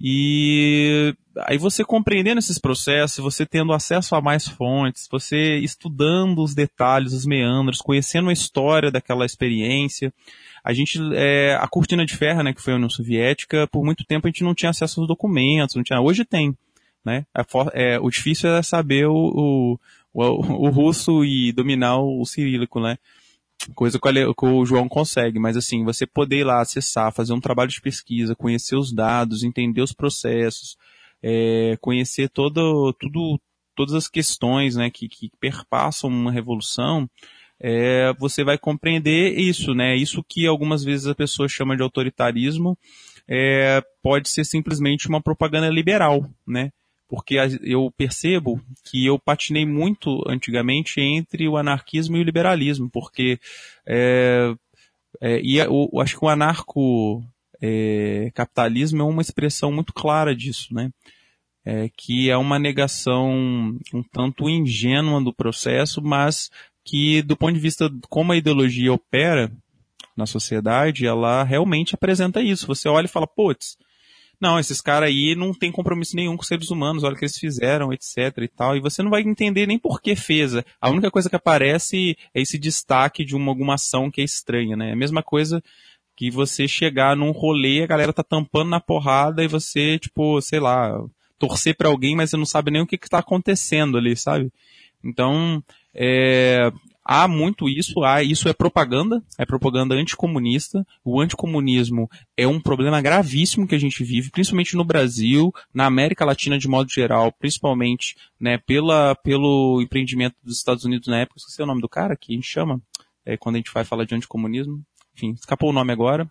[0.00, 1.14] e
[1.44, 7.12] aí você compreendendo esses processos, você tendo acesso a mais fontes, você estudando os detalhes,
[7.12, 10.12] os meandros, conhecendo a história daquela experiência.
[10.64, 14.04] A gente, é, a cortina de ferro, né, que foi a União Soviética, por muito
[14.04, 16.56] tempo a gente não tinha acesso aos documentos, não tinha, hoje tem.
[17.04, 17.24] Né?
[17.72, 19.78] É, o difícil é saber o, o,
[20.12, 22.98] o, o russo e dominar o cirílico, né?
[23.74, 27.70] coisa que o João consegue, mas assim, você poder ir lá acessar, fazer um trabalho
[27.70, 30.76] de pesquisa, conhecer os dados, entender os processos,
[31.22, 33.40] é, conhecer todo, tudo,
[33.74, 37.08] todas as questões né, que, que perpassam uma revolução,
[37.60, 39.94] é, você vai compreender isso, né?
[39.94, 42.76] Isso que algumas vezes a pessoa chama de autoritarismo,
[43.28, 46.70] é, pode ser simplesmente uma propaganda liberal, né?
[47.10, 53.40] porque eu percebo que eu patinei muito antigamente entre o anarquismo e o liberalismo, porque
[53.84, 54.54] é,
[55.20, 57.20] é, e eu, eu acho que o anarco
[57.60, 60.90] é, capitalismo é uma expressão muito clara disso, né?
[61.64, 66.50] É, que é uma negação um tanto ingênua do processo, mas
[66.84, 69.52] que do ponto de vista de como a ideologia opera
[70.16, 72.66] na sociedade, ela realmente apresenta isso.
[72.66, 73.76] Você olha e fala, putz,
[74.40, 77.38] não, esses caras aí não tem compromisso nenhum com seres humanos, olha o que eles
[77.38, 78.74] fizeram, etc e tal.
[78.74, 80.54] E você não vai entender nem por que fez.
[80.80, 84.76] A única coisa que aparece é esse destaque de uma, alguma ação que é estranha,
[84.76, 84.90] né?
[84.90, 85.62] É a mesma coisa
[86.20, 90.60] que você chegar num rolê, a galera tá tampando na porrada e você, tipo, sei
[90.60, 91.02] lá,
[91.38, 94.52] torcer para alguém, mas você não sabe nem o que, que tá acontecendo ali, sabe?
[95.02, 95.64] Então,
[95.94, 96.70] é,
[97.02, 100.86] há muito isso, há, isso é propaganda, é propaganda anticomunista.
[101.02, 102.06] O anticomunismo
[102.36, 106.68] é um problema gravíssimo que a gente vive, principalmente no Brasil, na América Latina de
[106.68, 111.80] modo geral, principalmente, né, pela, pelo empreendimento dos Estados Unidos na época, esqueci o nome
[111.80, 112.78] do cara que a gente chama,
[113.24, 114.84] é, quando a gente vai falar de anticomunismo.
[115.14, 116.28] Enfim, escapou o nome agora.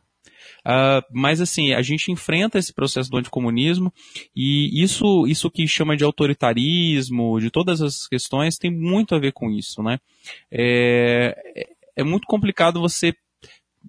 [0.66, 3.94] Uh, mas assim, a gente enfrenta esse processo do anticomunismo
[4.36, 9.32] e isso, isso que chama de autoritarismo, de todas as questões, tem muito a ver
[9.32, 10.00] com isso, né?
[10.52, 13.14] É, é muito complicado você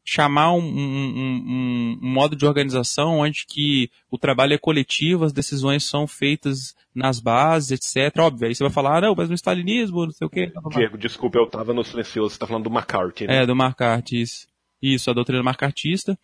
[0.04, 5.32] chamar um, um, um, um, modo de organização onde que o trabalho é coletivo, as
[5.32, 8.16] decisões são feitas nas bases, etc.
[8.18, 10.52] Óbvio, aí você vai falar, ah, não, mas no stalinismo, não sei o quê.
[10.70, 13.42] Diego, desculpa, eu estava no silencioso, você está falando do McCarthy, né?
[13.42, 14.49] É, do McCarthy, isso.
[14.82, 16.18] Isso, a doutrina marcartista.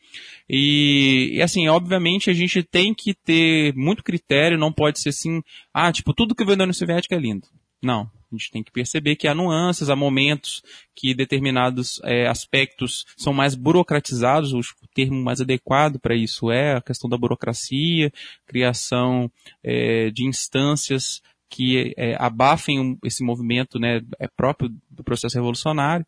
[0.48, 5.42] E, e, assim, obviamente a gente tem que ter muito critério, não pode ser assim,
[5.74, 7.46] ah, tipo, tudo que vem da União Soviética é lindo.
[7.82, 8.10] Não.
[8.32, 10.62] A gente tem que perceber que há nuances, há momentos
[10.94, 14.60] que determinados é, aspectos são mais burocratizados, o
[14.94, 18.12] termo mais adequado para isso é a questão da burocracia,
[18.46, 19.30] criação
[19.62, 26.04] é, de instâncias que é, abafem esse movimento né, é próprio do processo revolucionário.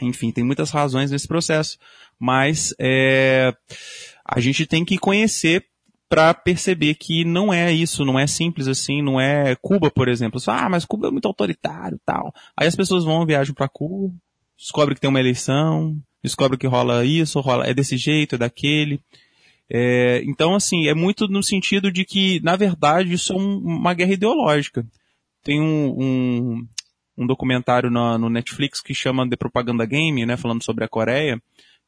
[0.00, 1.78] Enfim, tem muitas razões nesse processo,
[2.18, 3.54] mas é,
[4.24, 5.66] a gente tem que conhecer
[6.08, 10.40] para perceber que não é isso, não é simples assim, não é Cuba, por exemplo.
[10.46, 12.34] Ah, mas Cuba é muito autoritário tal.
[12.56, 14.14] Aí as pessoas vão, viajam para Cuba,
[14.56, 19.00] descobrem que tem uma eleição, descobrem que rola isso, rola, é desse jeito, é daquele.
[19.70, 23.94] É, então, assim, é muito no sentido de que, na verdade, isso é um, uma
[23.94, 24.86] guerra ideológica.
[25.42, 26.68] Tem um, um,
[27.16, 31.40] um documentário no, Netflix que chama The Propaganda Game, né, falando sobre a Coreia,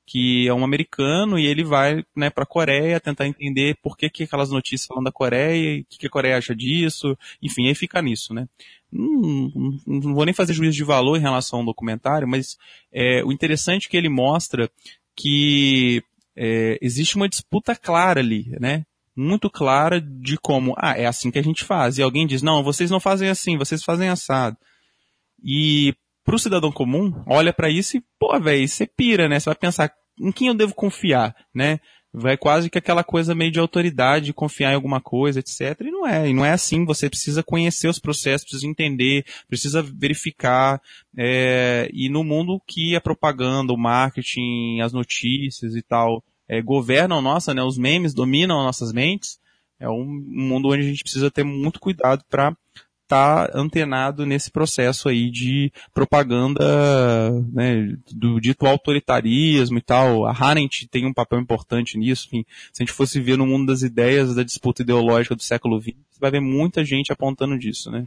[0.06, 4.10] que é um americano e ele vai né, para a Coreia tentar entender por que,
[4.10, 7.74] que aquelas notícias falam da Coreia, o que, que a Coreia acha disso, enfim, aí
[7.74, 8.46] fica nisso, né.
[8.92, 12.56] Não, não, não vou nem fazer juízo de valor em relação ao documentário, mas
[12.92, 14.70] é, o interessante é que ele mostra
[15.16, 16.02] que
[16.36, 18.84] é, existe uma disputa clara ali, né,
[19.16, 21.98] muito clara de como, ah, é assim que a gente faz.
[21.98, 24.56] E alguém diz, não, vocês não fazem assim, vocês fazem assado.
[25.44, 25.94] E
[26.24, 29.38] pro cidadão comum, olha para isso e, pô, velho, você pira, né?
[29.38, 31.78] Você vai pensar, em quem eu devo confiar, né?
[32.16, 35.80] Vai quase que aquela coisa meio de autoridade, de confiar em alguma coisa, etc.
[35.80, 36.84] E não é, e não é assim.
[36.84, 40.80] Você precisa conhecer os processos, precisa entender, precisa verificar.
[41.18, 47.20] É, e no mundo que a propaganda, o marketing, as notícias e tal é, governam
[47.20, 47.62] nossa, né?
[47.64, 49.40] Os memes dominam nossas mentes.
[49.80, 52.56] É um mundo onde a gente precisa ter muito cuidado para
[53.06, 60.26] tá antenado nesse processo aí de propaganda né, do dito autoritarismo e tal.
[60.26, 62.26] A Arendt tem um papel importante nisso.
[62.28, 65.80] Enfim, se a gente fosse ver no mundo das ideias da disputa ideológica do século
[65.80, 68.06] XX, você vai ver muita gente apontando disso, né?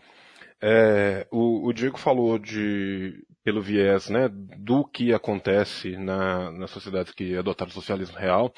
[0.59, 7.13] É, o, o, Diego falou de pelo viés né, do que acontece na, nas sociedades
[7.13, 8.53] que adotaram o socialismo real.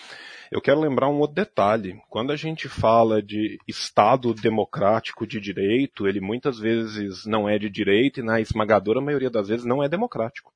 [0.52, 2.02] Eu quero lembrar um outro detalhe.
[2.10, 7.70] Quando a gente fala de Estado democrático de direito, ele muitas vezes não é de
[7.70, 10.52] direito e na esmagadora maioria das vezes não é democrático.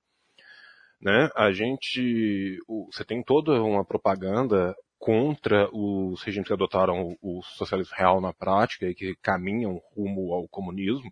[0.99, 1.29] Né?
[1.35, 2.57] A gente,
[2.91, 4.73] você tem toda uma propaganda
[5.03, 10.47] contra os regimes que adotaram o socialismo real na prática e que caminham rumo ao
[10.47, 11.11] comunismo.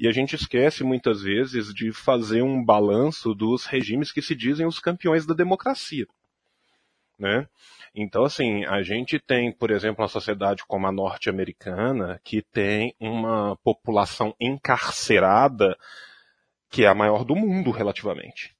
[0.00, 4.66] E a gente esquece muitas vezes de fazer um balanço dos regimes que se dizem
[4.66, 6.08] os campeões da democracia.
[7.16, 7.46] Né?
[7.94, 13.56] Então, assim, a gente tem, por exemplo, uma sociedade como a norte-americana, que tem uma
[13.62, 15.78] população encarcerada
[16.68, 18.56] que é a maior do mundo relativamente.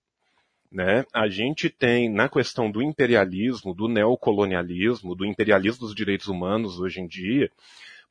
[0.72, 1.04] Né?
[1.12, 7.00] A gente tem, na questão do imperialismo, do neocolonialismo, do imperialismo dos direitos humanos hoje
[7.00, 7.50] em dia,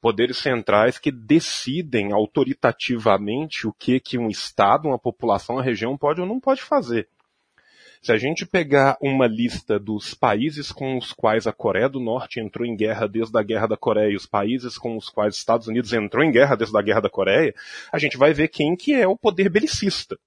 [0.01, 6.19] poderes centrais que decidem autoritativamente o que, que um Estado, uma população, uma região pode
[6.19, 7.07] ou não pode fazer.
[8.01, 12.39] Se a gente pegar uma lista dos países com os quais a Coreia do Norte
[12.39, 15.39] entrou em guerra desde a Guerra da Coreia e os países com os quais os
[15.39, 17.53] Estados Unidos entrou em guerra desde a Guerra da Coreia,
[17.91, 20.17] a gente vai ver quem que é o poder belicista.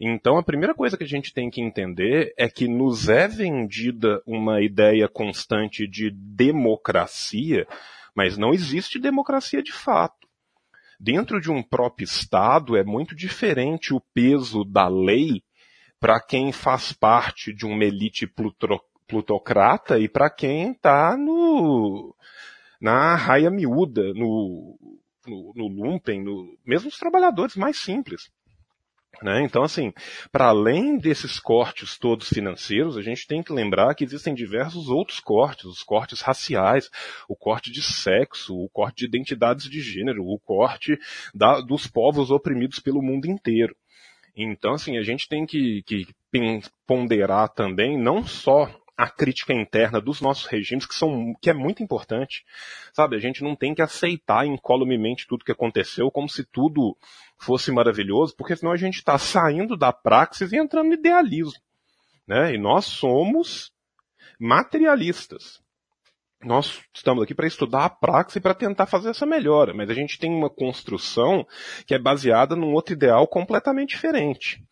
[0.00, 4.22] Então a primeira coisa que a gente tem que entender é que nos é vendida
[4.26, 7.66] uma ideia constante de democracia,
[8.14, 10.26] mas não existe democracia de fato.
[10.98, 15.42] Dentro de um próprio Estado é muito diferente o peso da lei
[15.98, 18.26] para quem faz parte de uma elite
[19.06, 22.14] plutocrata e para quem está no
[22.80, 24.78] na raia miúda, no,
[25.26, 28.30] no, no lumpen, no, mesmo os trabalhadores mais simples.
[29.22, 29.42] Né?
[29.42, 29.92] Então, assim,
[30.32, 35.20] para além desses cortes todos financeiros, a gente tem que lembrar que existem diversos outros
[35.20, 36.90] cortes, os cortes raciais,
[37.28, 40.98] o corte de sexo, o corte de identidades de gênero, o corte
[41.34, 43.76] da, dos povos oprimidos pelo mundo inteiro.
[44.34, 46.06] Então, assim, a gente tem que, que
[46.86, 48.70] ponderar também não só
[49.00, 52.44] a crítica interna dos nossos regimes, que, são, que é muito importante.
[52.92, 56.94] Sabe, a gente não tem que aceitar incolumemente tudo que aconteceu como se tudo
[57.38, 61.58] fosse maravilhoso, porque senão a gente está saindo da praxis e entrando no idealismo.
[62.26, 62.54] Né?
[62.54, 63.72] E nós somos
[64.38, 65.62] materialistas.
[66.42, 69.94] Nós estamos aqui para estudar a praxe e para tentar fazer essa melhora, mas a
[69.94, 71.46] gente tem uma construção
[71.86, 74.62] que é baseada num outro ideal completamente diferente.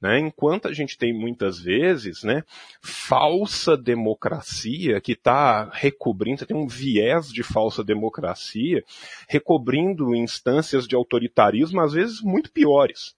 [0.00, 0.20] Né?
[0.20, 2.44] Enquanto a gente tem muitas vezes né,
[2.82, 8.84] falsa democracia que está recobrindo, tem um viés de falsa democracia,
[9.28, 13.16] recobrindo instâncias de autoritarismo, às vezes muito piores.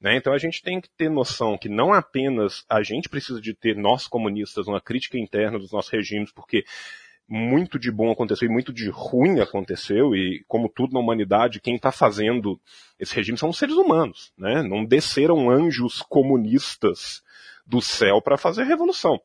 [0.00, 0.16] Né?
[0.16, 3.76] Então a gente tem que ter noção que não apenas a gente precisa de ter,
[3.76, 6.64] nós comunistas, uma crítica interna dos nossos regimes, porque
[7.28, 11.76] muito de bom aconteceu e muito de ruim aconteceu, e como tudo na humanidade, quem
[11.76, 12.58] está fazendo
[12.98, 14.62] esse regime são os seres humanos, né?
[14.62, 17.22] Não desceram anjos comunistas
[17.66, 19.20] do céu para fazer revolução.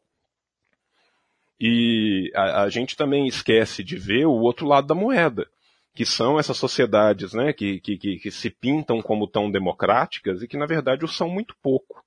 [1.57, 5.47] E a, a, gente também esquece de ver o outro lado da moeda,
[5.95, 10.57] que são essas sociedades né, que, que, que se pintam como tão democráticas e que
[10.57, 12.03] na verdade o são muito pouco.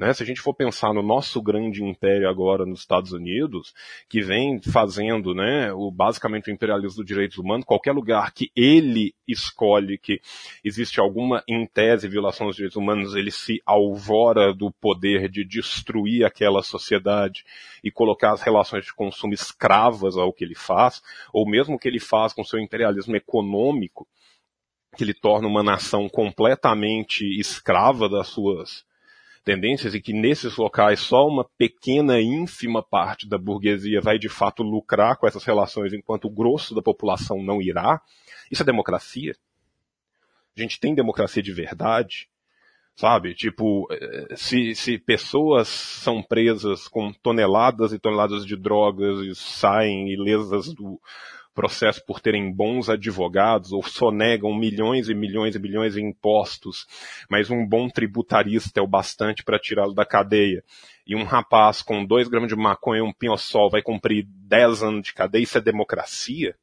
[0.00, 0.14] Né?
[0.14, 3.74] Se a gente for pensar no nosso grande império agora nos Estados Unidos,
[4.08, 9.14] que vem fazendo né, o, basicamente o imperialismo dos direitos humanos, qualquer lugar que ele
[9.28, 10.22] escolhe que
[10.64, 16.24] existe alguma, em tese, violação dos direitos humanos, ele se alvora do poder de destruir
[16.24, 17.44] aquela sociedade
[17.84, 21.86] e colocar as relações de consumo escravas ao que ele faz, ou mesmo o que
[21.86, 24.08] ele faz com seu imperialismo econômico,
[24.96, 28.88] que ele torna uma nação completamente escrava das suas
[29.44, 34.62] tendências e que nesses locais só uma pequena, ínfima parte da burguesia vai de fato
[34.62, 38.00] lucrar com essas relações, enquanto o grosso da população não irá,
[38.50, 39.34] isso é democracia?
[40.56, 42.28] A gente tem democracia de verdade?
[42.96, 43.34] Sabe?
[43.34, 50.10] Tipo, eh, se, se pessoas são presas com toneladas e toneladas de drogas e saem
[50.12, 51.00] ilesas do,
[51.54, 56.86] processo por terem bons advogados ou sonegam milhões e milhões e milhões em impostos,
[57.28, 60.62] mas um bom tributarista é o bastante para tirá-lo da cadeia.
[61.06, 65.02] E um rapaz com dois gramas de maconha e um pinho-sol vai cumprir dez anos
[65.02, 66.56] de cadeia, isso é democracia?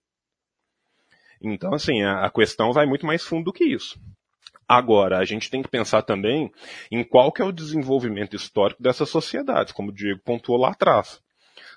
[1.42, 4.00] Então, assim, a, questão vai muito mais fundo do que isso.
[4.68, 6.52] Agora, a gente tem que pensar também
[6.92, 11.22] em qual que é o desenvolvimento histórico dessas sociedades, como o Diego pontuou lá atrás.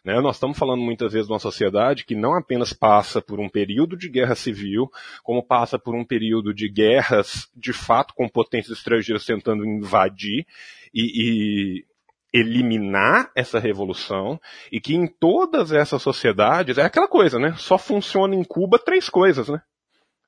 [0.04, 0.20] Né?
[0.20, 3.96] Nós estamos falando muitas vezes de uma sociedade que não apenas passa por um período
[3.96, 4.90] de guerra civil,
[5.22, 10.46] como passa por um período de guerras de fato com potências estrangeiras tentando invadir
[10.94, 11.84] e, e
[12.32, 14.40] eliminar essa revolução
[14.70, 17.54] e que em todas essas sociedades é aquela coisa, né?
[17.56, 19.60] Só funciona em Cuba três coisas, né?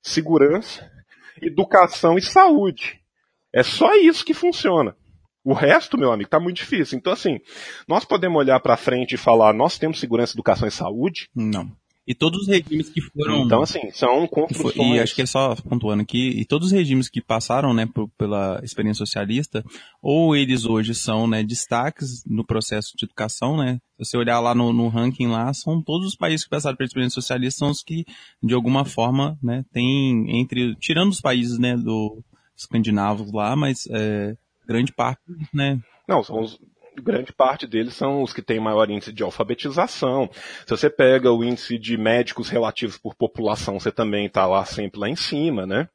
[0.02, 0.90] Segurança,
[1.40, 3.00] educação e saúde.
[3.52, 4.96] É só isso que funciona.
[5.44, 6.96] O resto, meu amigo, tá muito difícil.
[6.96, 7.38] Então, assim,
[7.88, 11.28] nós podemos olhar para frente e falar, nós temos segurança, educação e saúde?
[11.34, 11.72] Não.
[12.04, 13.44] E todos os regimes que foram.
[13.44, 14.96] Então, assim, são construções.
[14.96, 18.08] E acho que é só pontuando aqui, e todos os regimes que passaram, né, por,
[18.18, 19.64] pela experiência socialista,
[20.00, 23.78] ou eles hoje são, né, destaques no processo de educação, né?
[23.98, 26.88] Se você olhar lá no, no ranking lá, são todos os países que passaram pela
[26.88, 28.04] experiência socialista, são os que,
[28.42, 32.20] de alguma forma, né, tem entre, tirando os países, né, do
[32.56, 34.36] escandinavos lá, mas é,
[34.66, 35.20] grande parte,
[35.52, 35.78] né?
[36.08, 36.58] Não, são os,
[37.00, 40.28] grande parte deles são os que têm maior índice de alfabetização.
[40.66, 45.00] Se você pega o índice de médicos relativos por população, você também está lá sempre
[45.00, 45.88] lá em cima, né?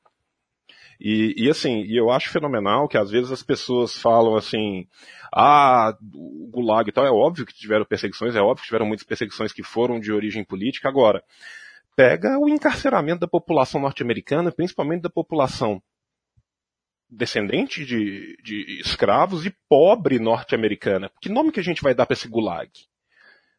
[0.99, 4.87] E, e assim, eu acho fenomenal que às vezes as pessoas falam assim,
[5.31, 9.05] ah, o Gulag e tal, é óbvio que tiveram perseguições, é óbvio que tiveram muitas
[9.05, 10.89] perseguições que foram de origem política.
[10.89, 11.23] Agora,
[11.95, 15.81] pega o encarceramento da população norte-americana, principalmente da população
[17.09, 21.11] descendente de, de escravos e pobre norte-americana.
[21.21, 22.69] Que nome que a gente vai dar para esse gulag?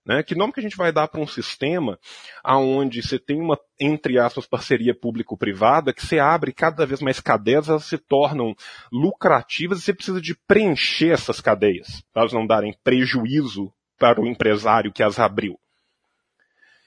[0.04, 0.22] Né?
[0.22, 1.98] Que nome que a gente vai dar para um sistema
[2.42, 7.68] aonde você tem uma, entre aspas, parceria público-privada, que você abre cada vez mais cadeias,
[7.68, 8.54] elas se tornam
[8.90, 14.26] lucrativas e você precisa de preencher essas cadeias, para elas não darem prejuízo para o
[14.26, 15.58] empresário que as abriu.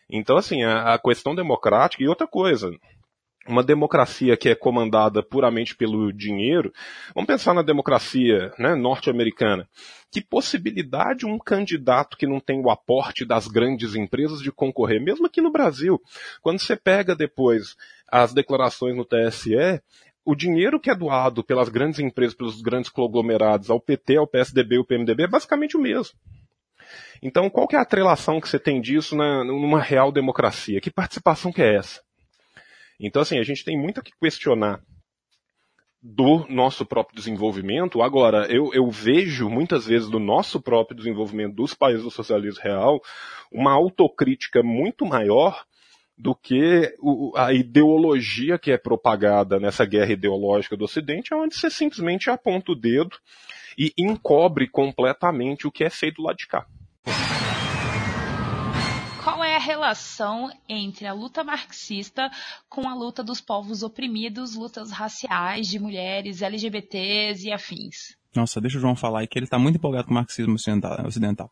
[0.09, 2.71] Então, assim, a, a questão democrática e outra coisa,
[3.47, 6.71] uma democracia que é comandada puramente pelo dinheiro,
[7.15, 9.67] vamos pensar na democracia né, norte-americana.
[10.11, 15.25] Que possibilidade um candidato que não tem o aporte das grandes empresas de concorrer, mesmo
[15.25, 15.99] aqui no Brasil.
[16.41, 17.75] Quando você pega depois
[18.07, 19.81] as declarações no TSE,
[20.23, 24.75] o dinheiro que é doado pelas grandes empresas, pelos grandes conglomerados ao PT, ao PSDB
[24.75, 26.13] e ao PMDB é basicamente o mesmo.
[27.23, 30.81] Então, qual que é a atrelação que você tem disso na, numa real democracia?
[30.81, 32.01] Que participação que é essa?
[33.01, 34.79] Então, assim, a gente tem muito que questionar
[36.01, 38.01] do nosso próprio desenvolvimento.
[38.01, 43.01] Agora, eu, eu vejo muitas vezes do nosso próprio desenvolvimento dos países do socialismo real
[43.51, 45.63] uma autocrítica muito maior
[46.17, 46.95] do que
[47.35, 52.75] a ideologia que é propagada nessa guerra ideológica do Ocidente, onde você simplesmente aponta o
[52.75, 53.17] dedo
[53.77, 56.65] e encobre completamente o que é feito lá de cá
[59.71, 62.29] relação entre a luta marxista
[62.67, 68.17] com a luta dos povos oprimidos, lutas raciais de mulheres, LGBTs e afins.
[68.35, 71.49] Nossa, deixa o João falar aí que ele tá muito empolgado com o marxismo ocidental.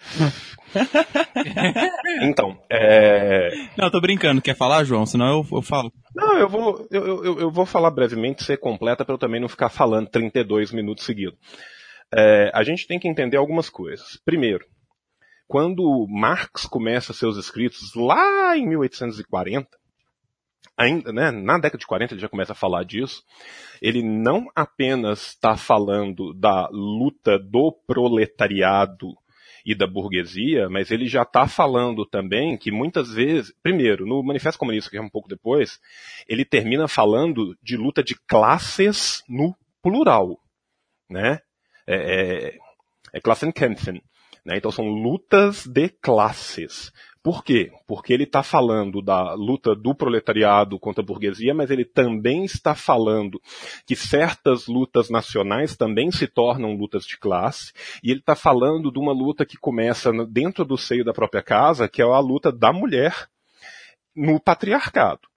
[2.22, 3.50] então, é...
[3.76, 4.40] Não, tô brincando.
[4.40, 5.04] Quer falar, João?
[5.04, 5.92] Senão eu, eu falo.
[6.16, 9.50] Não, eu vou, eu, eu, eu vou falar brevemente, ser completa, para eu também não
[9.50, 11.38] ficar falando 32 minutos seguidos.
[12.14, 14.18] É, a gente tem que entender algumas coisas.
[14.24, 14.64] Primeiro,
[15.50, 19.68] quando Marx começa seus escritos lá em 1840,
[20.76, 23.24] ainda, né, na década de 40 ele já começa a falar disso,
[23.82, 29.08] ele não apenas está falando da luta do proletariado
[29.66, 34.56] e da burguesia, mas ele já está falando também que muitas vezes, primeiro, no Manifesto
[34.56, 35.80] Comunista, que é um pouco depois,
[36.28, 40.38] ele termina falando de luta de classes no plural,
[41.10, 41.40] né?
[41.88, 42.58] É, é,
[43.14, 44.00] é Klassenkämpfen,
[44.44, 44.56] né?
[44.56, 46.92] Então são lutas de classes.
[47.22, 47.70] Por quê?
[47.86, 52.74] Porque ele está falando da luta do proletariado contra a burguesia, mas ele também está
[52.74, 53.38] falando
[53.86, 57.72] que certas lutas nacionais também se tornam lutas de classe,
[58.02, 61.88] e ele está falando de uma luta que começa dentro do seio da própria casa,
[61.88, 63.28] que é a luta da mulher
[64.16, 65.28] no patriarcado.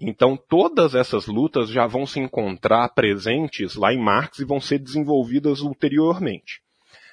[0.00, 4.78] Então todas essas lutas já vão se encontrar presentes lá em Marx e vão ser
[4.78, 6.62] desenvolvidas ulteriormente.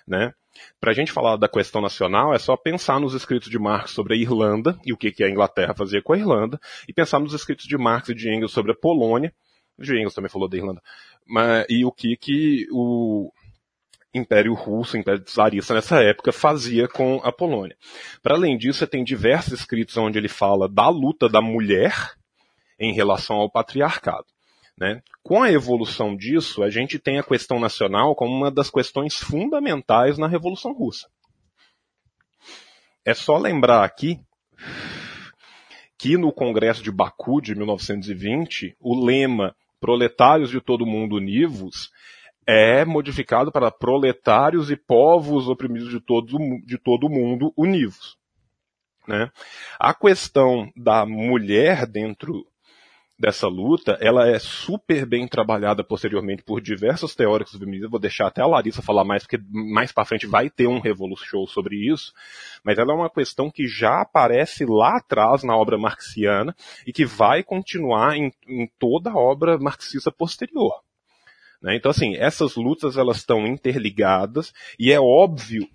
[0.08, 0.32] Né?
[0.80, 4.14] Para a gente falar da questão nacional, é só pensar nos escritos de Marx sobre
[4.14, 7.34] a Irlanda e o que, que a Inglaterra fazia com a Irlanda, e pensar nos
[7.34, 9.34] escritos de Marx e de Engels sobre a Polônia,
[9.78, 10.82] de Engels também falou da Irlanda,
[11.26, 13.32] mas, e o que, que o
[14.14, 17.76] Império Russo, o Império Tsarista nessa época fazia com a Polônia.
[18.24, 22.14] Para além disso, você tem diversos escritos onde ele fala da luta da mulher
[22.80, 24.35] em relação ao patriarcado.
[24.78, 25.02] Né?
[25.24, 30.18] Com a evolução disso, a gente tem a questão nacional como uma das questões fundamentais
[30.18, 31.08] na Revolução Russa.
[33.06, 34.20] É só lembrar aqui
[35.98, 41.92] que no Congresso de Baku de 1920, o lema Proletários de todo mundo univos
[42.48, 48.18] é modificado para Proletários e povos oprimidos de todo, de todo mundo univos.
[49.08, 49.32] Né?
[49.80, 52.46] A questão da mulher dentro
[53.18, 57.90] dessa luta, ela é super bem trabalhada posteriormente por diversos teóricos feministas.
[57.90, 61.46] Vou deixar até a Larissa falar mais, porque mais para frente vai ter um Revolution
[61.48, 62.14] sobre isso.
[62.64, 66.56] Mas ela é uma questão que já aparece lá atrás na obra marxiana
[66.86, 70.82] e que vai continuar em, em toda a obra marxista posterior.
[71.62, 71.76] Né?
[71.76, 75.68] Então, assim, essas lutas elas estão interligadas e é óbvio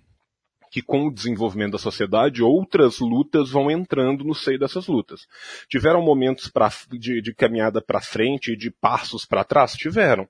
[0.71, 5.27] que com o desenvolvimento da sociedade, outras lutas vão entrando no seio dessas lutas.
[5.67, 9.73] Tiveram momentos pra, de, de caminhada para frente e de passos para trás?
[9.73, 10.29] Tiveram.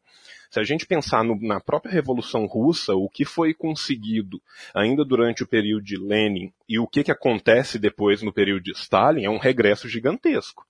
[0.49, 4.41] Se a gente pensar no, na própria Revolução Russa, o que foi conseguido
[4.73, 8.71] ainda durante o período de Lenin e o que, que acontece depois no período de
[8.71, 10.65] Stalin é um regresso gigantesco.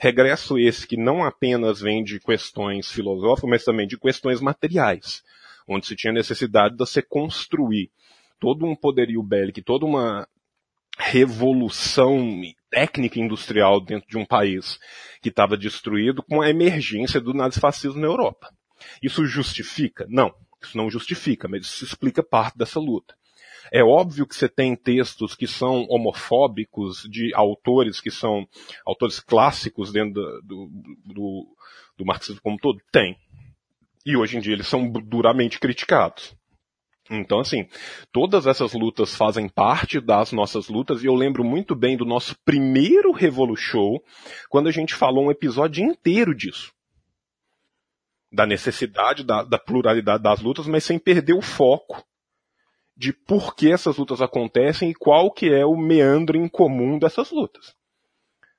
[0.00, 5.22] Regresso esse que não apenas vem de questões filosóficas, mas também de questões materiais,
[5.66, 7.88] onde se tinha necessidade de se construir
[8.38, 10.26] todo um poderio bélico, toda uma
[10.98, 12.40] revolução
[12.70, 14.78] técnica industrial dentro de um país
[15.20, 18.48] que estava destruído com a emergência do nazifascismo na Europa.
[19.02, 20.06] Isso justifica?
[20.08, 23.14] Não, isso não justifica, mas isso explica parte dessa luta.
[23.72, 28.46] É óbvio que você tem textos que são homofóbicos de autores que são
[28.84, 30.70] autores clássicos dentro do,
[31.04, 31.56] do,
[31.98, 32.80] do, marxismo como todo?
[32.92, 33.16] Tem.
[34.04, 36.35] E hoje em dia eles são duramente criticados.
[37.10, 37.68] Então, assim,
[38.12, 42.36] todas essas lutas fazem parte das nossas lutas e eu lembro muito bem do nosso
[42.44, 44.02] primeiro Revolu Show,
[44.48, 46.72] quando a gente falou um episódio inteiro disso.
[48.32, 52.04] Da necessidade, da, da pluralidade das lutas, mas sem perder o foco
[52.96, 57.30] de por que essas lutas acontecem e qual que é o meandro em comum dessas
[57.30, 57.74] lutas.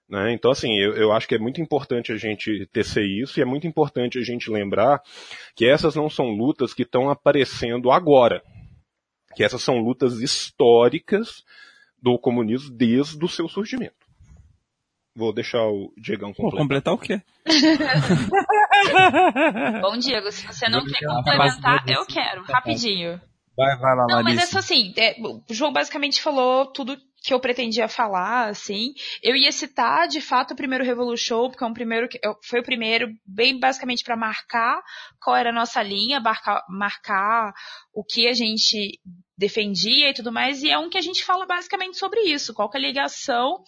[0.09, 0.34] Né?
[0.34, 3.45] Então, assim, eu, eu, acho que é muito importante a gente tecer isso e é
[3.45, 5.01] muito importante a gente lembrar
[5.55, 8.41] que essas não são lutas que estão aparecendo agora.
[9.35, 11.43] Que essas são lutas históricas
[12.01, 14.07] do comunismo desde o seu surgimento.
[15.13, 16.51] Vou deixar o Diegão completar.
[16.51, 17.21] Vou completar o quê?
[19.81, 23.19] Bom, Diego, se você não quer complementar, eu quero, rapidinho.
[23.57, 26.95] Vai, vai lá, Não, mas é só assim, é, o João basicamente falou tudo
[27.28, 28.94] que eu pretendia falar, assim.
[29.22, 32.08] Eu ia citar, de fato, o primeiro Revolution, porque é um primeiro,
[32.41, 34.82] foi o primeiro, bem basicamente para marcar
[35.22, 37.54] qual era a nossa linha, marcar, marcar
[37.94, 38.98] o que a gente
[39.38, 42.70] defendia e tudo mais, e é um que a gente fala basicamente sobre isso, qual
[42.70, 43.62] que é a ligação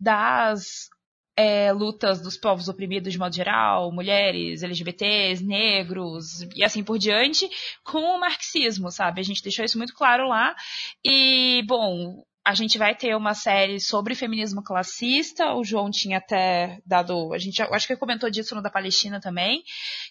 [0.00, 0.88] das
[1.36, 7.46] é, lutas dos povos oprimidos de modo geral, mulheres, LGBTs, negros e assim por diante,
[7.84, 9.20] com o marxismo, sabe?
[9.20, 10.56] A gente deixou isso muito claro lá.
[11.04, 15.54] E, bom, a gente vai ter uma série sobre feminismo classista.
[15.54, 17.32] O João tinha até dado.
[17.32, 19.62] A gente acho que comentou disso no da Palestina também,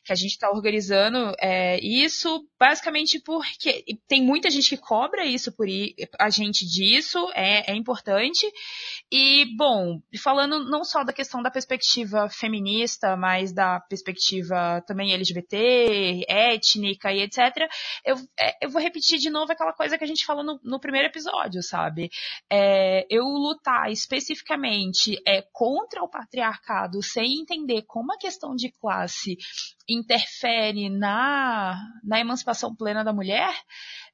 [0.03, 5.51] que a gente está organizando é, isso, basicamente porque tem muita gente que cobra isso
[5.51, 5.67] por
[6.19, 8.45] a gente disso, é, é importante.
[9.15, 16.25] E, bom, falando não só da questão da perspectiva feminista, mas da perspectiva também LGBT,
[16.27, 17.69] étnica e etc.,
[18.03, 20.79] eu, é, eu vou repetir de novo aquela coisa que a gente falou no, no
[20.79, 22.09] primeiro episódio, sabe?
[22.51, 29.37] É, eu lutar especificamente é, contra o patriarcado sem entender como a questão de classe
[29.87, 33.53] interfere na, na emancipação plena da mulher,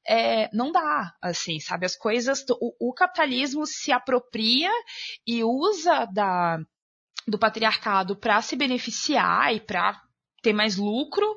[0.06, 1.86] é, não dá, assim, sabe?
[1.86, 4.70] As coisas, o, o capitalismo se apropria
[5.26, 6.58] e usa da,
[7.26, 10.00] do patriarcado para se beneficiar e para
[10.42, 11.36] ter mais lucro.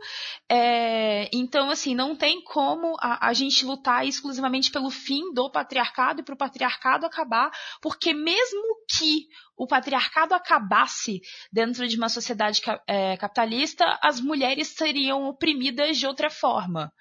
[0.49, 6.21] É, então, assim, não tem como a, a, gente lutar exclusivamente pelo fim do patriarcado
[6.21, 8.61] e para o patriarcado acabar, porque mesmo
[8.97, 9.27] que
[9.57, 11.19] o patriarcado acabasse
[11.51, 16.91] dentro de uma sociedade é, capitalista, as mulheres seriam oprimidas de outra forma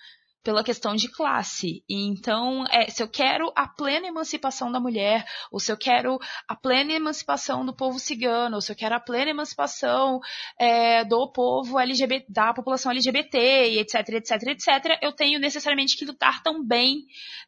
[0.43, 1.85] pela questão de classe.
[1.89, 6.19] E então, é, se eu quero a plena emancipação da mulher, ou se eu quero
[6.49, 10.21] a plena emancipação do povo cigano, ou se eu quero a plena emancipação
[10.59, 13.39] é, do povo LGBT, da população LGBT,
[13.79, 17.05] etc, etc, etc, eu tenho necessariamente que lutar também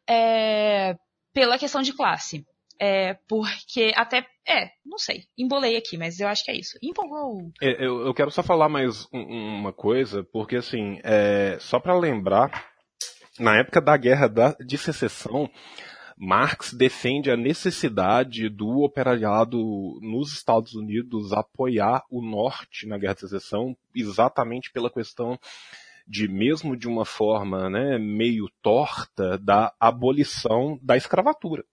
[0.07, 0.95] é,
[1.33, 2.45] pela questão de classe.
[2.79, 4.25] É, porque até.
[4.47, 5.23] É, não sei.
[5.37, 6.77] Embolei aqui, mas eu acho que é isso.
[6.83, 7.49] Empolgou.
[7.61, 12.74] Eu, eu, quero só falar mais um, uma coisa, porque assim, é, só para lembrar
[13.39, 15.49] na época da Guerra de Secessão,
[16.17, 19.57] Marx defende a necessidade do operariado
[20.01, 25.37] nos Estados Unidos apoiar o Norte na Guerra de Secessão, exatamente pela questão
[26.07, 31.65] de, mesmo de uma forma né, meio torta, da abolição da escravatura.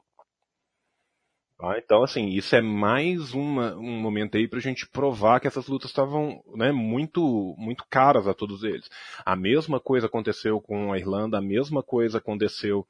[1.62, 1.78] Tá?
[1.78, 5.68] Então, assim, isso é mais uma, um momento aí para a gente provar que essas
[5.68, 8.90] lutas estavam né, muito, muito caras a todos eles.
[9.24, 12.84] A mesma coisa aconteceu com a Irlanda, a mesma coisa aconteceu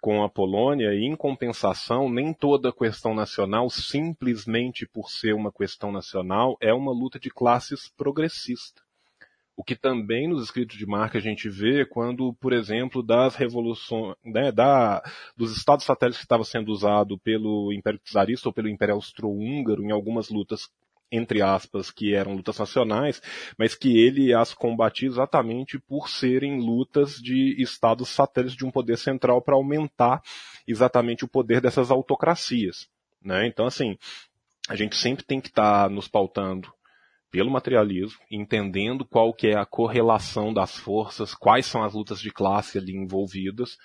[0.00, 5.90] com a Polônia, e em compensação, nem toda questão nacional, simplesmente por ser uma questão
[5.90, 8.85] nacional, é uma luta de classes progressista.
[9.56, 14.14] O que também nos escritos de Marx a gente vê quando, por exemplo, das revoluções,
[14.22, 15.02] né, da,
[15.34, 19.90] dos estados satélites que estava sendo usado pelo Império Czarista ou pelo Império Austro-Húngaro em
[19.90, 20.68] algumas lutas
[21.10, 23.22] entre aspas, que eram lutas nacionais,
[23.56, 28.98] mas que ele as combatia exatamente por serem lutas de estados satélites de um poder
[28.98, 30.20] central para aumentar
[30.66, 32.88] exatamente o poder dessas autocracias.
[33.22, 33.46] Né?
[33.46, 33.96] Então, assim,
[34.68, 36.72] a gente sempre tem que estar tá nos pautando
[37.30, 42.30] pelo materialismo, entendendo qual que é a correlação das forças, quais são as lutas de
[42.30, 43.76] classe ali envolvidas,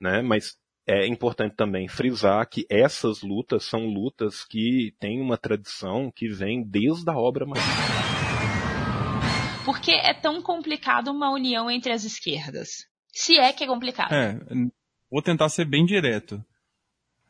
[0.00, 0.22] né?
[0.22, 6.28] Mas é importante também frisar que essas lutas são lutas que têm uma tradição que
[6.28, 7.62] vem desde a obra mais.
[9.64, 12.86] Por que é tão complicado uma união entre as esquerdas?
[13.12, 14.12] Se é que é complicado.
[14.12, 14.38] É,
[15.10, 16.42] vou tentar ser bem direto.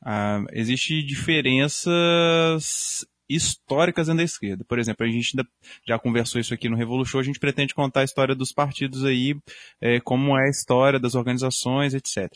[0.03, 4.65] Ah, Existem diferenças históricas da esquerda.
[4.65, 5.33] Por exemplo, a gente
[5.87, 9.37] já conversou isso aqui no Revolution, a gente pretende contar a história dos partidos aí,
[9.81, 12.29] é, como é a história das organizações, etc.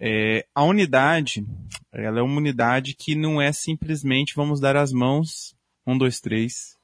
[0.00, 1.46] É, a unidade,
[1.92, 5.54] ela é uma unidade que não é simplesmente vamos dar as mãos,
[5.86, 6.76] um, dois, três,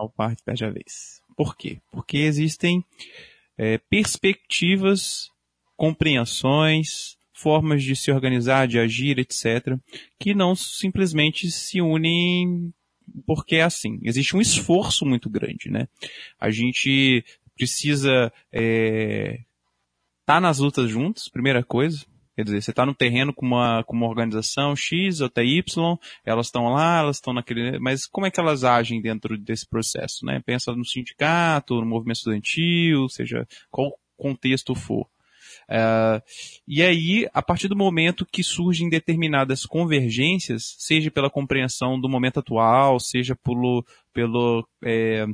[0.00, 1.20] o parte perde a vez.
[1.36, 1.82] Por quê?
[1.92, 2.82] Porque existem
[3.58, 5.28] é, perspectivas,
[5.76, 9.76] compreensões, formas de se organizar, de agir, etc.,
[10.18, 12.72] que não simplesmente se unem
[13.26, 13.98] porque é assim.
[14.02, 15.88] Existe um esforço muito grande, né?
[16.38, 17.24] A gente
[17.56, 19.40] precisa é,
[20.26, 22.04] tá nas lutas juntos, primeira coisa.
[22.36, 26.46] Quer dizer, você está no terreno com uma, com uma organização X, outra Y, elas
[26.46, 27.80] estão lá, elas estão naquele.
[27.80, 30.24] Mas como é que elas agem dentro desse processo?
[30.24, 30.40] Né?
[30.46, 35.08] Pensa no sindicato, no movimento estudantil, seja qual contexto for.
[35.68, 36.22] Uh,
[36.66, 42.40] e aí, a partir do momento que surgem determinadas convergências, seja pela compreensão do momento
[42.40, 45.26] atual, seja pelo, pelo é,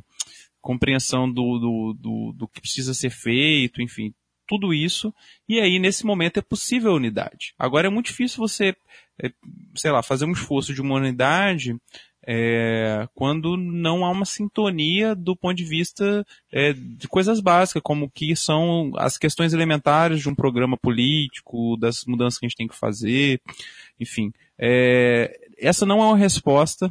[0.61, 4.12] compreensão do, do, do, do que precisa ser feito, enfim,
[4.47, 5.15] tudo isso,
[5.48, 7.55] e aí nesse momento é possível unidade.
[7.59, 8.74] Agora é muito difícil você,
[9.23, 9.31] é,
[9.77, 11.77] sei lá, fazer um esforço de uma unidade
[12.27, 18.11] é, quando não há uma sintonia do ponto de vista é, de coisas básicas, como
[18.11, 22.69] que são as questões elementares de um programa político, das mudanças que a gente tem
[22.69, 23.41] que fazer,
[24.01, 24.33] enfim.
[24.59, 26.91] É, essa não é uma resposta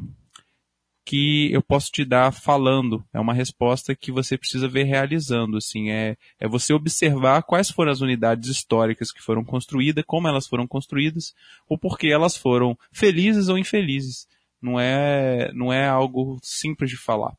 [1.06, 3.04] que eu posso te dar falando.
[3.14, 5.58] É uma resposta que você precisa ver realizando.
[5.58, 10.48] Assim, é, é você observar quais foram as unidades históricas que foram construídas, como elas
[10.48, 11.34] foram construídas,
[11.68, 14.28] ou por que elas foram felizes ou infelizes.
[14.64, 17.36] Não é, não é algo simples de falar.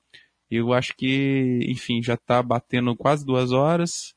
[0.51, 4.15] Eu acho que, enfim, já está batendo quase duas horas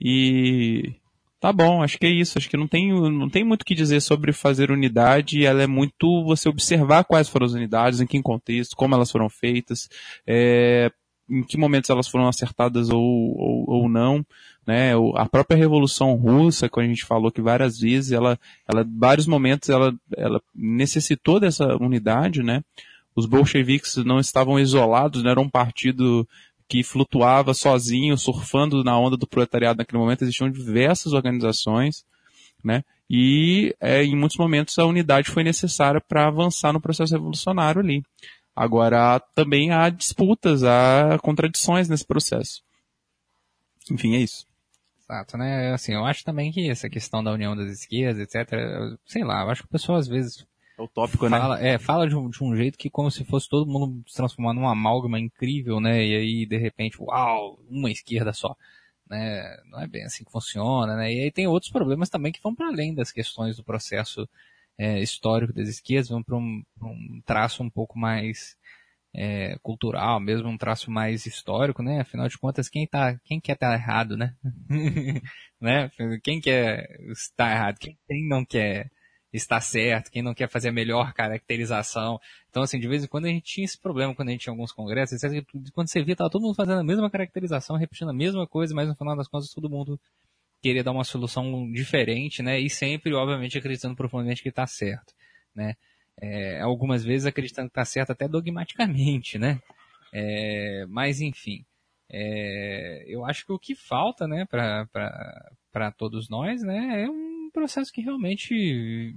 [0.00, 0.94] e
[1.42, 2.38] Tá bom, acho que é isso.
[2.38, 5.44] Acho que não tem, não tem muito o que dizer sobre fazer unidade.
[5.44, 9.28] Ela é muito você observar quais foram as unidades, em que contexto, como elas foram
[9.28, 9.88] feitas,
[10.24, 10.88] é,
[11.28, 14.24] em que momentos elas foram acertadas ou, ou, ou não.
[14.66, 14.92] Né?
[15.16, 19.68] A própria Revolução Russa, que a gente falou que várias vezes, ela, ela vários momentos
[19.68, 22.62] ela, ela necessitou dessa unidade, né?
[23.14, 26.26] Os bolcheviques não estavam isolados, não era um partido
[26.68, 30.22] que flutuava sozinho, surfando na onda do proletariado naquele momento.
[30.22, 32.04] Existiam diversas organizações,
[32.64, 32.82] né?
[33.10, 38.02] E é, em muitos momentos a unidade foi necessária para avançar no processo revolucionário ali.
[38.54, 42.62] Agora também há disputas, há contradições nesse processo.
[43.90, 44.46] Enfim, é isso.
[45.12, 45.74] Exato, né?
[45.74, 48.50] Assim, eu acho também que essa questão da união das esquerdas, etc.,
[49.04, 50.46] sei lá, eu acho que o pessoal às vezes
[50.78, 51.38] é utópico, né?
[51.38, 51.68] fala, né?
[51.68, 54.54] É, fala de um, de um, jeito que como se fosse todo mundo se transformar
[54.54, 56.02] numa amálgama incrível, né?
[56.02, 58.56] E aí, de repente, uau, uma esquerda só.
[59.06, 59.54] Né?
[59.66, 61.12] Não é bem assim que funciona, né?
[61.12, 64.26] E aí tem outros problemas também que vão para além das questões do processo
[64.78, 68.56] é, histórico das esquerdas, vão para um, um, traço um pouco mais
[69.14, 72.00] é, cultural, mesmo um traço mais histórico, né?
[72.00, 74.34] Afinal de contas, quem tá, quem quer estar tá errado, né?
[75.60, 75.90] né?
[76.22, 77.78] Quem quer estar errado?
[77.78, 78.90] Quem, quem não quer
[79.32, 82.18] está certo, quem não quer fazer a melhor caracterização.
[82.50, 84.52] Então, assim, de vez em quando a gente tinha esse problema quando a gente tinha
[84.52, 85.20] alguns congressos.
[85.72, 88.88] Quando você via, tava todo mundo fazendo a mesma caracterização, repetindo a mesma coisa, mas
[88.88, 89.98] no final das contas todo mundo
[90.62, 92.60] queria dar uma solução diferente, né?
[92.60, 95.14] E sempre, obviamente, acreditando profundamente que está certo,
[95.54, 95.74] né?
[96.20, 99.60] É, algumas vezes acreditando que está certo até dogmaticamente, né?
[100.12, 101.64] É, mas, enfim,
[102.10, 107.92] é, eu acho que o que falta, né, para todos nós, né, é um processo
[107.92, 109.14] que realmente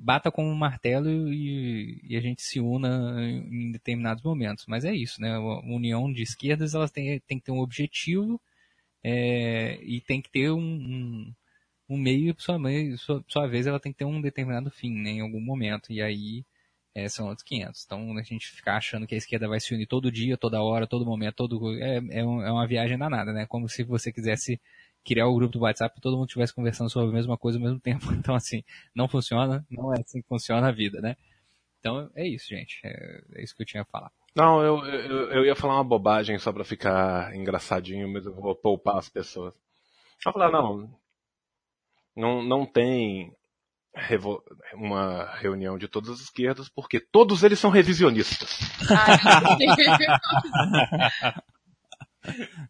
[0.00, 4.64] bata com um martelo e, e, a gente se una em determinados momentos.
[4.66, 5.34] Mas é isso, né?
[5.34, 8.40] A união de esquerdas elas tem, tem que ter um objetivo
[9.04, 11.34] é, e tem que ter um, um,
[11.90, 12.58] um meio, sua,
[12.96, 15.92] sua, sua vez, ela tem que ter um determinado fim, né, em algum momento.
[15.92, 16.44] E aí
[16.94, 17.84] é, são outros 500.
[17.84, 20.86] Então a gente ficar achando que a esquerda vai se unir todo dia, toda hora,
[20.86, 23.46] todo momento, todo é, é, é uma viagem danada, né?
[23.46, 24.60] Como se você quisesse
[25.04, 27.64] criar o grupo do WhatsApp e todo mundo estivesse conversando sobre a mesma coisa ao
[27.64, 28.12] mesmo tempo.
[28.12, 28.62] Então, assim,
[28.94, 31.16] não funciona, não é assim que funciona a vida, né?
[31.80, 32.80] Então, é isso, gente.
[32.84, 34.12] É, é isso que eu tinha a falar.
[34.36, 38.54] Não, eu, eu, eu, ia falar uma bobagem só pra ficar engraçadinho, mas eu vou
[38.54, 39.54] poupar as pessoas.
[40.24, 40.88] Eu falar, não,
[42.16, 43.32] não, não tem
[43.94, 44.42] revo
[44.74, 48.58] uma reunião de todas as esquerdas, porque todos eles são revisionistas.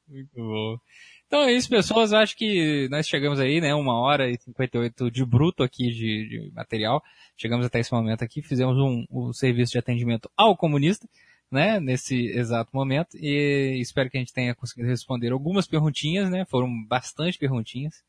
[0.08, 0.78] Muito bom.
[1.26, 2.12] Então é isso, pessoas.
[2.12, 3.74] Acho que nós chegamos aí, né?
[3.74, 7.02] Uma hora e 58 de bruto aqui de, de material.
[7.36, 11.08] Chegamos até esse momento aqui, fizemos um, um serviço de atendimento ao comunista,
[11.50, 11.78] né?
[11.78, 13.16] Nesse exato momento.
[13.16, 16.44] E espero que a gente tenha conseguido responder algumas perguntinhas, né?
[16.46, 18.02] Foram bastante perguntinhas.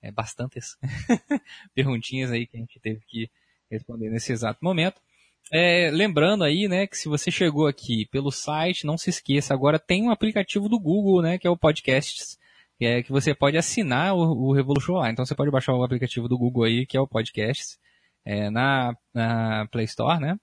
[0.00, 0.76] É, bastantes
[1.74, 3.30] perguntinhas aí que a gente teve que
[3.70, 5.00] responder nesse exato momento.
[5.52, 9.78] É, lembrando aí, né, que se você chegou aqui pelo site, não se esqueça, agora
[9.78, 12.38] tem um aplicativo do Google, né, que é o Podcasts
[12.78, 15.12] que é que você pode assinar o, o Revolution Online.
[15.12, 17.78] Então você pode baixar o aplicativo do Google aí, que é o Podcasts,
[18.24, 20.38] é, na, na Play Store, né?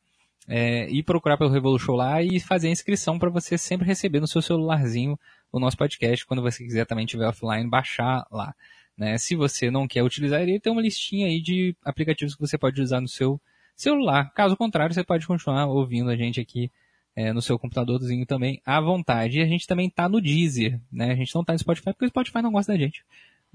[0.48, 4.28] É, e procurar pelo Revolution lá e fazer a inscrição para você sempre receber no
[4.28, 5.18] seu celularzinho
[5.52, 8.54] o nosso podcast quando você quiser também tiver offline baixar lá.
[8.98, 9.18] Né?
[9.18, 12.82] Se você não quer utilizar ele, tem uma listinha aí de aplicativos que você pode
[12.82, 13.40] usar no seu
[13.76, 14.32] celular.
[14.34, 16.72] Caso contrário, você pode continuar ouvindo a gente aqui
[17.16, 19.40] é, no seu computadorzinho também à vontade.
[19.40, 21.12] E a gente também tá no Deezer, né?
[21.12, 23.04] A gente não tá no Spotify porque o Spotify não gosta da gente.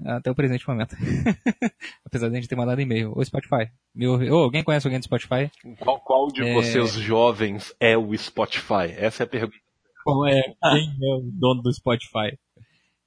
[0.03, 0.95] Até o presente momento.
[2.05, 3.13] Apesar de a gente ter mandado e-mail.
[3.15, 5.51] Ô Spotify, meu, oh, alguém conhece alguém do Spotify?
[5.79, 6.53] Qual, qual de é...
[6.53, 8.89] vocês jovens é o Spotify?
[8.97, 9.57] Essa é a pergunta.
[10.03, 10.41] Qual é?
[10.41, 12.35] Quem é o dono do Spotify?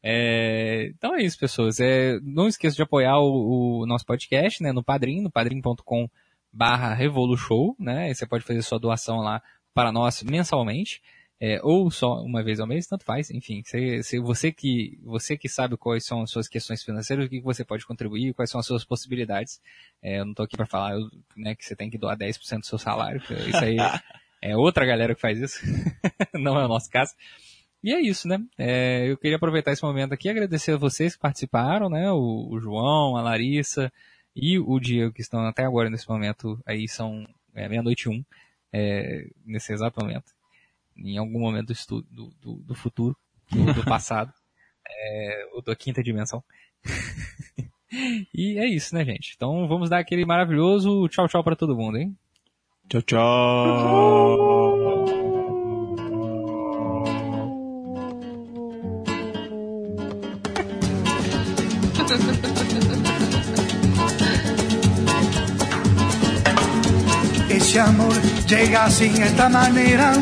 [0.07, 1.81] É, então é isso, pessoas.
[1.81, 6.11] É, não esqueça de apoiar o, o, nosso podcast, né, no Padrim, no padrim.com
[6.53, 11.01] barra Revolution, né, você pode fazer sua doação lá para nós mensalmente,
[11.41, 15.37] é, ou só uma vez ao mês, tanto faz, enfim, se, se você que você
[15.37, 18.61] que sabe quais são as suas questões financeiras, o que você pode contribuir, quais são
[18.61, 19.61] as suas possibilidades.
[20.03, 20.97] É, eu não estou aqui para falar
[21.35, 23.77] né, que você tem que doar 10% do seu salário, isso aí
[24.41, 25.61] é outra galera que faz isso,
[26.35, 27.15] não é o nosso caso.
[27.85, 28.43] E é isso, né?
[28.57, 32.11] É, eu queria aproveitar esse momento aqui e agradecer a vocês que participaram, né?
[32.11, 33.93] O, o, João, a Larissa
[34.35, 38.25] e o Diego que estão até agora nesse momento aí são é, meia-noite um
[38.73, 40.33] é, nesse exato momento.
[40.97, 43.15] em algum momento do, estudo, do, do, do futuro,
[43.53, 44.33] do, do passado,
[44.89, 46.43] é, ou da quinta dimensão.
[48.35, 49.35] e é isso, né, gente?
[49.37, 52.17] Então vamos dar aquele maravilhoso tchau, tchau para todo mundo, hein?
[52.89, 54.75] Tchau, tchau.
[54.75, 54.84] Ese
[68.57, 70.13] llega sin esta manera,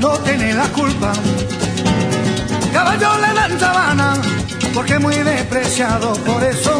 [0.00, 1.12] no tiene la culpa.
[2.72, 4.14] Caballo le dan sabana,
[4.72, 6.72] porque muy despreciado, por eso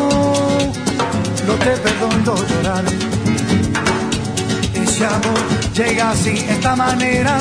[1.46, 2.84] no te perdono llorar.
[4.82, 5.40] Ese amor
[5.74, 7.38] llega así, esta manera,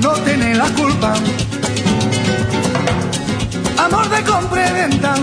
[0.00, 1.14] no tiene la culpa.
[3.86, 5.14] Amor de compra y venta,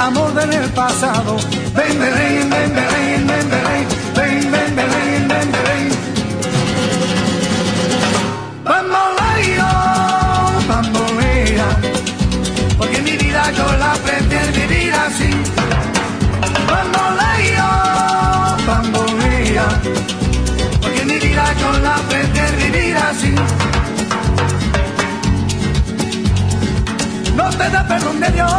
[0.00, 1.36] amor del pasado.
[1.74, 3.55] Ven, ven, ven, ven, ven,
[13.52, 15.30] yo la prefiero vivir así.
[16.70, 17.70] Bamboleo,
[18.66, 19.68] bambolea,
[20.80, 23.34] porque mi vida yo la prefiero vivir así.
[27.36, 28.50] no te da perdón de Dios.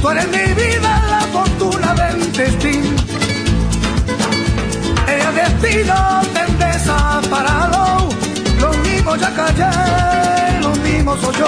[0.00, 2.90] Tú eres mi vida, la fortuna del destino.
[5.06, 8.08] El destino te desaparado.
[8.60, 9.70] Lo mismo ya callé,
[11.10, 11.46] soy yo.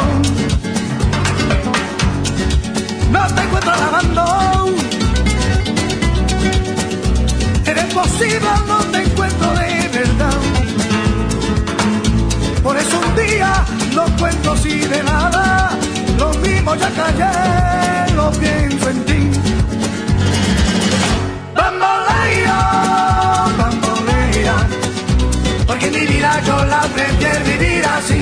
[3.10, 4.74] No te encuentro lavando.
[7.64, 10.40] Eres posible, no te encuentro de verdad.
[12.62, 13.64] Por eso un día
[13.94, 15.70] no cuento así de nada,
[16.18, 19.30] lo mismo ya callé, lo pienso en ti.
[21.54, 22.58] Bambolea,
[23.58, 24.56] bambolea,
[25.66, 28.20] porque mi vida yo la prefiero vivir así.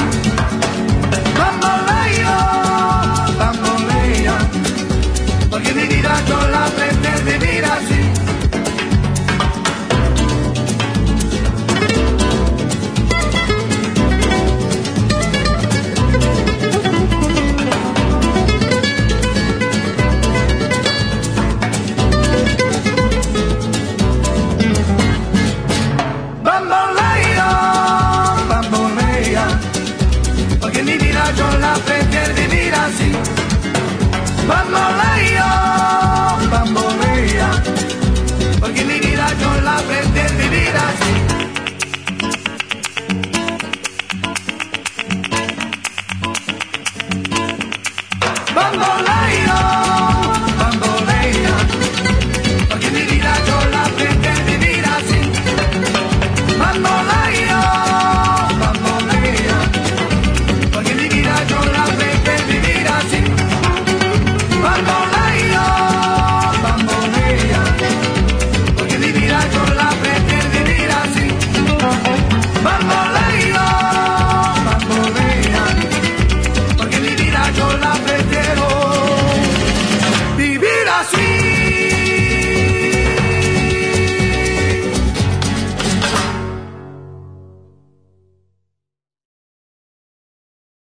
[5.75, 7.92] mi vida, yo la aprendí mi vida.